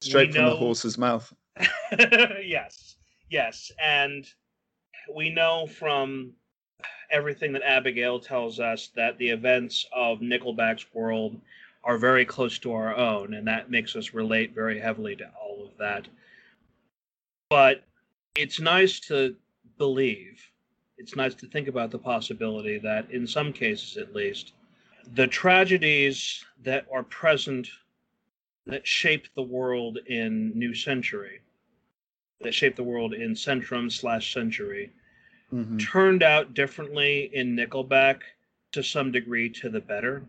straight 0.01 0.35
from 0.35 0.47
the 0.47 0.57
horse's 0.57 0.99
mouth 0.99 1.33
yes, 2.43 2.97
yes, 3.31 3.71
and 3.81 4.29
we 5.15 5.31
know 5.31 5.67
from 5.67 6.33
everything 7.11 7.53
that 7.53 7.63
Abigail 7.63 8.19
tells 8.19 8.59
us 8.59 8.89
that 8.97 9.17
the 9.19 9.29
events 9.29 9.87
of 9.93 10.21
Nickelback's 10.21 10.93
world 10.93 11.41
are 11.85 11.99
very 11.99 12.25
close 12.25 12.59
to 12.61 12.73
our 12.73 12.97
own, 12.97 13.35
and 13.35 13.47
that 13.47 13.71
makes 13.71 13.95
us 13.95 14.13
relate 14.15 14.53
very 14.55 14.81
heavily 14.81 15.15
to 15.17 15.31
all 15.41 15.65
of 15.65 15.77
that. 15.79 16.09
But 17.53 17.85
it's 18.35 18.61
nice 18.61 18.99
to 19.01 19.37
believe, 19.77 20.41
it's 20.97 21.17
nice 21.17 21.35
to 21.35 21.47
think 21.47 21.69
about 21.69 21.91
the 21.91 21.99
possibility 21.99 22.79
that, 22.79 23.11
in 23.11 23.27
some 23.27 23.53
cases 23.53 23.99
at 23.99 24.15
least, 24.15 24.55
the 25.13 25.27
tragedies 25.27 26.43
that 26.63 26.87
are 26.91 27.03
present 27.03 27.69
that 28.65 28.87
shape 28.87 29.27
the 29.35 29.43
world 29.43 29.99
in 30.07 30.59
New 30.59 30.73
Century, 30.75 31.43
that 32.41 32.55
shape 32.55 32.75
the 32.75 32.83
world 32.83 33.13
in 33.13 33.35
Centrum 33.35 33.93
slash 33.93 34.33
Century, 34.33 34.91
mm-hmm. 35.53 35.77
turned 35.77 36.23
out 36.23 36.55
differently 36.55 37.31
in 37.35 37.55
Nickelback 37.55 38.21
to 38.71 38.83
some 38.83 39.13
degree 39.13 39.51
to 39.51 39.69
the 39.69 39.81
better. 39.81 40.23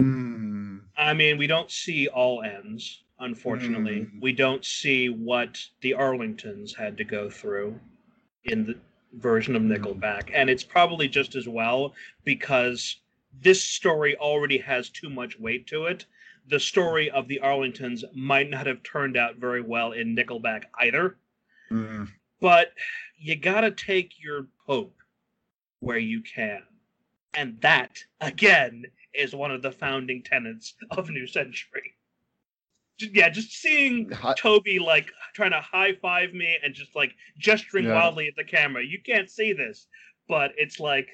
Mm. 0.00 0.80
I 0.96 1.12
mean, 1.12 1.36
we 1.36 1.46
don't 1.46 1.70
see 1.70 2.08
all 2.08 2.42
ends, 2.42 3.02
unfortunately. 3.20 4.00
Mm. 4.00 4.20
We 4.20 4.32
don't 4.32 4.64
see 4.64 5.08
what 5.08 5.58
the 5.80 5.94
Arlingtons 5.98 6.74
had 6.74 6.96
to 6.98 7.04
go 7.04 7.30
through 7.30 7.78
in 8.44 8.66
the 8.66 8.78
version 9.14 9.56
of. 9.56 9.62
Nickelback. 9.62 10.30
And 10.32 10.50
it's 10.50 10.64
probably 10.64 11.08
just 11.08 11.34
as 11.34 11.48
well 11.48 11.94
because 12.24 12.96
this 13.40 13.62
story 13.62 14.16
already 14.16 14.58
has 14.58 14.88
too 14.88 15.10
much 15.10 15.38
weight 15.38 15.66
to 15.68 15.86
it. 15.86 16.06
The 16.48 16.60
story 16.60 17.10
of 17.10 17.26
the 17.28 17.40
Arlingtons 17.42 18.04
might 18.14 18.50
not 18.50 18.66
have 18.66 18.82
turned 18.82 19.16
out 19.16 19.36
very 19.36 19.60
well 19.60 19.92
in 19.92 20.14
Nickelback 20.14 20.64
either. 20.80 21.16
Mm. 21.70 22.08
But 22.40 22.72
you 23.18 23.34
gotta 23.34 23.70
take 23.70 24.22
your 24.22 24.46
hope 24.66 24.94
where 25.80 25.98
you 25.98 26.22
can. 26.22 26.62
And 27.34 27.60
that, 27.60 27.98
again, 28.20 28.84
is 29.12 29.34
one 29.34 29.50
of 29.50 29.62
the 29.62 29.72
founding 29.72 30.22
tenets 30.22 30.74
of 30.90 31.10
New 31.10 31.26
Century. 31.26 31.95
Yeah, 32.98 33.28
just 33.28 33.52
seeing 33.52 34.10
Toby 34.38 34.78
like 34.78 35.10
trying 35.34 35.50
to 35.50 35.60
high 35.60 35.94
five 36.00 36.32
me 36.32 36.56
and 36.64 36.74
just 36.74 36.96
like 36.96 37.12
gesturing 37.38 37.84
yeah. 37.84 37.94
wildly 37.94 38.28
at 38.28 38.36
the 38.36 38.44
camera. 38.44 38.84
You 38.84 39.00
can't 39.04 39.28
see 39.28 39.52
this, 39.52 39.86
but 40.28 40.52
it's 40.56 40.80
like 40.80 41.08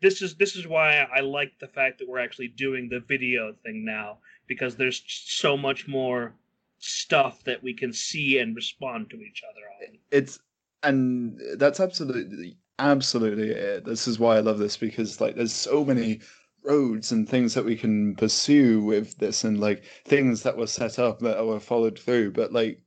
this 0.00 0.22
is 0.22 0.34
this 0.36 0.56
is 0.56 0.66
why 0.66 1.06
I 1.14 1.20
like 1.20 1.52
the 1.60 1.68
fact 1.68 1.98
that 1.98 2.08
we're 2.08 2.18
actually 2.18 2.48
doing 2.48 2.88
the 2.88 3.00
video 3.00 3.54
thing 3.64 3.84
now 3.84 4.18
because 4.46 4.76
there's 4.76 5.02
so 5.06 5.56
much 5.56 5.86
more 5.86 6.34
stuff 6.78 7.42
that 7.44 7.62
we 7.62 7.74
can 7.74 7.92
see 7.92 8.38
and 8.38 8.54
respond 8.54 9.10
to 9.10 9.16
each 9.16 9.42
other 9.48 9.60
on. 9.90 9.98
It's 10.10 10.38
and 10.82 11.40
that's 11.56 11.80
absolutely 11.80 12.56
absolutely 12.78 13.50
it. 13.50 13.84
This 13.84 14.06
is 14.06 14.18
why 14.18 14.36
I 14.36 14.40
love 14.40 14.58
this 14.58 14.76
because 14.76 15.20
like 15.20 15.36
there's 15.36 15.52
so 15.52 15.84
many 15.84 16.20
roads 16.64 17.12
and 17.12 17.28
things 17.28 17.54
that 17.54 17.64
we 17.64 17.76
can 17.76 18.14
pursue 18.16 18.82
with 18.82 19.16
this 19.18 19.44
and 19.44 19.60
like 19.60 19.84
things 20.04 20.42
that 20.42 20.56
were 20.56 20.66
set 20.66 20.98
up 20.98 21.20
that 21.20 21.44
were 21.46 21.60
followed 21.60 21.98
through. 21.98 22.32
But 22.32 22.52
like 22.52 22.82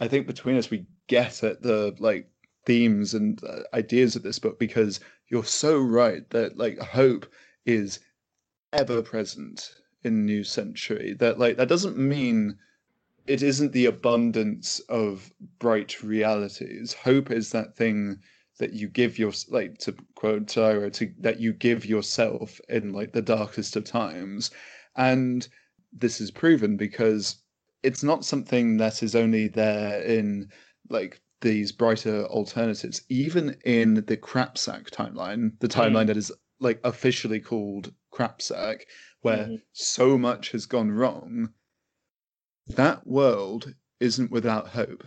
i 0.00 0.08
think 0.08 0.26
between 0.26 0.56
us 0.56 0.70
we 0.70 0.86
get 1.06 1.44
at 1.44 1.62
the 1.62 1.94
like 1.98 2.28
themes 2.66 3.14
and 3.14 3.42
uh, 3.44 3.60
ideas 3.72 4.16
of 4.16 4.22
this 4.22 4.38
book 4.38 4.58
because 4.58 5.00
you're 5.28 5.44
so 5.44 5.78
right 5.78 6.28
that 6.30 6.56
like 6.56 6.78
hope 6.78 7.26
is 7.66 8.00
ever 8.72 9.02
present 9.02 9.74
in 10.02 10.24
new 10.24 10.44
century. 10.44 11.14
That 11.18 11.38
like 11.38 11.56
that 11.56 11.68
doesn't 11.68 11.96
mean 11.96 12.58
it 13.26 13.42
isn't 13.42 13.72
the 13.72 13.86
abundance 13.86 14.80
of 14.88 15.32
bright 15.58 16.02
realities. 16.02 16.92
Hope 16.92 17.30
is 17.30 17.50
that 17.50 17.76
thing 17.76 18.18
that 18.58 18.72
you 18.72 18.88
give 18.88 19.18
your 19.18 19.32
like 19.48 19.78
to 19.78 19.94
quote 20.14 20.46
Tyra 20.46 20.92
to 20.94 21.12
that 21.20 21.40
you 21.40 21.52
give 21.52 21.84
yourself 21.84 22.60
in 22.68 22.92
like 22.92 23.12
the 23.12 23.22
darkest 23.22 23.76
of 23.76 23.84
times 23.84 24.50
and 24.96 25.48
this 25.92 26.20
is 26.20 26.30
proven 26.30 26.76
because 26.76 27.36
it's 27.82 28.02
not 28.02 28.24
something 28.24 28.76
that 28.78 29.02
is 29.02 29.14
only 29.14 29.48
there 29.48 30.00
in 30.02 30.48
like 30.88 31.20
these 31.40 31.72
brighter 31.72 32.24
alternatives 32.26 33.02
even 33.08 33.56
in 33.64 33.94
the 33.94 34.16
crapsack 34.16 34.90
timeline 34.90 35.52
the 35.60 35.68
mm. 35.68 35.74
timeline 35.74 36.04
mm. 36.04 36.08
that 36.08 36.16
is 36.16 36.32
like 36.60 36.80
officially 36.84 37.40
called 37.40 37.92
crapsack 38.12 38.82
where 39.22 39.46
mm. 39.46 39.60
so 39.72 40.16
much 40.16 40.52
has 40.52 40.66
gone 40.66 40.90
wrong 40.90 41.48
that 42.66 43.06
world 43.06 43.74
isn't 44.00 44.30
without 44.30 44.68
hope 44.68 45.04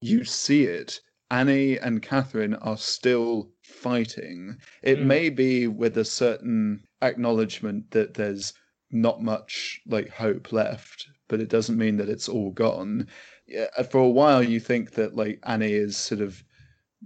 you 0.00 0.24
see 0.24 0.64
it 0.64 1.00
Annie 1.30 1.78
and 1.78 2.02
Catherine 2.02 2.54
are 2.54 2.76
still 2.76 3.50
fighting. 3.62 4.56
It 4.82 4.98
mm. 4.98 5.04
may 5.04 5.28
be 5.28 5.66
with 5.66 5.98
a 5.98 6.04
certain 6.04 6.84
acknowledgement 7.02 7.90
that 7.90 8.14
there's 8.14 8.54
not 8.90 9.22
much 9.22 9.80
like 9.86 10.08
hope 10.08 10.52
left, 10.52 11.06
but 11.28 11.40
it 11.40 11.50
doesn't 11.50 11.76
mean 11.76 11.98
that 11.98 12.08
it's 12.08 12.28
all 12.28 12.50
gone. 12.50 13.06
Yeah, 13.46 13.82
for 13.90 13.98
a 13.98 14.08
while, 14.08 14.42
you 14.42 14.60
think 14.60 14.92
that 14.92 15.14
like 15.14 15.40
Annie 15.44 15.72
is 15.72 15.96
sort 15.96 16.20
of 16.20 16.42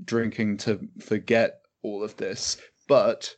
drinking 0.05 0.59
to 0.59 0.81
forget 1.01 1.61
all 1.83 2.03
of 2.03 2.17
this, 2.17 2.57
but 2.89 3.35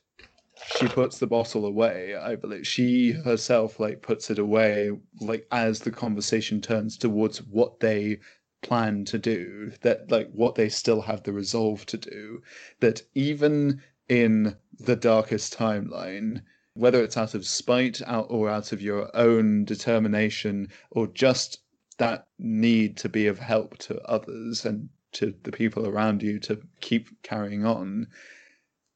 she 0.76 0.86
puts 0.88 1.18
the 1.18 1.26
bottle 1.26 1.64
away. 1.64 2.14
I 2.14 2.36
believe 2.36 2.66
she 2.66 3.12
herself 3.12 3.80
like 3.80 4.02
puts 4.02 4.30
it 4.30 4.38
away, 4.38 4.90
like 5.20 5.46
as 5.50 5.80
the 5.80 5.90
conversation 5.90 6.60
turns 6.60 6.96
towards 6.96 7.38
what 7.38 7.80
they 7.80 8.18
plan 8.64 9.04
to 9.04 9.18
do, 9.18 9.70
that 9.82 10.10
like 10.10 10.28
what 10.32 10.56
they 10.56 10.68
still 10.68 11.00
have 11.02 11.22
the 11.22 11.32
resolve 11.32 11.86
to 11.86 11.96
do, 11.96 12.42
that 12.80 13.02
even 13.14 13.80
in 14.08 14.56
the 14.80 14.96
darkest 14.96 15.56
timeline, 15.56 16.42
whether 16.74 17.02
it's 17.02 17.16
out 17.16 17.34
of 17.34 17.46
spite 17.46 18.02
out 18.02 18.26
or 18.30 18.50
out 18.50 18.72
of 18.72 18.82
your 18.82 19.14
own 19.16 19.64
determination 19.64 20.68
or 20.90 21.06
just 21.06 21.60
that 21.98 22.26
need 22.38 22.96
to 22.96 23.08
be 23.08 23.28
of 23.28 23.38
help 23.38 23.78
to 23.78 24.00
others 24.02 24.64
and 24.64 24.88
to 25.12 25.32
the 25.44 25.52
people 25.52 25.86
around 25.86 26.22
you 26.22 26.40
to 26.40 26.60
keep 26.80 27.08
carrying 27.22 27.64
on, 27.64 28.06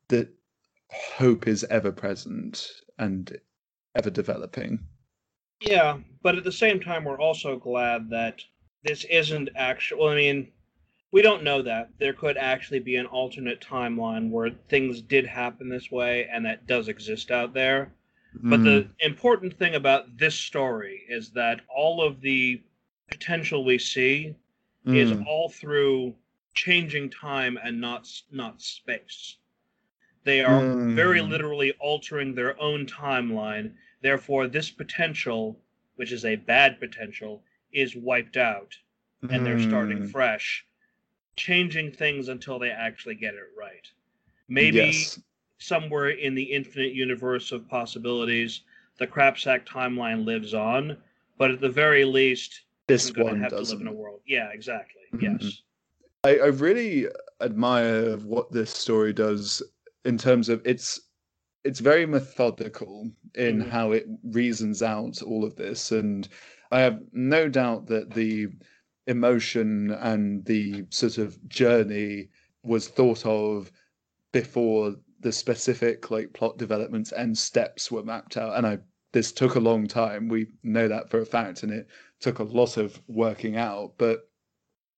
that 0.08 0.28
hope 0.90 1.46
is 1.46 1.62
ever 1.64 1.92
present 1.92 2.66
and 2.98 3.38
ever 3.94 4.10
developing. 4.10 4.80
Yeah, 5.60 5.98
but 6.22 6.36
at 6.36 6.44
the 6.44 6.52
same 6.52 6.80
time, 6.80 7.04
we're 7.04 7.20
also 7.20 7.56
glad 7.56 8.10
that 8.10 8.40
this 8.84 9.04
isn't 9.04 9.50
actual. 9.56 10.08
I 10.08 10.14
mean, 10.14 10.48
we 11.10 11.22
don't 11.22 11.42
know 11.42 11.62
that. 11.62 11.90
There 11.98 12.12
could 12.12 12.36
actually 12.36 12.80
be 12.80 12.96
an 12.96 13.06
alternate 13.06 13.60
timeline 13.60 14.30
where 14.30 14.50
things 14.68 15.00
did 15.00 15.26
happen 15.26 15.68
this 15.68 15.90
way 15.90 16.28
and 16.30 16.44
that 16.44 16.66
does 16.66 16.88
exist 16.88 17.30
out 17.30 17.54
there. 17.54 17.92
Mm. 18.36 18.50
But 18.50 18.64
the 18.64 18.80
hmm. 18.82 18.90
important 19.00 19.58
thing 19.58 19.74
about 19.74 20.18
this 20.18 20.34
story 20.34 21.04
is 21.08 21.30
that 21.30 21.62
all 21.74 22.02
of 22.02 22.20
the 22.20 22.62
potential 23.10 23.64
we 23.64 23.78
see 23.78 24.34
mm. 24.86 24.96
is 24.96 25.10
hmm. 25.12 25.22
all 25.26 25.48
through 25.48 26.14
changing 26.54 27.08
time 27.08 27.58
and 27.62 27.80
not 27.80 28.06
not 28.30 28.60
space. 28.60 29.36
They 30.24 30.44
are 30.44 30.60
mm. 30.60 30.94
very 30.94 31.22
literally 31.22 31.72
altering 31.80 32.34
their 32.34 32.60
own 32.60 32.84
timeline. 32.84 33.72
Therefore, 34.02 34.46
this 34.46 34.70
potential, 34.70 35.58
which 35.96 36.12
is 36.12 36.24
a 36.24 36.36
bad 36.36 36.78
potential, 36.78 37.42
is 37.72 37.96
wiped 37.96 38.36
out 38.36 38.76
and 39.30 39.44
they're 39.44 39.60
starting 39.60 39.98
mm. 39.98 40.10
fresh, 40.10 40.64
changing 41.36 41.90
things 41.90 42.28
until 42.28 42.58
they 42.58 42.70
actually 42.70 43.14
get 43.14 43.34
it 43.34 43.40
right. 43.58 43.86
Maybe 44.48 44.76
yes. 44.76 45.20
somewhere 45.58 46.10
in 46.10 46.34
the 46.34 46.42
infinite 46.42 46.92
universe 46.92 47.52
of 47.52 47.68
possibilities, 47.68 48.62
the 48.98 49.06
crapsack 49.06 49.66
timeline 49.66 50.24
lives 50.24 50.54
on, 50.54 50.96
but 51.36 51.50
at 51.50 51.60
the 51.60 51.68
very 51.68 52.04
least, 52.04 52.62
this 52.86 53.12
one 53.14 53.40
have 53.40 53.50
doesn't. 53.50 53.66
to 53.66 53.72
live 53.72 53.80
in 53.80 53.86
a 53.88 53.92
world. 53.92 54.20
Yeah, 54.26 54.48
exactly. 54.52 55.02
Mm-hmm. 55.14 55.44
Yes. 55.44 55.62
I, 56.24 56.38
I 56.38 56.46
really 56.46 57.06
admire 57.40 58.16
what 58.18 58.50
this 58.50 58.70
story 58.70 59.12
does 59.12 59.62
in 60.04 60.18
terms 60.18 60.48
of 60.48 60.60
it's 60.64 61.00
it's 61.64 61.80
very 61.80 62.06
methodical 62.06 63.10
in 63.34 63.64
mm. 63.64 63.70
how 63.70 63.92
it 63.92 64.06
reasons 64.24 64.82
out 64.82 65.20
all 65.22 65.44
of 65.44 65.56
this 65.56 65.92
and 65.92 66.28
I 66.70 66.80
have 66.80 67.00
no 67.12 67.48
doubt 67.48 67.86
that 67.86 68.12
the 68.12 68.48
emotion 69.06 69.90
and 69.90 70.44
the 70.44 70.84
sort 70.90 71.18
of 71.18 71.48
journey 71.48 72.28
was 72.62 72.88
thought 72.88 73.24
of 73.24 73.72
before 74.32 74.94
the 75.20 75.32
specific 75.32 76.10
like 76.10 76.32
plot 76.32 76.58
developments 76.58 77.12
and 77.12 77.36
steps 77.36 77.90
were 77.90 78.04
mapped 78.04 78.36
out 78.36 78.56
and 78.56 78.66
i 78.66 78.78
this 79.12 79.32
took 79.32 79.54
a 79.54 79.60
long 79.60 79.86
time. 79.86 80.28
We 80.28 80.48
know 80.62 80.86
that 80.86 81.08
for 81.08 81.20
a 81.20 81.26
fact 81.26 81.62
and 81.62 81.72
it 81.72 81.88
took 82.20 82.40
a 82.40 82.44
lot 82.44 82.76
of 82.76 83.00
working 83.08 83.56
out 83.56 83.94
but 83.96 84.28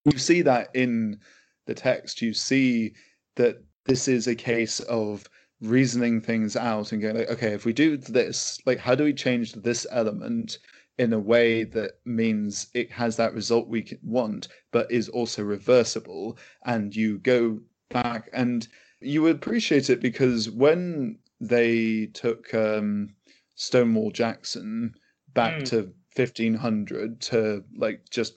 you 0.04 0.18
see 0.18 0.42
that 0.42 0.68
in 0.74 1.20
the 1.66 1.74
text. 1.74 2.20
You 2.20 2.34
see 2.34 2.94
that 3.36 3.62
this 3.86 4.08
is 4.08 4.26
a 4.26 4.34
case 4.34 4.80
of 4.80 5.28
reasoning 5.60 6.20
things 6.20 6.56
out 6.56 6.90
and 6.90 7.02
going 7.02 7.18
like 7.18 7.30
okay 7.30 7.52
if 7.52 7.64
we 7.66 7.72
do 7.72 7.96
this 7.98 8.58
like 8.64 8.78
how 8.78 8.94
do 8.94 9.04
we 9.04 9.12
change 9.12 9.52
this 9.52 9.86
element 9.90 10.58
in 11.00 11.12
a 11.12 11.18
way 11.18 11.64
that 11.64 11.92
means 12.04 12.68
it 12.74 12.90
has 12.92 13.16
that 13.16 13.34
result 13.34 13.68
we 13.68 13.80
want, 14.02 14.48
but 14.72 14.90
is 14.90 15.08
also 15.08 15.42
reversible. 15.42 16.36
And 16.64 16.94
you 16.94 17.18
go 17.18 17.60
back 17.90 18.28
and 18.32 18.68
You 19.00 19.22
would 19.22 19.36
appreciate 19.36 19.88
it 19.90 20.00
because 20.00 20.50
when 20.50 21.18
they 21.40 22.06
took 22.12 22.52
um, 22.54 23.14
Stonewall 23.54 24.10
Jackson 24.10 24.94
back 25.34 25.54
Mm. 25.60 25.64
to 25.70 25.76
1500 26.16 27.20
to 27.30 27.64
like 27.74 28.00
just 28.10 28.34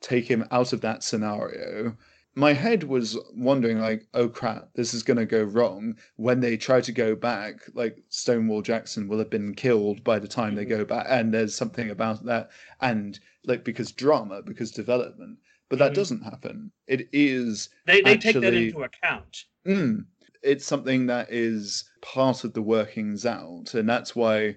take 0.00 0.26
him 0.30 0.44
out 0.50 0.72
of 0.72 0.80
that 0.82 1.02
scenario, 1.02 1.96
my 2.36 2.52
head 2.52 2.82
was 2.84 3.16
wondering 3.34 3.78
like, 3.78 4.06
oh 4.14 4.28
crap, 4.28 4.68
this 4.74 4.92
is 4.94 5.02
going 5.02 5.16
to 5.18 5.26
go 5.26 5.42
wrong. 5.44 5.96
When 6.16 6.40
they 6.40 6.56
try 6.56 6.80
to 6.80 6.92
go 6.92 7.14
back, 7.14 7.60
like 7.74 8.02
Stonewall 8.08 8.62
Jackson 8.62 9.06
will 9.08 9.18
have 9.18 9.30
been 9.30 9.54
killed 9.54 10.02
by 10.02 10.18
the 10.18 10.28
time 10.28 10.54
they 10.54 10.64
Mhm. 10.64 10.68
go 10.70 10.84
back, 10.84 11.06
and 11.08 11.32
there's 11.32 11.54
something 11.54 11.90
about 11.90 12.24
that, 12.24 12.50
and 12.80 13.18
like 13.44 13.64
because 13.64 13.92
drama, 13.92 14.42
because 14.42 14.70
development. 14.72 15.38
But 15.68 15.78
that 15.78 15.92
Mhm. 15.92 15.96
doesn't 15.96 16.22
happen. 16.22 16.72
It 16.86 17.08
is 17.12 17.68
They 17.86 18.00
they 18.00 18.16
take 18.16 18.40
that 18.40 18.54
into 18.54 18.82
account. 18.82 19.44
Mm. 19.66 20.06
It's 20.42 20.66
something 20.66 21.06
that 21.06 21.32
is 21.32 21.84
part 22.02 22.44
of 22.44 22.52
the 22.52 22.62
workings 22.62 23.24
out, 23.24 23.74
and 23.74 23.88
that's 23.88 24.14
why 24.14 24.56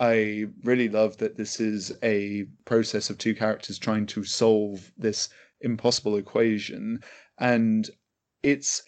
I 0.00 0.46
really 0.64 0.88
love 0.88 1.18
that 1.18 1.36
this 1.36 1.60
is 1.60 1.92
a 2.02 2.44
process 2.64 3.10
of 3.10 3.18
two 3.18 3.34
characters 3.34 3.78
trying 3.78 4.06
to 4.06 4.24
solve 4.24 4.90
this 4.96 5.28
impossible 5.60 6.16
equation. 6.16 7.00
And 7.38 7.88
it's 8.42 8.82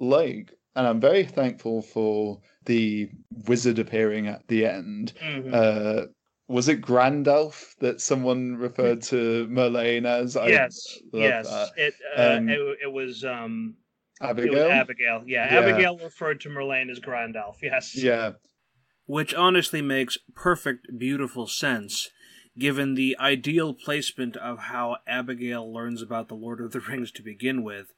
like, 0.00 0.52
and 0.74 0.86
I'm 0.86 1.00
very 1.00 1.24
thankful 1.24 1.82
for 1.82 2.40
the 2.64 3.08
wizard 3.46 3.78
appearing 3.78 4.26
at 4.26 4.46
the 4.48 4.66
end. 4.66 5.12
Mhm. 5.22 5.52
Uh, 5.54 6.06
was 6.48 6.68
it 6.68 6.80
Grandalf 6.80 7.74
that 7.80 8.00
someone 8.00 8.56
referred 8.56 9.02
to 9.02 9.46
Merlane 9.48 10.06
as? 10.06 10.36
I 10.36 10.48
yes, 10.48 10.98
yes. 11.12 11.48
that. 11.48 11.70
It, 11.76 11.94
uh, 12.16 12.36
Um, 12.38 12.48
it 12.48 12.60
it 12.84 12.92
was 12.92 13.24
um 13.24 13.76
it 14.20 14.24
Abigail? 14.26 14.52
was 14.64 14.70
Abigail. 14.70 15.22
Yeah, 15.26 15.52
Yeah. 15.52 15.60
Abigail 15.60 15.98
referred 15.98 16.40
to 16.42 16.48
Merlane 16.48 16.90
as 16.90 17.00
Grandalf. 17.00 17.56
Yes. 17.62 17.96
Yeah. 17.96 18.32
which 19.08 19.32
honestly 19.34 19.80
makes 19.80 20.18
perfect, 20.34 20.88
beautiful 20.98 21.46
sense, 21.46 22.10
given 22.58 22.94
the 22.94 23.16
ideal 23.18 23.74
placement 23.74 24.36
of 24.36 24.58
how 24.58 24.96
Abigail 25.06 25.72
learns 25.72 26.02
about 26.02 26.28
the 26.28 26.34
Lord 26.34 26.60
of 26.60 26.72
the 26.72 26.80
Rings 26.80 27.10
to 27.12 27.22
begin 27.22 27.62
with, 27.62 27.92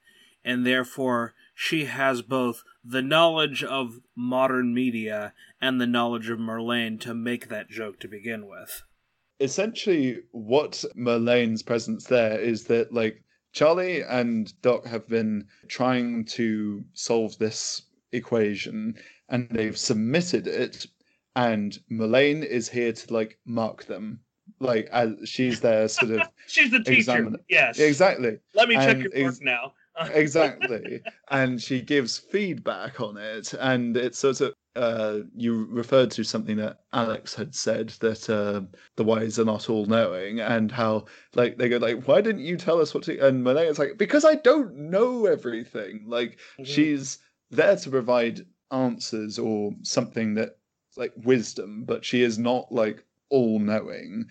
and 0.45 0.65
therefore 0.67 1.35
she 1.55 1.85
has 1.87 2.23
both 2.23 2.63
the 2.85 3.03
knowledge 3.03 3.63
of 3.63 4.01
modern 4.17 4.73
media 4.75 5.33
and 5.61 5.81
the 5.81 5.87
knowledge 5.87 6.31
of 6.31 6.39
Merlane 6.39 7.01
to 7.01 7.15
make 7.15 7.49
that 7.49 7.69
joke 7.69 7.99
to 8.01 8.09
begin 8.09 8.47
with. 8.47 8.83
essentially 9.41 10.19
what 10.33 10.85
Merlane's 10.97 11.63
presence 11.63 12.05
there 12.05 12.39
is 12.41 12.65
that 12.65 12.93
like 12.93 13.23
Charlie 13.53 14.03
and 14.03 14.53
Doc 14.63 14.85
have 14.87 15.09
been 15.09 15.47
trying 15.69 16.25
to 16.27 16.85
solve 16.95 17.39
this 17.39 17.83
equation 18.13 18.95
and 19.29 19.49
they've 19.51 19.79
submitted 19.79 20.47
it 20.47 20.87
and 21.37 21.79
Merlane 21.91 22.45
is 22.45 22.69
here 22.69 22.93
to 22.93 23.15
like 23.15 23.39
mark 23.45 23.85
them 23.85 24.21
like 24.61 24.87
as 24.91 25.15
she's 25.25 25.61
there 25.61 25.89
sort 25.89 26.11
of 26.13 26.29
She's 26.47 26.71
the 26.71 26.81
teacher. 26.81 27.31
Yes. 27.49 27.79
exactly 27.79 28.39
Let 28.55 28.69
me 28.69 28.75
check 28.77 28.97
And 28.97 29.13
your 29.15 29.25
work 29.25 29.41
now. 29.43 29.75
exactly 30.15 31.03
and 31.31 31.61
she 31.61 31.81
gives 31.83 32.19
feedback 32.19 33.01
on 33.01 33.17
it 33.17 33.53
and 33.55 33.97
it's 33.97 34.19
sort 34.19 34.41
of 34.41 34.55
uh, 34.77 35.21
you 35.35 35.65
referred 35.71 36.09
to 36.13 36.23
something 36.23 36.57
that 36.57 36.81
Alex 36.93 37.35
had 37.35 37.53
said 37.53 37.89
that 38.01 38.31
uh, 38.31 38.61
the 38.95 39.03
wise 39.03 39.37
are 39.41 39.45
not 39.45 39.69
all 39.69 39.87
knowing, 39.87 40.39
and 40.39 40.71
how 40.71 41.05
like 41.35 41.59
they 41.59 41.69
go 41.69 41.79
like, 41.79 42.07
"Why 42.07 42.21
didn't 42.21 42.43
you 42.45 42.57
tell 42.57 42.81
us 42.81 42.95
what 42.95 43.03
to?" 43.05 43.19
And 43.27 43.43
Monet 43.43 43.73
like, 43.73 43.99
"Because 43.99 44.25
I 44.25 44.37
don't 44.37 44.77
know 44.77 45.27
everything." 45.27 46.05
Like 46.07 46.39
Mhm. 46.61 46.67
she's 46.67 47.19
there 47.51 47.75
to 47.75 47.91
provide 47.91 48.47
answers 48.71 49.37
or 49.37 49.73
something 49.83 50.35
that 50.35 50.59
like 50.97 51.13
wisdom, 51.25 51.83
but 51.85 52.05
she 52.05 52.23
is 52.23 52.39
not 52.39 52.71
like 52.71 53.05
all 53.31 53.59
knowing. 53.59 54.27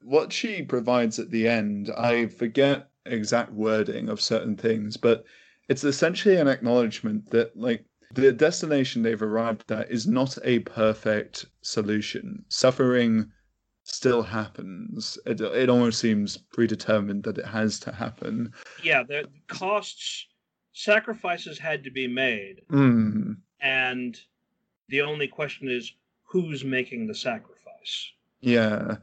What 0.00 0.32
she 0.32 0.62
provides 0.62 1.18
at 1.18 1.30
the 1.30 1.48
end, 1.48 1.90
I 1.96 2.26
forget 2.26 2.90
exact 3.06 3.52
wording 3.52 4.08
of 4.08 4.20
certain 4.20 4.56
things, 4.56 4.96
but 4.96 5.24
it's 5.68 5.84
essentially 5.84 6.36
an 6.36 6.48
acknowledgement 6.48 7.30
that 7.30 7.56
like 7.56 7.84
the 8.14 8.32
destination 8.32 9.02
they've 9.02 9.22
arrived 9.22 9.70
at 9.70 9.90
is 9.90 10.06
not 10.06 10.38
a 10.44 10.60
perfect 10.60 11.46
solution. 11.62 12.44
Suffering 12.48 13.30
still 13.84 14.22
happens. 14.22 15.18
It, 15.26 15.40
it 15.40 15.68
almost 15.68 15.98
seems 16.00 16.36
predetermined 16.36 17.24
that 17.24 17.38
it 17.38 17.46
has 17.46 17.78
to 17.80 17.92
happen. 17.92 18.52
yeah, 18.82 19.02
the 19.02 19.28
costs, 19.46 20.26
sacrifices 20.72 21.58
had 21.58 21.82
to 21.84 21.90
be 21.90 22.06
made, 22.06 22.62
Mm, 22.70 23.36
and 23.60 24.18
the 24.88 25.00
only 25.02 25.26
question 25.28 25.68
is 25.70 25.92
who's 26.24 26.64
making 26.64 27.06
the 27.06 27.14
sacrifice. 27.14 28.12
yeah. 28.40 28.96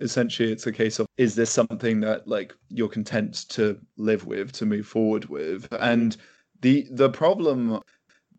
Essentially, 0.00 0.50
it's 0.50 0.66
a 0.66 0.72
case 0.72 0.98
of 0.98 1.06
is 1.18 1.34
this 1.34 1.50
something 1.50 2.00
that 2.00 2.26
like 2.26 2.54
you're 2.68 2.88
content 2.88 3.48
to 3.50 3.78
live 3.96 4.26
with, 4.26 4.52
to 4.52 4.66
move 4.66 4.86
forward 4.86 5.26
with, 5.26 5.68
and 5.78 6.16
the 6.62 6.86
the 6.90 7.10
problem 7.10 7.80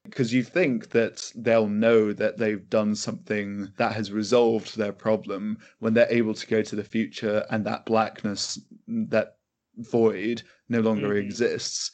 because 0.05 0.33
you 0.33 0.43
think 0.43 0.89
that 0.89 1.31
they'll 1.35 1.67
know 1.67 2.11
that 2.11 2.37
they've 2.37 2.67
done 2.69 2.95
something 2.95 3.71
that 3.77 3.93
has 3.93 4.11
resolved 4.11 4.75
their 4.75 4.91
problem 4.91 5.57
when 5.79 5.93
they're 5.93 6.11
able 6.11 6.33
to 6.33 6.47
go 6.47 6.63
to 6.63 6.75
the 6.75 6.83
future 6.83 7.45
and 7.51 7.63
that 7.65 7.85
blackness 7.85 8.59
that 8.87 9.37
void 9.77 10.41
no 10.69 10.79
longer 10.81 11.09
Mhm. 11.09 11.19
exists. 11.23 11.91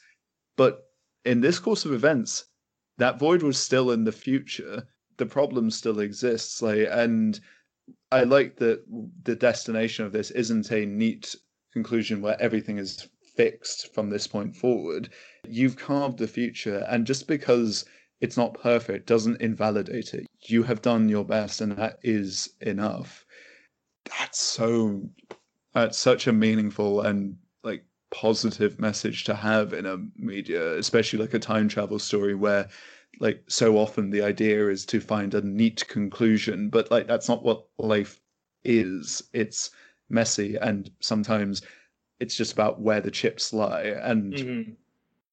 But 0.55 0.85
in 1.25 1.41
this 1.41 1.59
course 1.59 1.83
of 1.85 1.91
events 1.91 2.45
that 2.97 3.19
void 3.19 3.43
was 3.43 3.57
still 3.57 3.91
in 3.91 4.05
the 4.05 4.11
future. 4.11 4.87
The 5.17 5.25
problem 5.25 5.69
still 5.71 5.99
exists 5.99 6.61
like 6.61 6.87
and 6.89 7.39
i 8.11 8.23
like 8.23 8.55
that 8.57 8.83
the 9.23 9.35
destination 9.35 10.05
of 10.05 10.11
this 10.11 10.31
isn't 10.31 10.71
a 10.71 10.85
neat 10.85 11.35
conclusion 11.73 12.21
where 12.21 12.41
everything 12.41 12.77
is 12.77 13.07
fixed 13.37 13.93
from 13.93 14.09
this 14.09 14.27
point 14.27 14.55
forward. 14.55 15.09
You've 15.47 15.77
carved 15.77 16.17
the 16.17 16.27
future 16.27 16.85
and 16.89 17.05
just 17.05 17.27
because 17.27 17.85
it's 18.19 18.35
not 18.35 18.59
perfect 18.59 19.07
doesn't 19.07 19.41
invalidate 19.41 20.13
it. 20.15 20.25
You 20.41 20.63
have 20.63 20.81
done 20.81 21.07
your 21.07 21.23
best 21.23 21.61
and 21.61 21.73
that 21.73 21.99
is 22.01 22.49
enough. 22.61 23.25
That's 24.05 24.39
so 24.39 25.07
that's 25.73 25.99
such 25.99 26.25
a 26.25 26.33
meaningful 26.33 27.01
and 27.01 27.37
like 27.63 27.85
positive 28.09 28.79
message 28.79 29.25
to 29.25 29.35
have 29.35 29.73
in 29.73 29.85
a 29.85 29.97
media 30.15 30.77
especially 30.77 31.19
like 31.19 31.33
a 31.33 31.39
time 31.39 31.67
travel 31.67 31.99
story 31.99 32.33
where 32.33 32.67
like 33.19 33.43
so 33.47 33.77
often 33.77 34.09
the 34.09 34.21
idea 34.21 34.69
is 34.69 34.85
to 34.85 34.99
find 34.99 35.33
a 35.33 35.41
neat 35.41 35.87
conclusion 35.87 36.69
but 36.69 36.89
like 36.91 37.07
that's 37.07 37.27
not 37.29 37.43
what 37.43 37.65
life 37.77 38.19
is 38.63 39.23
it's 39.33 39.71
messy 40.09 40.55
and 40.57 40.91
sometimes 40.99 41.61
it's 42.19 42.35
just 42.35 42.53
about 42.53 42.81
where 42.81 43.01
the 43.01 43.11
chips 43.11 43.53
lie 43.53 43.83
and 43.83 44.33
Mhm. 44.33 44.75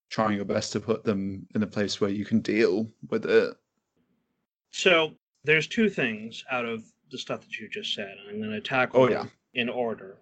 trying 0.09 0.35
your 0.35 0.45
best 0.45 0.71
to 0.73 0.79
put 0.79 1.03
them 1.03 1.47
in 1.55 1.63
a 1.63 1.67
place 1.67 1.99
where 1.99 2.11
you 2.11 2.23
can 2.23 2.39
deal 2.39 2.91
with 3.09 3.25
it. 3.25 3.57
So 4.71 5.15
there's 5.43 5.67
two 5.67 5.89
things 5.89 6.43
out 6.51 6.65
of 6.65 6.83
the 7.09 7.17
stuff 7.17 7.41
that 7.41 7.57
you 7.59 7.67
just 7.67 7.93
said, 7.93 8.15
and 8.19 8.29
I'm 8.29 8.37
going 8.39 8.51
to 8.51 8.61
tackle 8.61 9.01
Oh, 9.03 9.09
yeah. 9.09 9.25
in 9.55 9.67
order. 9.67 10.17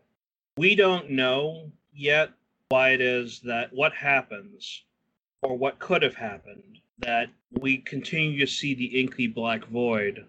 We 0.58 0.74
don't 0.76 1.10
know 1.12 1.72
yet 1.92 2.32
why 2.70 2.92
it 2.92 3.02
is 3.02 3.42
that 3.42 3.74
what 3.74 3.94
happens 3.94 4.84
or 5.42 5.58
what 5.58 5.80
could 5.80 6.02
have 6.02 6.16
happened 6.16 6.80
that 7.04 7.30
we 7.52 7.78
continue 7.78 8.40
to 8.40 8.52
see 8.52 8.74
the 8.74 8.86
inky 9.00 9.28
black 9.28 9.66
void 9.68 10.26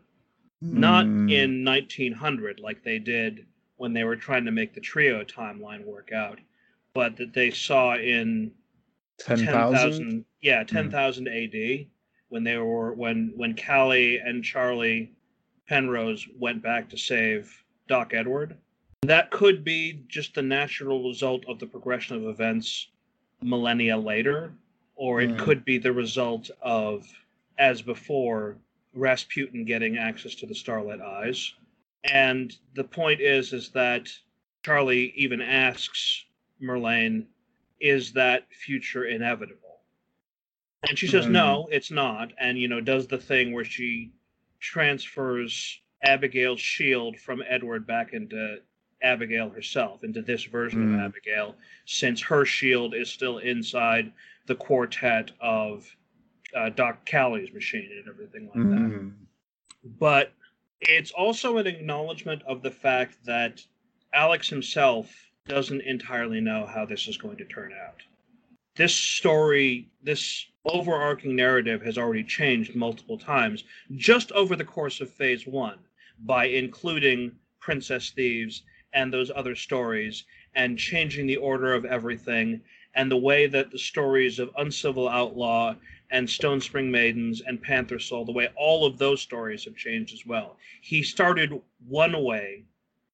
not 0.61 1.05
Hmm. 1.07 1.29
in 1.29 1.65
1900 1.65 2.59
like 2.61 2.83
they 2.83 2.99
did 2.99 3.47
when 3.77 3.93
they 3.93 4.05
were 4.05 4.17
trying 4.17 4.45
to 4.47 4.51
make 4.51 4.73
the 4.75 4.81
trio 4.81 5.23
timeline 5.25 5.85
work 5.85 6.11
out 6.13 6.39
but 6.95 7.17
that 7.17 7.33
they 7.33 7.51
saw 7.51 7.97
in 7.97 8.53
10,000? 9.19 9.47
10,000 9.47 10.25
yeah 10.41 10.65
10,000 10.65 11.29
AD 11.29 11.87
when 12.29 12.45
they 12.45 12.57
were 12.57 12.93
when 12.95 13.33
when 13.37 13.55
Callie 13.57 14.19
and 14.19 14.43
Charlie 14.43 15.13
Penrose 15.69 16.27
went 16.39 16.63
back 16.63 16.89
to 16.91 16.97
save 16.99 17.63
Doc 17.89 18.13
Edward 18.15 18.57
that 19.03 19.31
could 19.31 19.65
be 19.65 20.03
just 20.09 20.35
the 20.35 20.43
natural 20.43 21.07
result 21.07 21.45
of 21.47 21.59
the 21.59 21.67
progression 21.67 22.17
of 22.17 22.25
events 22.25 22.89
millennia 23.43 23.97
later 23.97 24.53
or 24.97 25.21
it 25.21 25.31
Hmm. 25.31 25.37
could 25.39 25.65
be 25.65 25.79
the 25.79 25.93
result 25.93 26.51
of 26.63 27.07
as 27.59 27.83
before 27.83 28.57
Rasputin 28.95 29.65
getting 29.65 29.97
access 29.97 30.35
to 30.37 30.47
the 30.47 30.55
starlit 30.55 31.01
eyes 31.01 31.55
and 32.05 32.57
the 32.75 32.85
point 32.85 33.21
is 33.21 33.53
is 33.53 33.71
that 33.71 34.09
Charlie 34.63 35.13
even 35.17 35.41
asks 35.41 36.25
Merlane 36.61 37.27
is 37.81 38.13
that 38.13 38.51
future 38.53 39.05
inevitable? 39.07 39.81
And 40.89 40.99
she 40.99 41.07
says, 41.07 41.27
Mhm. 41.27 41.31
no, 41.33 41.69
it's 41.73 41.91
not. 41.91 42.33
And, 42.39 42.59
you 42.59 42.69
know, 42.69 42.81
does 42.81 43.07
the 43.07 43.19
thing 43.19 43.53
where 43.53 43.65
she 43.65 44.13
transfers 44.61 45.81
Abigail's 46.03 46.61
shield 46.61 47.19
from 47.19 47.43
Edward 47.47 47.87
back 47.87 48.13
into 48.13 48.61
Abigail 49.03 49.51
herself, 49.51 50.05
into 50.05 50.23
this 50.23 50.45
version 50.45 50.81
Mm. 50.87 50.95
of 50.95 51.01
Abigail, 51.01 51.57
since 51.85 52.21
her 52.23 52.45
shield 52.45 52.95
is 52.95 53.11
still 53.11 53.39
inside 53.39 54.13
the 54.47 54.55
quartet 54.55 55.31
of 55.41 55.87
uh, 56.57 56.71
Doc 56.71 57.09
Callie's 57.11 57.53
machine 57.53 57.89
and 57.99 58.09
everything 58.09 58.45
like 58.47 58.71
that. 58.71 59.01
Mm. 59.01 59.13
But 59.99 60.33
it's 60.81 61.11
also 61.13 61.59
an 61.59 61.67
acknowledgement 61.67 62.43
of 62.47 62.63
the 62.63 62.71
fact 62.71 63.17
that 63.25 63.63
Alex 64.13 64.49
himself 64.49 65.13
doesn't 65.47 65.83
entirely 65.83 66.41
know 66.41 66.67
how 66.67 66.85
this 66.87 67.09
is 67.09 67.17
going 67.17 67.37
to 67.37 67.45
turn 67.45 67.73
out. 67.73 68.03
This 68.77 68.95
story, 68.95 69.89
this 70.03 70.47
overarching 70.65 71.37
narrative 71.37 71.83
has 71.83 71.99
already 71.99 72.25
changed 72.25 72.75
multiple 72.75 73.19
times 73.19 73.65
just 73.97 74.33
over 74.33 74.57
the 74.57 74.65
course 74.65 75.01
of 75.01 75.11
phase 75.11 75.47
one 75.47 75.79
by 76.21 76.47
including 76.47 77.33
Princess 77.61 78.11
Thieves 78.11 78.63
and 78.93 79.13
those 79.13 79.31
other 79.35 79.55
stories 79.55 80.25
and 80.55 80.79
changing 80.79 81.27
the 81.27 81.37
order 81.37 81.75
of 81.75 81.85
everything 81.85 82.61
and 82.95 83.11
the 83.11 83.17
way 83.17 83.47
that 83.47 83.71
the 83.71 83.79
stories 83.79 84.39
of 84.39 84.51
Uncivil 84.59 85.09
Outlaw 85.09 85.75
and 86.11 86.29
Stone 86.29 86.61
Spring 86.61 86.91
Maidens 86.91 87.43
and 87.47 87.61
Panther 87.61 87.99
Soul, 87.99 88.25
the 88.25 88.33
way 88.33 88.49
all 88.57 88.87
of 88.87 88.99
those 88.99 89.21
stories 89.21 89.65
have 89.65 89.77
changed 89.77 90.15
as 90.15 90.25
well. 90.27 90.57
He 90.81 91.03
started 91.03 91.61
one 91.89 92.23
way 92.23 92.65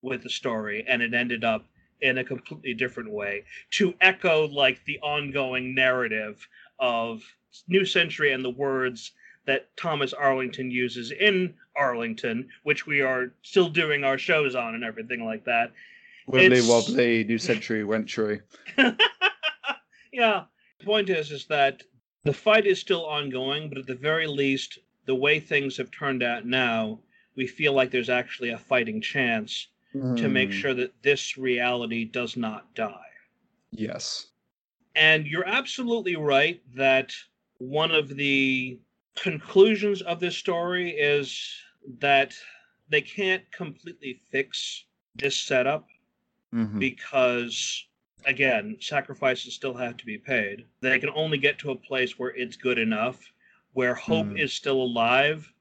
with 0.03 0.23
the 0.23 0.31
story 0.31 0.85
and 0.87 1.01
it 1.03 1.15
ended 1.15 1.45
up 1.45 1.65
in 2.01 2.19
a 2.19 2.25
completely 2.25 2.75
different 2.75 3.11
way 3.11 3.45
to 3.71 3.95
echo 4.01 4.49
like 4.49 4.83
the 4.85 4.99
ongoing 5.01 5.75
narrative 5.75 6.47
of 6.79 7.23
New 7.69 7.85
Century 7.85 8.33
and 8.33 8.45
the 8.45 8.51
words 8.51 9.13
that 9.47 9.75
Thomas 9.77 10.13
Arlington 10.13 10.71
uses 10.71 11.11
in 11.11 11.55
Arlington, 11.77 12.49
which 12.63 12.87
we 12.87 13.01
are 13.01 13.33
still 13.43 13.69
doing 13.69 14.05
our 14.05 14.19
shows 14.19 14.55
on 14.55 14.75
and 14.75 14.85
everything 14.85 15.25
like 15.25 15.45
that. 15.45 15.73
Wibbly 16.29 16.45
It's- 16.45 16.69
wobbly, 16.69 17.25
New 17.25 17.39
Century 17.39 17.85
Wentry. 17.85 18.41
yeah. 20.13 20.47
The 20.79 20.85
point 20.87 21.11
is 21.11 21.31
is 21.31 21.47
that 21.47 21.83
the 22.25 22.33
fight 22.33 22.67
is 22.67 22.81
still 22.81 23.07
ongoing, 23.07 23.69
but 23.69 23.79
at 23.79 23.87
the 23.87 23.95
very 23.95 24.27
least, 24.27 24.79
the 25.07 25.15
way 25.15 25.41
things 25.41 25.77
have 25.79 25.91
turned 25.91 26.23
out 26.23 26.47
now, 26.47 27.03
we 27.35 27.47
feel 27.47 27.73
like 27.73 27.91
there's 27.91 28.11
actually 28.11 28.51
a 28.51 28.59
fighting 28.59 29.01
chance 29.01 29.69
to 30.17 30.29
make 30.29 30.51
Mm, 30.51 30.53
sure 30.53 30.75
that 30.75 31.03
this 31.03 31.37
reality 31.37 32.05
does 32.05 32.37
not 32.37 32.75
die. 32.75 33.07
Yes. 33.73 34.31
And 34.95 35.27
you're 35.27 35.47
absolutely 35.47 36.17
right 36.17 36.63
that 36.75 37.13
one 37.59 37.91
of 37.91 38.09
the 38.17 38.81
conclusions 39.17 40.03
of 40.03 40.21
this 40.21 40.37
story 40.37 40.91
is 40.91 41.61
that 41.99 42.35
they 42.89 43.01
can't 43.03 43.51
completely 43.53 44.15
fix 44.15 44.85
this 45.15 45.41
setup 45.41 45.89
Mhm. 46.53 46.79
because 46.79 47.89
again 48.27 48.77
sacrifices 48.81 49.55
still 49.55 49.75
have 49.75 49.97
to 49.97 50.07
be 50.07 50.19
paid 50.19 50.65
they 50.81 50.99
can 50.99 51.11
only 51.15 51.39
get 51.39 51.59
to 51.59 51.71
a 51.71 51.77
place 51.77 52.19
where 52.19 52.31
it's 52.37 52.57
good 52.57 52.79
enough 52.79 53.33
where 53.73 53.95
hope 53.95 54.27
Mm. 54.27 54.39
is 54.41 54.53
still 54.53 54.81
alive 54.83 55.53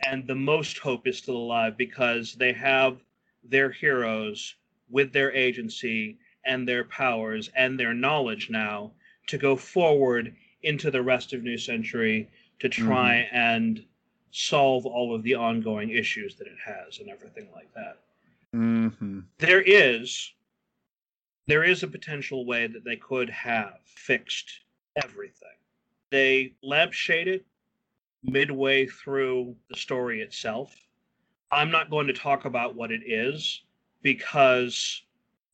and 0.00 0.26
the 0.26 0.34
most 0.34 0.78
hope 0.78 1.06
is 1.06 1.16
still 1.18 1.36
alive 1.36 1.76
because 1.76 2.34
they 2.34 2.52
have 2.52 2.98
their 3.42 3.70
heroes 3.70 4.56
with 4.90 5.12
their 5.12 5.32
agency 5.32 6.18
and 6.44 6.68
their 6.68 6.84
powers 6.84 7.48
and 7.56 7.78
their 7.78 7.94
knowledge 7.94 8.50
now 8.50 8.92
to 9.28 9.38
go 9.38 9.56
forward 9.56 10.34
into 10.62 10.90
the 10.90 11.02
rest 11.02 11.32
of 11.32 11.42
new 11.42 11.58
century 11.58 12.28
to 12.58 12.68
try 12.68 13.28
and 13.32 13.84
solve 14.30 14.84
all 14.86 15.14
of 15.14 15.22
the 15.22 15.34
ongoing 15.34 15.90
issues 15.90 16.34
that 16.36 16.46
it 16.46 16.58
has 16.64 16.98
and 16.98 17.08
everything 17.08 17.48
like 17.54 17.72
that 17.74 17.98
Mhm. 18.54 19.24
there 19.38 19.62
is 19.62 20.32
there 21.46 21.64
is 21.64 21.82
a 21.82 21.88
potential 21.88 22.44
way 22.46 22.66
that 22.66 22.84
they 22.84 22.96
could 22.96 23.30
have 23.30 23.78
fixed 23.84 24.60
everything. 25.02 25.48
They 26.10 26.54
lampshade 26.62 27.28
it 27.28 27.46
midway 28.22 28.86
through 28.86 29.56
the 29.70 29.76
story 29.76 30.20
itself. 30.20 30.74
I'm 31.52 31.70
not 31.70 31.90
going 31.90 32.08
to 32.08 32.12
talk 32.12 32.44
about 32.44 32.74
what 32.74 32.90
it 32.90 33.02
is 33.06 33.62
because 34.02 35.02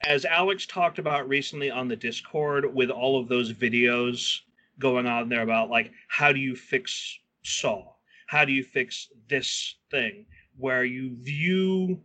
as 0.05 0.25
alex 0.25 0.67
talked 0.67 0.99
about 0.99 1.29
recently 1.29 1.71
on 1.71 1.87
the 1.87 1.97
discord 1.97 2.75
with 2.75 2.91
all 2.91 3.21
of 3.21 3.29
those 3.29 3.53
videos 3.53 4.41
going 4.79 5.07
on 5.07 5.29
there 5.29 5.43
about 5.43 5.71
like 5.71 5.93
how 6.09 6.33
do 6.33 6.41
you 6.41 6.57
fix 6.57 7.19
saw? 7.43 7.93
How 8.27 8.45
do 8.45 8.53
you 8.53 8.63
fix 8.63 9.09
this 9.29 9.77
thing 9.91 10.27
where 10.57 10.85
you 10.85 11.17
view 11.17 12.01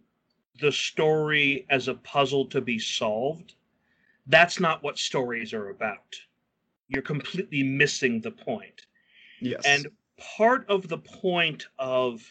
the 0.59 0.71
story 0.71 1.65
as 1.69 1.87
a 1.87 1.93
puzzle 1.93 2.45
to 2.47 2.61
be 2.61 2.79
solved, 2.79 3.53
that's 4.27 4.59
not 4.59 4.83
what 4.83 4.97
stories 4.97 5.53
are 5.53 5.69
about. 5.69 6.15
You're 6.87 7.01
completely 7.01 7.63
missing 7.63 8.21
the 8.21 8.31
point. 8.31 8.85
Yes. 9.41 9.61
And 9.65 9.87
part 10.37 10.65
of 10.69 10.87
the 10.87 10.97
point 10.97 11.67
of 11.79 12.21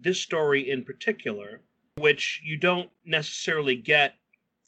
this 0.00 0.20
story 0.20 0.70
in 0.70 0.84
particular, 0.84 1.60
which 1.98 2.40
you 2.44 2.56
don't 2.56 2.90
necessarily 3.04 3.76
get 3.76 4.14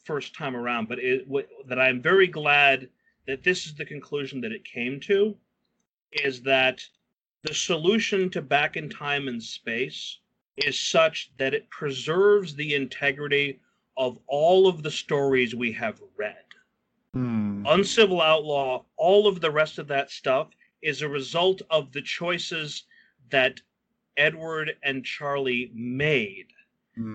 first 0.05 0.35
time 0.35 0.57
around, 0.57 0.89
but 0.89 0.99
it, 0.99 1.27
wh- 1.31 1.69
that 1.69 1.79
I'm 1.79 2.01
very 2.01 2.27
glad 2.27 2.89
that 3.27 3.43
this 3.43 3.67
is 3.67 3.75
the 3.75 3.85
conclusion 3.85 4.41
that 4.41 4.53
it 4.53 4.65
came 4.65 5.01
to, 5.01 5.37
is 6.13 6.41
that 6.43 6.83
the 7.43 7.55
solution 7.55 8.31
to 8.31 8.43
back 8.43 8.77
in 8.77 8.89
time 8.89 9.29
and 9.29 9.43
space 9.43 10.19
is 10.57 10.79
such 10.79 11.31
that 11.39 11.55
it 11.55 11.71
preserves 11.71 12.55
the 12.55 12.75
integrity 12.75 13.61
of 13.97 14.19
all 14.27 14.67
of 14.67 14.83
the 14.83 14.91
stories 14.91 15.55
we 15.55 15.73
have 15.73 16.01
read. 16.17 16.37
Hmm. 17.15 17.65
Uncivil 17.67 18.21
Outlaw, 18.21 18.85
all 18.97 19.27
of 19.27 19.41
the 19.41 19.51
rest 19.51 19.79
of 19.79 19.89
that 19.89 20.11
stuff 20.11 20.51
is 20.83 21.03
a 21.03 21.09
result 21.09 21.63
of 21.71 21.93
the 21.93 22.03
choices 22.03 22.85
that 23.31 23.61
Edward 24.17 24.77
and 24.83 25.05
Charlie 25.05 25.71
made. 25.75 26.49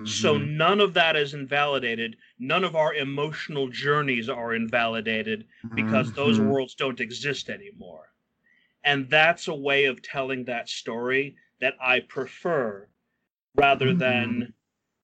So 0.03 0.37
Mhm. 0.37 0.47
none 0.57 0.81
of 0.81 0.93
that 0.95 1.15
is 1.15 1.33
invalidated. 1.33 2.17
None 2.39 2.63
of 2.63 2.75
our 2.75 2.93
emotional 2.93 3.69
journeys 3.69 4.29
are 4.29 4.53
invalidated 4.53 5.47
because 5.75 6.13
those 6.13 6.39
Mhm. 6.39 6.47
worlds 6.47 6.75
don't 6.75 6.99
exist 6.99 7.49
anymore. 7.49 8.13
And 8.83 9.09
that's 9.09 9.47
a 9.47 9.55
way 9.55 9.85
of 9.85 10.01
telling 10.01 10.45
that 10.45 10.69
story 10.69 11.35
that 11.59 11.75
I 11.81 12.01
prefer 12.01 12.89
rather 13.55 13.93
than 13.93 14.53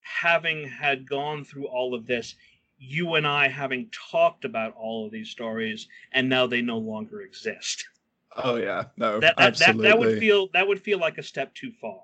having 0.01 0.67
had 0.67 1.07
gone 1.07 1.43
through 1.45 1.67
all 1.67 1.93
of 1.93 2.07
this, 2.07 2.35
you 2.79 3.15
and 3.15 3.27
I 3.27 3.49
having 3.49 3.89
talked 4.11 4.45
about 4.45 4.73
all 4.75 5.05
of 5.05 5.11
these 5.11 5.29
stories 5.29 5.87
and 6.13 6.29
now 6.29 6.47
they 6.47 6.61
no 6.61 6.77
longer 6.77 7.21
exist. 7.21 7.85
Oh 8.35 8.55
yeah, 8.55 8.85
no, 8.97 9.19
That 9.19 9.35
that, 9.37 9.37
that, 9.37 9.47
absolutely. 9.47 9.87
that 9.87 9.99
would 9.99 10.19
feel 10.19 10.47
that 10.53 10.67
would 10.67 10.81
feel 10.81 10.97
like 10.99 11.17
a 11.17 11.23
step 11.23 11.53
too 11.53 11.71
far. 11.81 11.99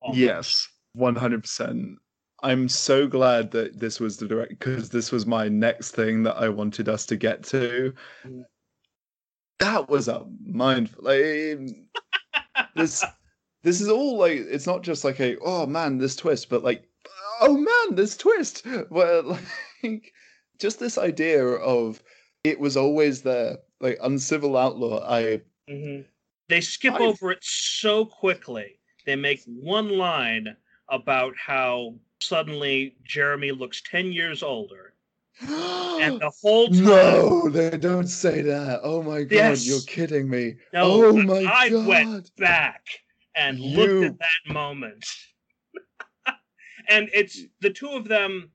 almost. 0.00 0.18
Yes, 0.18 0.68
one 0.92 1.14
hundred 1.14 1.42
percent. 1.42 1.98
I'm 2.42 2.68
so 2.68 3.06
glad 3.06 3.50
that 3.52 3.80
this 3.80 3.98
was 3.98 4.16
the 4.16 4.28
direct 4.28 4.58
because 4.58 4.90
this 4.90 5.10
was 5.10 5.26
my 5.26 5.48
next 5.48 5.92
thing 5.92 6.22
that 6.24 6.36
I 6.36 6.48
wanted 6.48 6.88
us 6.88 7.06
to 7.06 7.16
get 7.16 7.42
to. 7.44 7.92
Mm. 8.24 8.44
That 9.58 9.88
was 9.88 10.08
a 10.08 10.24
mind 10.44 10.90
like 10.98 11.58
this. 12.76 13.04
This 13.64 13.80
is 13.80 13.88
all 13.88 14.16
like 14.16 14.38
it's 14.38 14.68
not 14.68 14.82
just 14.82 15.04
like 15.04 15.18
a 15.18 15.36
oh 15.40 15.66
man 15.66 15.98
this 15.98 16.14
twist, 16.14 16.48
but 16.48 16.62
like 16.62 16.87
oh 17.40 17.56
man 17.56 17.96
this 17.96 18.16
twist. 18.16 18.64
Well, 18.90 19.38
like 19.82 20.12
just 20.58 20.80
this 20.80 20.98
idea 20.98 21.44
of 21.46 22.02
it 22.44 22.58
was 22.58 22.76
always 22.76 23.22
there. 23.22 23.58
Like 23.80 23.98
uncivil 24.02 24.56
outlaw. 24.56 25.04
I 25.08 25.40
Mhm. 25.68 26.04
They 26.48 26.60
skip 26.60 26.94
I've- 26.94 27.04
over 27.04 27.30
it 27.32 27.38
so 27.42 28.04
quickly. 28.06 28.78
They 29.06 29.16
make 29.16 29.42
one 29.46 29.90
line 29.98 30.56
about 30.88 31.34
how 31.36 31.94
suddenly 32.20 32.96
Jeremy 33.04 33.52
looks 33.52 33.82
10 33.82 34.12
years 34.12 34.42
older. 34.42 34.94
And 36.00 36.20
the 36.20 36.30
whole 36.42 36.68
time, 36.68 36.84
No, 36.84 37.48
they 37.48 37.76
don't 37.76 38.06
say 38.06 38.40
that. 38.42 38.80
Oh 38.84 39.02
my 39.02 39.22
god, 39.22 39.32
Yes. 39.32 39.66
you're 39.66 39.80
kidding 39.86 40.28
me. 40.30 40.54
No, 40.72 41.06
oh 41.06 41.12
my 41.12 41.44
I 41.44 41.68
god. 41.70 41.86
went 41.86 42.36
back 42.36 42.86
and 43.34 43.58
looked 43.60 44.04
at 44.04 44.18
that 44.18 44.52
moment. 44.52 45.04
And 46.88 47.08
it's 47.12 47.42
the 47.60 47.70
two 47.70 47.90
of 47.90 48.08
them. 48.08 48.50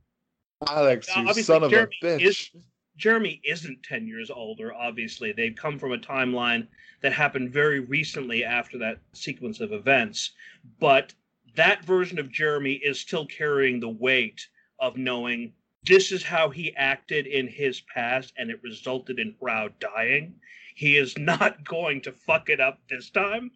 Alex, 0.68 1.08
you 1.16 1.34
son 1.34 1.64
of 1.64 1.72
Jeremy 1.72 1.98
a 2.02 2.06
bitch. 2.06 2.22
is- 2.22 2.50
Jeremy 2.96 3.42
isn't 3.44 3.82
10 3.84 4.08
years 4.08 4.30
older, 4.30 4.72
obviously. 4.74 5.32
They've 5.32 5.56
come 5.56 5.80
from 5.80 5.94
a 5.94 5.98
timeline 5.98 6.68
that 7.02 7.12
happened 7.12 7.52
very 7.52 7.80
recently 7.80 8.44
after 8.44 8.78
that 8.78 9.00
sequence 9.14 9.60
of 9.60 9.72
events. 9.74 10.32
But 10.80 11.14
that 11.56 11.84
version 11.84 12.20
of 12.20 12.32
Jeremy 12.32 12.74
is 12.74 13.00
still 13.00 13.26
carrying 13.26 13.80
the 13.80 13.90
weight 13.90 14.48
of 14.80 14.96
knowing 14.96 15.54
this 15.86 16.12
is 16.12 16.24
how 16.24 16.50
he 16.50 16.74
acted 16.76 17.26
in 17.28 17.48
his 17.48 17.82
past 17.82 18.32
and 18.38 18.50
it 18.50 18.62
resulted 18.64 19.20
in 19.20 19.34
Proud 19.34 19.78
dying. 19.80 20.40
He 20.76 20.98
is 20.98 21.18
not 21.18 21.64
going 21.68 22.02
to 22.02 22.12
fuck 22.12 22.50
it 22.50 22.60
up 22.60 22.80
this 22.90 23.10
time. 23.10 23.52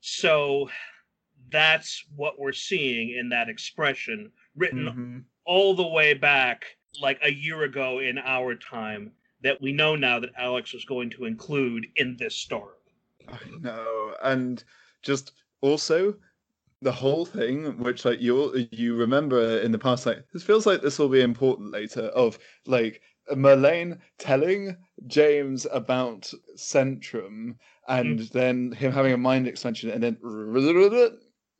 So 0.00 0.70
that's 1.50 2.04
what 2.16 2.38
we're 2.38 2.52
seeing 2.52 3.10
in 3.10 3.28
that 3.30 3.48
expression 3.48 4.30
written 4.56 4.84
Mhm. 4.84 5.24
all 5.44 5.74
the 5.74 5.86
way 5.86 6.14
back 6.14 6.64
like 7.00 7.18
a 7.22 7.32
year 7.32 7.62
ago 7.62 8.00
in 8.00 8.18
our 8.18 8.54
time 8.54 9.12
that 9.40 9.60
we 9.60 9.72
know 9.72 9.94
now 9.94 10.18
that 10.18 10.30
Alex 10.36 10.72
was 10.72 10.84
going 10.84 11.10
to 11.10 11.24
include 11.24 11.86
in 11.96 12.16
this 12.16 12.34
story. 12.34 12.74
I 13.28 13.38
know, 13.60 14.14
and 14.22 14.62
just 15.02 15.32
also 15.60 16.16
the 16.80 16.92
whole 16.92 17.26
thing, 17.26 17.78
which 17.78 18.04
like 18.04 18.20
you 18.20 18.68
you 18.70 18.94
remember 18.96 19.58
in 19.58 19.72
the 19.72 19.78
past, 19.78 20.06
like 20.06 20.24
this 20.32 20.42
feels 20.42 20.66
like 20.66 20.82
this 20.82 20.98
will 20.98 21.08
be 21.08 21.20
important 21.20 21.70
later. 21.72 22.02
Of 22.02 22.38
like 22.66 23.02
Merlane 23.32 23.98
telling 24.18 24.76
James 25.06 25.66
about 25.70 26.32
Centrum, 26.56 27.56
and 27.88 28.20
mm. 28.20 28.30
then 28.30 28.72
him 28.72 28.92
having 28.92 29.12
a 29.12 29.18
mind 29.18 29.46
expansion, 29.46 29.90
and 29.90 30.02
then 30.02 30.16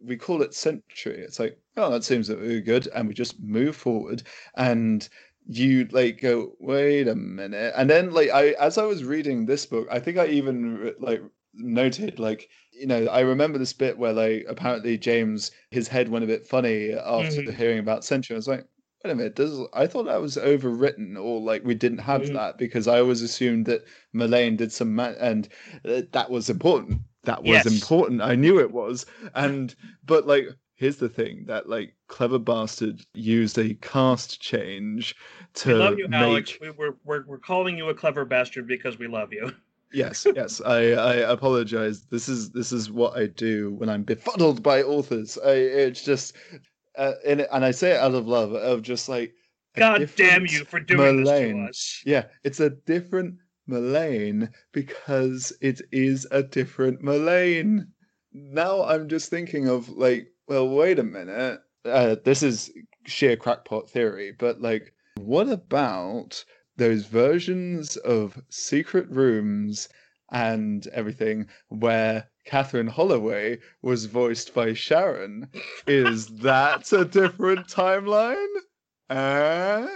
we 0.00 0.16
call 0.16 0.42
it 0.42 0.54
century. 0.54 1.18
It's 1.18 1.38
like, 1.38 1.58
oh, 1.76 1.90
that 1.90 2.04
seems 2.04 2.30
really 2.30 2.60
good, 2.60 2.88
and 2.94 3.08
we 3.08 3.14
just 3.14 3.40
move 3.40 3.76
forward, 3.76 4.22
and 4.56 5.08
you 5.46 5.88
like 5.90 6.20
go, 6.20 6.52
wait 6.58 7.08
a 7.08 7.14
minute, 7.14 7.72
and 7.76 7.88
then 7.88 8.12
like 8.12 8.30
I, 8.30 8.50
as 8.60 8.78
I 8.78 8.84
was 8.84 9.04
reading 9.04 9.46
this 9.46 9.66
book, 9.66 9.88
I 9.90 9.98
think 9.98 10.18
I 10.18 10.26
even 10.26 10.94
like 11.00 11.22
noted 11.54 12.18
like 12.18 12.48
you 12.72 12.86
know, 12.86 13.06
I 13.06 13.20
remember 13.20 13.58
this 13.58 13.72
bit 13.72 13.98
where 13.98 14.12
like 14.12 14.46
apparently 14.48 14.96
James 14.98 15.50
his 15.70 15.88
head 15.88 16.08
went 16.08 16.24
a 16.24 16.28
bit 16.28 16.46
funny 16.46 16.92
after 16.92 17.42
mm-hmm. 17.42 17.56
hearing 17.56 17.78
about 17.78 18.04
Century. 18.04 18.34
I 18.34 18.38
was 18.38 18.48
like, 18.48 18.66
wait 19.04 19.10
a 19.10 19.14
minute, 19.14 19.34
does 19.34 19.60
I 19.72 19.86
thought 19.86 20.04
that 20.04 20.20
was 20.20 20.36
overwritten 20.36 21.16
or 21.16 21.40
like 21.40 21.64
we 21.64 21.74
didn't 21.74 21.98
have 21.98 22.22
mm-hmm. 22.22 22.34
that 22.34 22.58
because 22.58 22.86
I 22.86 23.00
always 23.00 23.22
assumed 23.22 23.66
that 23.66 23.84
Merlane 24.14 24.56
did 24.56 24.72
some 24.72 24.94
ma- 24.94 25.14
and 25.18 25.48
uh, 25.84 26.02
that 26.12 26.30
was 26.30 26.50
important. 26.50 27.00
That 27.24 27.42
was 27.42 27.50
yes. 27.50 27.66
important. 27.66 28.22
I 28.22 28.34
knew 28.34 28.60
it 28.60 28.70
was. 28.70 29.06
And 29.34 29.74
but 30.04 30.26
like 30.26 30.48
here's 30.78 30.96
the 30.96 31.08
thing 31.08 31.44
that 31.46 31.68
like 31.68 31.94
clever 32.06 32.38
bastard 32.38 33.04
used 33.12 33.58
a 33.58 33.74
cast 33.74 34.40
change 34.40 35.14
to 35.54 35.68
we 35.70 35.74
love 35.74 35.98
you, 35.98 36.08
make... 36.08 36.20
Alex. 36.20 36.58
We, 36.60 36.70
we're, 36.70 36.94
we're 37.04 37.24
we're 37.26 37.38
calling 37.38 37.76
you 37.76 37.88
a 37.88 37.94
clever 37.94 38.24
bastard 38.24 38.66
because 38.66 38.98
we 38.98 39.08
love 39.08 39.32
you. 39.32 39.52
yes, 39.92 40.26
yes. 40.34 40.60
I, 40.64 40.92
I 40.92 41.14
apologize. 41.32 42.06
This 42.06 42.28
is 42.28 42.50
this 42.50 42.72
is 42.72 42.90
what 42.90 43.16
I 43.16 43.26
do 43.26 43.74
when 43.74 43.88
I'm 43.88 44.04
befuddled 44.04 44.62
by 44.62 44.82
authors. 44.82 45.36
I 45.44 45.52
it's 45.52 46.04
just 46.04 46.36
uh, 46.96 47.12
and, 47.26 47.46
and 47.52 47.64
I 47.64 47.72
say 47.72 47.92
it 47.92 48.00
out 48.00 48.14
of 48.14 48.26
love 48.26 48.54
of 48.54 48.82
just 48.82 49.08
like 49.08 49.34
God 49.76 50.08
damn 50.16 50.46
you 50.46 50.64
for 50.64 50.80
doing 50.80 51.24
Merlane. 51.24 51.24
this 51.24 51.50
to 51.50 51.68
us. 51.68 52.02
Yeah, 52.06 52.24
it's 52.44 52.60
a 52.60 52.70
different 52.70 53.34
Merlane 53.68 54.50
because 54.72 55.52
it 55.60 55.80
is 55.92 56.26
a 56.30 56.42
different 56.42 57.02
Merlane. 57.02 57.88
Now 58.32 58.84
I'm 58.84 59.08
just 59.08 59.30
thinking 59.30 59.68
of 59.68 59.88
like, 59.88 60.28
well, 60.46 60.68
wait 60.68 60.98
a 60.98 61.04
minute. 61.04 61.60
Uh, 61.84 62.16
this 62.24 62.42
is 62.42 62.70
sheer 63.06 63.36
crackpot 63.36 63.88
theory, 63.88 64.32
but 64.38 64.60
like, 64.60 64.92
what 65.16 65.48
about 65.48 66.44
those 66.76 67.06
versions 67.06 67.96
of 67.98 68.40
secret 68.50 69.08
rooms 69.10 69.88
and 70.30 70.86
everything 70.88 71.48
where 71.68 72.28
Catherine 72.44 72.86
Holloway 72.86 73.58
was 73.82 74.06
voiced 74.06 74.54
by 74.54 74.72
Sharon. 74.72 75.50
Is 75.86 76.28
that 76.38 76.90
a 76.92 77.04
different 77.04 77.66
timeline? 77.68 78.46
Uh, 79.10 79.86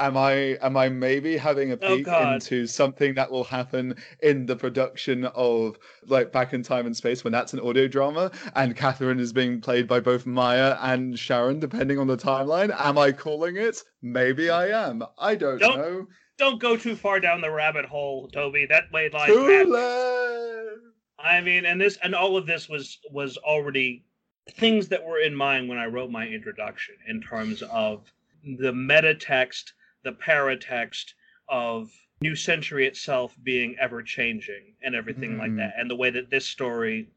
am 0.00 0.16
I 0.16 0.32
am 0.62 0.76
I 0.76 0.88
maybe 0.88 1.36
having 1.36 1.72
a 1.72 1.78
oh, 1.80 1.96
peek 1.96 2.08
oh 2.08 2.32
into 2.34 2.66
something 2.66 3.14
that 3.14 3.30
will 3.30 3.44
happen 3.44 3.94
in 4.22 4.46
the 4.46 4.56
production 4.56 5.26
of 5.26 5.78
like 6.06 6.32
Back 6.32 6.52
in 6.52 6.62
Time 6.62 6.86
and 6.86 6.96
Space 6.96 7.22
when 7.22 7.32
that's 7.32 7.52
an 7.52 7.60
audio 7.60 7.86
drama 7.86 8.32
and 8.56 8.74
Catherine 8.74 9.20
is 9.20 9.32
being 9.32 9.60
played 9.60 9.86
by 9.86 10.00
both 10.00 10.26
Maya 10.26 10.76
and 10.80 11.18
Sharon 11.18 11.60
depending 11.60 11.98
on 11.98 12.06
the 12.06 12.16
timeline? 12.16 12.74
Am 12.78 12.98
I 12.98 13.12
calling 13.12 13.56
it? 13.56 13.82
Maybe 14.02 14.50
I 14.50 14.68
am. 14.88 15.04
I 15.18 15.34
don't, 15.34 15.58
don't 15.58 15.78
know. 15.78 16.06
Don't 16.38 16.60
go 16.60 16.76
too 16.76 16.96
far 16.96 17.20
down 17.20 17.42
the 17.42 17.50
rabbit 17.50 17.84
hole, 17.84 18.28
Toby. 18.28 18.66
That 18.66 18.90
way 18.92 19.10
lies. 19.10 19.28
Too 19.28 19.64
late. 19.64 20.78
I 21.22 21.42
mean, 21.42 21.66
and 21.66 21.78
this 21.78 21.98
and 22.02 22.14
all 22.14 22.36
of 22.36 22.46
this 22.46 22.68
was 22.68 22.98
was 23.10 23.36
already 23.36 24.04
things 24.52 24.88
that 24.88 25.04
were 25.04 25.20
in 25.20 25.34
mind 25.34 25.68
when 25.68 25.78
I 25.78 25.84
wrote 25.86 26.10
my 26.10 26.26
introduction 26.26 26.94
in 27.06 27.20
terms 27.20 27.62
of 27.62 28.10
the 28.58 28.72
meta 28.72 29.14
text 29.14 29.74
the 30.02 30.12
paratext 30.12 31.14
of 31.48 31.90
New 32.20 32.36
Century 32.36 32.86
itself 32.86 33.34
being 33.42 33.76
ever 33.80 34.02
changing 34.02 34.74
and 34.82 34.94
everything 34.94 35.36
mm. 35.36 35.38
like 35.38 35.56
that, 35.56 35.74
and 35.78 35.90
the 35.90 35.96
way 35.96 36.10
that 36.10 36.30
this 36.30 36.46
story 36.46 37.08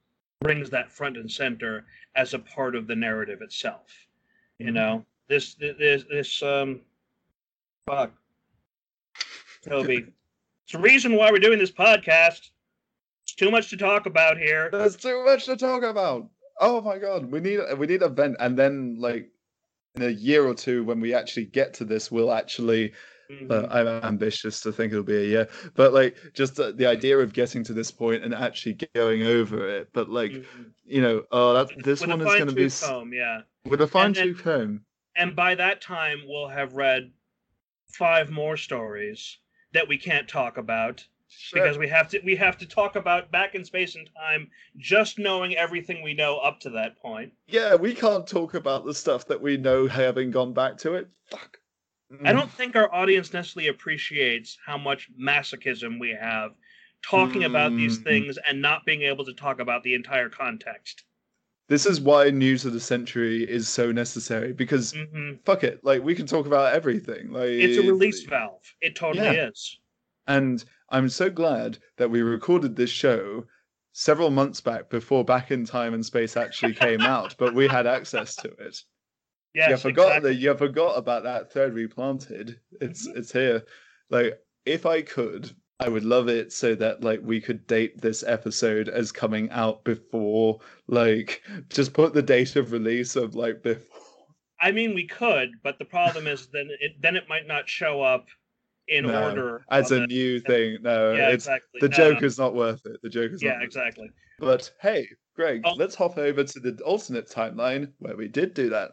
brings 0.42 0.70
that 0.70 0.92
front 0.92 1.18
and 1.18 1.32
center 1.32 1.86
as 2.16 2.34
a 2.34 2.40
part 2.40 2.76
of 2.76 2.88
the 2.88 2.96
narrative 2.96 3.42
itself. 3.42 3.90
You 4.60 4.68
mm. 4.68 4.74
know, 4.74 5.06
this 5.28 5.56
this 5.56 6.04
this 6.10 6.44
um, 6.44 6.82
fuck, 7.88 8.12
Toby. 9.64 10.06
it's 10.64 10.74
the 10.74 10.80
reason 10.80 11.16
why 11.16 11.32
we're 11.32 11.40
doing 11.40 11.60
this 11.60 11.72
podcast. 11.72 12.52
It's 13.24 13.36
too 13.36 13.52
much 13.52 13.70
to 13.70 13.78
talk 13.78 14.06
about 14.06 14.38
here. 14.38 14.70
There's 14.72 14.96
too 14.96 15.24
much 15.26 15.46
to 15.46 15.56
talk 15.58 15.84
about. 15.84 16.30
Oh 16.60 16.82
my 16.82 16.98
god, 16.98 17.32
we 17.32 17.40
need 17.40 17.60
we 17.78 17.88
need 17.88 18.04
a 18.04 18.10
vent, 18.10 18.38
and 18.40 18.58
then 18.58 18.98
like 19.00 19.30
in 19.96 20.04
a 20.04 20.10
year 20.10 20.46
or 20.46 20.54
two 20.54 20.84
when 20.84 21.00
we 21.00 21.14
actually 21.14 21.46
get 21.46 21.74
to 21.74 21.86
this 21.86 22.12
we'll 22.12 22.34
actually 22.34 22.92
mm-hmm. 23.32 23.52
uh, 23.52 23.68
i'm 23.70 23.88
ambitious 23.88 24.62
to 24.62 24.72
think 24.72 24.92
it'll 24.92 25.04
be 25.04 25.18
a 25.18 25.28
year 25.28 25.50
but 25.76 25.94
like 25.94 26.16
just 26.34 26.56
the, 26.56 26.72
the, 26.74 26.86
idea 26.86 27.18
of 27.18 27.34
getting 27.34 27.64
to 27.64 27.74
this 27.74 27.92
point 27.92 28.24
and 28.24 28.34
actually 28.34 28.78
going 28.96 29.24
over 29.24 29.68
it 29.70 29.90
but 29.94 30.10
like 30.10 30.32
mm-hmm. 30.32 30.64
you 30.86 31.02
know 31.02 31.24
oh 31.32 31.54
that 31.54 31.84
this 31.84 32.02
with 32.02 32.10
one 32.10 32.22
is 32.22 32.28
going 32.28 32.48
to 32.48 32.54
be 32.54 32.70
comb, 32.70 33.14
yeah 33.14 33.42
with 33.66 33.82
a 33.82 33.88
fine 33.88 34.14
tooth 34.14 34.42
comb 34.44 34.82
and 35.16 35.36
by 35.36 35.54
that 35.54 35.82
time 35.82 36.20
we'll 36.28 36.50
have 36.50 36.74
read 36.74 37.12
five 37.88 38.32
more 38.32 38.58
stories 38.58 39.38
that 39.74 39.88
we 39.88 39.98
can't 39.98 40.28
talk 40.28 40.58
about 40.58 41.06
Sure. 41.38 41.62
because 41.62 41.78
we 41.78 41.88
have 41.88 42.08
to 42.10 42.20
we 42.24 42.36
have 42.36 42.58
to 42.58 42.66
talk 42.66 42.96
about 42.96 43.32
back 43.32 43.56
in 43.56 43.66
space 43.66 43.96
and 43.96 44.10
time 44.16 44.50
just 44.78 45.20
knowing 45.20 45.56
everything 45.56 46.02
we 46.02 46.14
know 46.14 46.38
up 46.38 46.60
to 46.62 46.70
that 46.72 46.98
point 47.02 47.34
yeah 47.48 47.76
we 47.76 47.94
can't 47.94 48.28
talk 48.28 48.54
about 48.54 48.86
the 48.86 48.94
stuff 48.94 49.28
that 49.28 49.42
we 49.42 49.58
know 49.58 49.88
having 49.88 50.32
gone 50.32 50.54
back 50.54 50.78
to 50.78 50.94
it 50.96 51.10
fuck 51.30 51.58
i 52.24 52.32
don't 52.32 52.52
think 52.52 52.76
our 52.76 52.94
audience 52.94 53.34
necessarily 53.34 53.70
appreciates 53.70 54.58
how 54.66 54.78
much 54.78 55.10
masochism 55.20 56.00
we 56.00 56.10
have 56.10 56.52
talking 57.04 57.42
mm. 57.42 57.48
about 57.48 57.76
these 57.76 58.00
mm. 58.00 58.04
things 58.04 58.38
and 58.48 58.62
not 58.62 58.86
being 58.86 59.02
able 59.02 59.26
to 59.26 59.34
talk 59.34 59.60
about 59.60 59.84
the 59.84 59.94
entire 59.94 60.30
context 60.30 61.04
this 61.68 61.86
is 61.86 62.00
why 62.00 62.30
news 62.30 62.66
of 62.66 62.74
the 62.74 62.80
century 62.80 63.44
is 63.50 63.68
so 63.68 63.92
necessary 63.92 64.54
because 64.54 64.94
mm-hmm. 64.94 65.34
fuck 65.46 65.64
it 65.64 65.84
like 65.84 66.04
we 66.04 66.16
can 66.16 66.26
talk 66.26 66.46
about 66.46 66.74
everything 66.74 67.32
like 67.32 67.50
it's 67.50 67.78
a 67.78 67.82
release 67.82 68.24
valve 68.24 68.62
it 68.82 68.96
totally 68.96 69.26
yeah. 69.26 69.48
is 69.48 69.80
and 70.28 70.64
I'm 70.90 71.10
so 71.10 71.30
glad 71.30 71.80
that 71.98 72.10
we 72.10 72.22
recorded 72.22 72.76
this 72.76 72.90
show 72.90 73.46
several 73.94 74.30
months 74.30 74.62
back 74.62 74.90
before 74.90 75.24
Back 75.24 75.52
in 75.52 75.66
Time 75.66 75.94
and 75.94 76.06
Space 76.06 76.36
actually 76.36 76.74
came 76.74 77.02
out, 77.02 77.36
but 77.38 77.54
we 77.54 77.68
had 77.68 77.88
access 77.88 78.36
to 78.38 78.50
it. 78.60 78.78
Yes, 79.56 79.70
you 79.70 79.78
forgot 79.78 80.08
exactly. 80.08 80.30
that 80.32 80.40
you 80.40 80.58
forgot 80.58 80.98
about 80.98 81.22
that 81.26 81.54
thread 81.54 81.76
we 81.76 81.86
planted. 81.86 82.60
It's 82.82 83.08
mm-hmm. 83.08 83.20
it's 83.20 83.32
here. 83.32 83.64
Like 84.10 84.40
if 84.66 84.88
I 84.88 85.04
could, 85.04 85.52
I 85.80 85.90
would 85.90 86.04
love 86.04 86.28
it 86.28 86.52
so 86.52 86.74
that 86.74 87.04
like 87.04 87.20
we 87.22 87.40
could 87.40 87.68
date 87.68 88.02
this 88.02 88.24
episode 88.26 88.90
as 88.90 89.12
coming 89.12 89.52
out 89.52 89.84
before 89.84 90.60
like 90.88 91.44
just 91.70 91.94
put 91.94 92.16
the 92.16 92.22
date 92.24 92.56
of 92.56 92.72
release 92.72 93.16
of 93.16 93.36
like 93.36 93.62
before. 93.62 94.00
I 94.60 94.72
mean 94.72 94.96
we 94.96 95.06
could, 95.06 95.52
but 95.62 95.78
the 95.78 95.86
problem 95.86 96.26
is 96.26 96.48
then 96.48 96.70
it 96.80 96.94
then 97.00 97.16
it 97.16 97.30
might 97.30 97.46
not 97.46 97.70
show 97.70 98.02
up 98.02 98.26
in 98.88 99.06
no, 99.06 99.30
order 99.30 99.66
as 99.70 99.92
a 99.92 100.06
new 100.08 100.40
thing. 100.40 100.78
No, 100.82 101.14
yeah, 101.14 101.30
it's 101.30 101.46
exactly. 101.46 101.80
the 101.82 101.90
no, 101.90 101.98
joke 101.98 102.22
no. 102.22 102.28
is 102.28 102.38
not 102.38 102.56
worth 102.56 102.86
it. 102.86 103.02
The 103.02 103.10
joke 103.10 103.32
is 103.32 103.42
yeah, 103.42 103.62
exactly. 103.62 104.10
But 104.40 104.72
hey, 104.82 105.08
Greg, 105.36 105.62
oh. 105.66 105.74
let's 105.74 105.96
hop 105.96 106.18
over 106.18 106.44
to 106.44 106.60
the 106.60 106.82
alternate 106.84 107.30
timeline 107.30 107.92
where 108.00 108.16
we 108.16 108.28
did 108.28 108.54
do 108.54 108.70
that. 108.70 108.92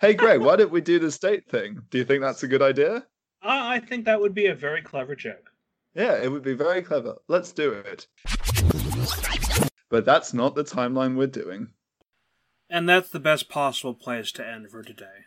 hey, 0.00 0.14
Greg, 0.14 0.40
why 0.40 0.56
don't 0.56 0.70
we 0.70 0.80
do 0.80 0.98
the 0.98 1.10
state 1.10 1.48
thing? 1.48 1.80
Do 1.90 1.98
you 1.98 2.04
think 2.04 2.22
that's 2.22 2.42
a 2.42 2.48
good 2.48 2.62
idea? 2.62 2.96
Uh, 3.42 3.48
I 3.48 3.80
think 3.80 4.04
that 4.04 4.20
would 4.20 4.34
be 4.34 4.46
a 4.46 4.54
very 4.54 4.82
clever 4.82 5.14
joke. 5.14 5.50
Yeah, 5.94 6.20
it 6.20 6.30
would 6.30 6.42
be 6.42 6.54
very 6.54 6.82
clever. 6.82 7.16
Let's 7.28 7.52
do 7.52 7.72
it. 7.72 8.06
But 9.90 10.04
that's 10.04 10.34
not 10.34 10.54
the 10.54 10.64
timeline 10.64 11.16
we're 11.16 11.26
doing. 11.28 11.68
And 12.68 12.88
that's 12.88 13.10
the 13.10 13.20
best 13.20 13.48
possible 13.48 13.94
place 13.94 14.32
to 14.32 14.46
end 14.46 14.70
for 14.70 14.82
today. 14.82 15.26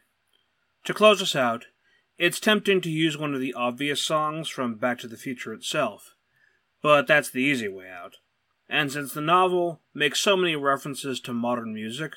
To 0.88 0.93
close 0.93 1.21
us 1.21 1.35
out, 1.35 1.65
it's 2.17 2.39
tempting 2.39 2.79
to 2.79 2.89
use 2.89 3.17
one 3.17 3.33
of 3.33 3.41
the 3.41 3.53
obvious 3.53 4.01
songs 4.01 4.47
from 4.47 4.75
Back 4.75 4.99
to 4.99 5.09
the 5.09 5.17
Future 5.17 5.51
itself, 5.51 6.15
but 6.81 7.07
that's 7.07 7.29
the 7.29 7.41
easy 7.41 7.67
way 7.67 7.89
out. 7.89 8.15
And 8.69 8.89
since 8.89 9.11
the 9.11 9.19
novel 9.19 9.81
makes 9.93 10.21
so 10.21 10.38
many 10.38 10.55
references 10.55 11.19
to 11.19 11.33
modern 11.33 11.73
music, 11.73 12.13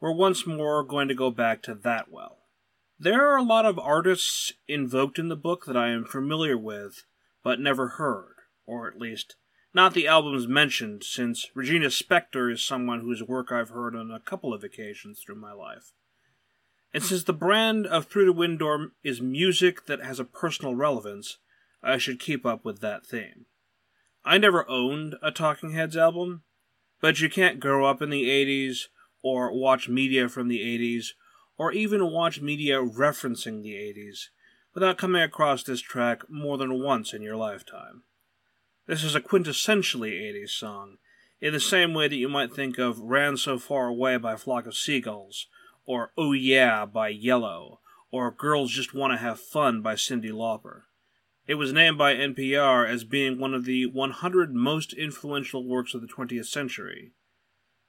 we're 0.00 0.10
once 0.10 0.44
more 0.48 0.82
going 0.82 1.06
to 1.06 1.14
go 1.14 1.30
back 1.30 1.62
to 1.62 1.76
that 1.76 2.10
well. 2.10 2.38
There 2.98 3.24
are 3.24 3.36
a 3.36 3.44
lot 3.44 3.66
of 3.66 3.78
artists 3.78 4.52
invoked 4.66 5.20
in 5.20 5.28
the 5.28 5.36
book 5.36 5.66
that 5.66 5.76
I 5.76 5.90
am 5.90 6.04
familiar 6.04 6.58
with, 6.58 7.04
but 7.44 7.60
never 7.60 7.86
heard, 7.90 8.34
or 8.66 8.88
at 8.88 8.98
least 8.98 9.36
not 9.72 9.94
the 9.94 10.08
albums 10.08 10.48
mentioned, 10.48 11.04
since 11.04 11.46
Regina 11.54 11.86
Spektor 11.86 12.52
is 12.52 12.66
someone 12.66 13.02
whose 13.02 13.22
work 13.22 13.52
I've 13.52 13.70
heard 13.70 13.94
on 13.94 14.10
a 14.10 14.18
couple 14.18 14.52
of 14.52 14.64
occasions 14.64 15.20
through 15.20 15.36
my 15.36 15.52
life. 15.52 15.92
And 16.94 17.02
since 17.02 17.24
the 17.24 17.32
brand 17.32 17.86
of 17.86 18.06
Through 18.06 18.26
the 18.26 18.32
Window 18.32 18.90
is 19.02 19.20
music 19.20 19.86
that 19.86 20.04
has 20.04 20.20
a 20.20 20.24
personal 20.24 20.74
relevance, 20.74 21.38
I 21.82 21.98
should 21.98 22.20
keep 22.20 22.44
up 22.44 22.64
with 22.64 22.80
that 22.80 23.06
theme. 23.06 23.46
I 24.24 24.38
never 24.38 24.68
owned 24.68 25.16
a 25.22 25.30
Talking 25.30 25.72
Heads 25.72 25.96
album, 25.96 26.42
but 27.00 27.20
you 27.20 27.28
can't 27.28 27.60
grow 27.60 27.86
up 27.86 28.02
in 28.02 28.10
the 28.10 28.28
80s 28.28 28.88
or 29.22 29.52
watch 29.52 29.88
media 29.88 30.28
from 30.28 30.48
the 30.48 30.60
80s 30.60 31.08
or 31.56 31.72
even 31.72 32.10
watch 32.10 32.40
media 32.40 32.76
referencing 32.76 33.62
the 33.62 33.74
80s 33.74 34.28
without 34.74 34.98
coming 34.98 35.22
across 35.22 35.62
this 35.62 35.80
track 35.80 36.22
more 36.28 36.56
than 36.56 36.82
once 36.82 37.12
in 37.12 37.22
your 37.22 37.36
lifetime. 37.36 38.02
This 38.86 39.04
is 39.04 39.14
a 39.14 39.20
quintessentially 39.20 40.12
80s 40.12 40.50
song, 40.50 40.96
in 41.40 41.52
the 41.52 41.60
same 41.60 41.94
way 41.94 42.08
that 42.08 42.16
you 42.16 42.28
might 42.28 42.52
think 42.52 42.78
of 42.78 43.00
Ran 43.00 43.36
So 43.36 43.58
Far 43.58 43.88
Away 43.88 44.16
by 44.16 44.36
Flock 44.36 44.66
of 44.66 44.76
Seagulls, 44.76 45.46
or 45.86 46.12
Oh 46.16 46.32
Yeah 46.32 46.84
by 46.84 47.12
Yello, 47.12 47.78
or 48.10 48.30
Girls 48.30 48.70
Just 48.70 48.94
Want 48.94 49.12
to 49.12 49.16
Have 49.18 49.40
Fun 49.40 49.82
by 49.82 49.94
Cyndi 49.94 50.30
Lauper. 50.30 50.82
It 51.46 51.54
was 51.54 51.72
named 51.72 51.98
by 51.98 52.14
NPR 52.14 52.88
as 52.88 53.04
being 53.04 53.38
one 53.38 53.54
of 53.54 53.64
the 53.64 53.86
100 53.86 54.54
most 54.54 54.92
influential 54.92 55.66
works 55.66 55.92
of 55.94 56.00
the 56.00 56.06
20th 56.06 56.46
century, 56.46 57.12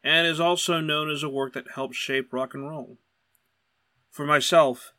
and 0.04 0.26
is 0.26 0.39
also 0.39 0.80
known 0.80 1.10
as 1.12 1.24
a 1.24 1.30
work 1.30 1.54
that 1.54 1.72
helped 1.76 1.96
shape 1.96 2.34
rock 2.34 2.54
and 2.54 2.68
roll. 2.68 2.98
For 4.10 4.26
myself, 4.26 4.94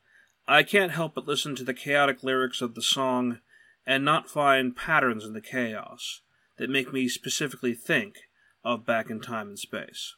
I 0.47 0.63
can't 0.63 0.91
help 0.91 1.15
but 1.15 1.27
listen 1.27 1.55
to 1.55 1.63
the 1.63 1.73
chaotic 1.73 2.23
lyrics 2.23 2.61
of 2.61 2.75
the 2.75 2.81
song 2.81 3.39
and 3.85 4.05
not 4.05 4.29
find 4.29 4.75
patterns 4.75 5.25
in 5.25 5.33
the 5.33 5.41
chaos 5.41 6.21
that 6.57 6.69
make 6.69 6.93
me 6.93 7.07
specifically 7.07 7.73
think 7.73 8.15
of 8.63 8.85
Back 8.85 9.09
in 9.09 9.19
Time 9.19 9.49
and 9.49 9.59
Space. 9.59 10.15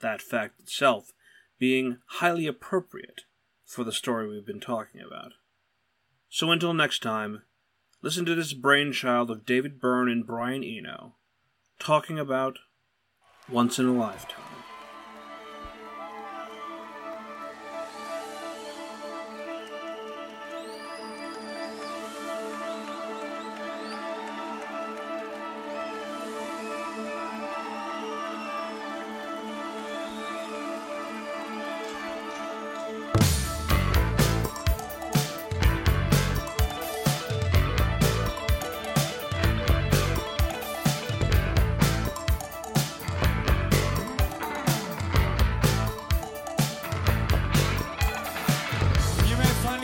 That 0.00 0.22
fact 0.22 0.60
itself 0.60 1.12
being 1.60 1.98
highly 2.06 2.48
appropriate 2.48 3.20
for 3.64 3.84
the 3.84 3.92
story 3.92 4.28
we've 4.28 4.46
been 4.46 4.58
talking 4.58 5.00
about. 5.00 5.34
So 6.28 6.50
until 6.50 6.74
next 6.74 7.02
time, 7.02 7.42
listen 8.02 8.24
to 8.24 8.34
this 8.34 8.54
brainchild 8.54 9.30
of 9.30 9.46
David 9.46 9.78
Byrne 9.78 10.08
and 10.08 10.26
Brian 10.26 10.64
Eno 10.64 11.14
talking 11.78 12.18
about 12.18 12.58
Once 13.48 13.78
in 13.78 13.86
a 13.86 13.92
Lifetime. 13.92 14.59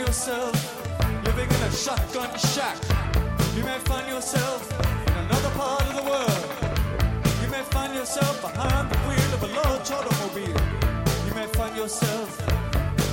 Yourself 0.06 0.54
living 1.24 1.48
in 1.48 1.62
a 1.62 1.72
shotgun 1.72 2.30
shack. 2.38 2.78
You 3.56 3.64
may 3.64 3.78
find 3.90 4.06
yourself 4.08 4.70
in 5.08 5.14
another 5.24 5.50
part 5.50 5.82
of 5.82 5.96
the 5.96 6.04
world. 6.10 6.44
You 7.42 7.48
may 7.50 7.62
find 7.74 7.92
yourself 7.92 8.40
behind 8.40 8.88
the 8.88 8.98
wheel 8.98 9.30
of 9.34 9.42
a 9.42 9.50
large 9.60 9.90
automobile. 9.90 10.60
You 11.26 11.34
may 11.34 11.46
find 11.58 11.76
yourself 11.76 12.28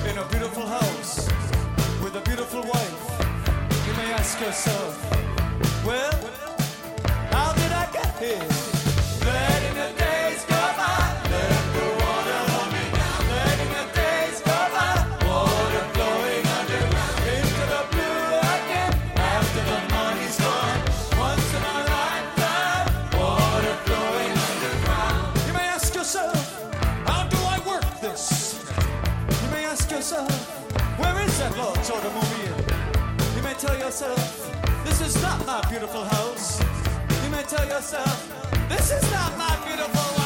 in 0.07 0.17
a 0.19 0.25
beautiful 0.25 0.67
house 0.67 1.27
with 2.03 2.15
a 2.15 2.21
beautiful 2.21 2.61
wife. 2.61 3.01
You 3.87 3.93
may 3.93 4.13
ask 4.13 4.39
yourself, 4.39 4.93
well, 5.83 6.19
how 7.31 7.53
did 7.53 7.71
I 7.71 7.89
get 7.91 8.19
here? 8.19 8.72
You 31.85 33.41
may 33.43 33.53
tell 33.55 33.77
yourself, 33.77 34.85
this 34.85 35.01
is 35.01 35.21
not 35.21 35.45
my 35.45 35.59
beautiful 35.69 36.05
house. 36.05 36.61
You 37.25 37.29
may 37.29 37.43
tell 37.43 37.67
yourself, 37.67 38.69
this 38.69 38.89
is 38.89 39.11
not 39.11 39.37
my 39.37 39.53
beautiful 39.65 40.17
wife. 40.17 40.22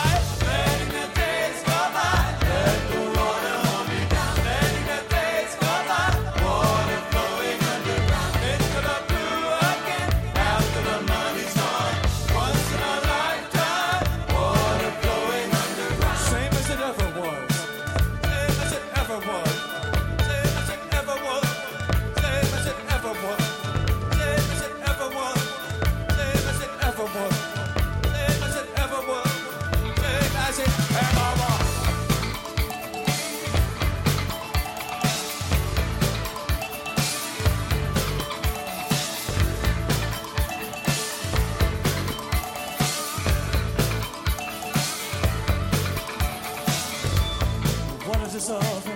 Offer? 48.49 48.91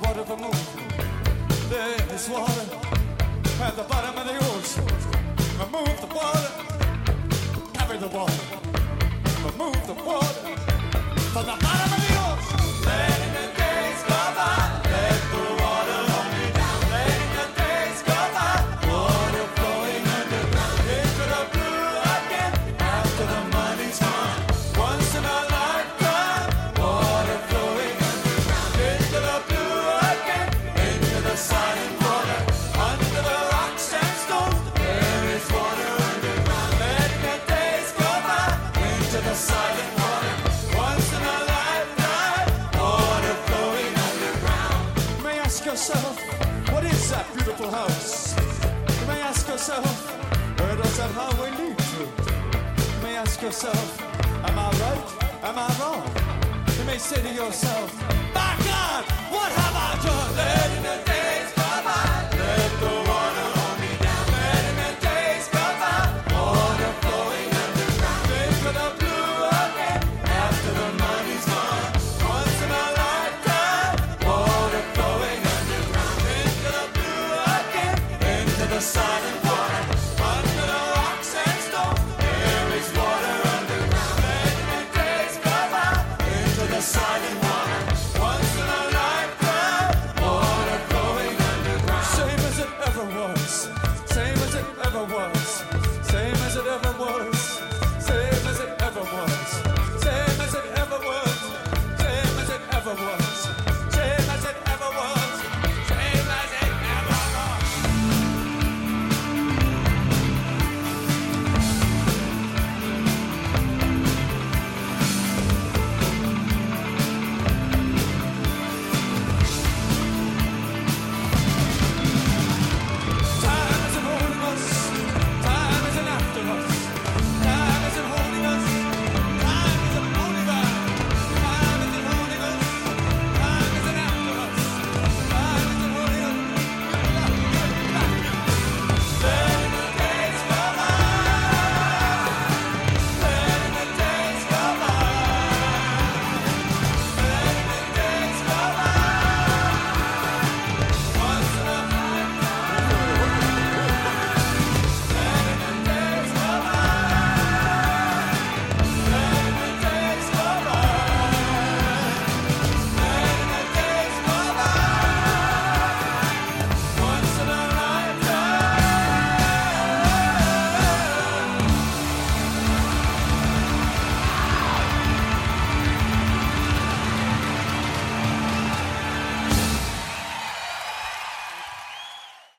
What 0.00 0.18
of 0.18 0.28
a 0.28 0.36
move? 0.36 1.70
There 1.70 2.14
is 2.14 2.28
water 2.28 2.66
at 3.62 3.74
the 3.74 3.84
bottom 3.84 4.18
of 4.18 4.26
the 4.26 4.36
ocean. 4.52 4.84
Remove 5.58 5.98
the 6.02 6.08
water, 6.14 6.50
carry 7.72 7.96
the 7.96 8.08
water. 8.08 8.44
Remove 9.46 9.86
the 9.86 9.94
water 9.94 10.56
from 11.32 11.46
the 11.46 11.56
bottom 11.64 11.92
of 11.94 12.00
the 12.04 12.12
ocean. 12.28 12.60
Letting 12.84 13.32
the 13.32 13.53
yourself, 49.54 50.10
where 50.58 50.74
does 50.74 50.96
that 50.98 51.10
highway 51.14 51.50
lead 51.52 51.78
to? 51.78 52.00
You 52.02 53.02
may 53.04 53.14
ask 53.14 53.40
yourself, 53.40 54.02
am 54.48 54.58
I 54.58 54.68
right? 54.82 55.06
Am 55.44 55.56
I 55.56 55.70
wrong? 55.78 56.10
You 56.76 56.84
may 56.84 56.98
say 56.98 57.22
to 57.22 57.32
yourself, 57.32 57.88
my 58.34 58.52
God, 58.66 59.04
what 59.30 59.52
have 59.52 59.76
I 59.88 59.90
done? 60.02 60.36
Letting 60.36 60.73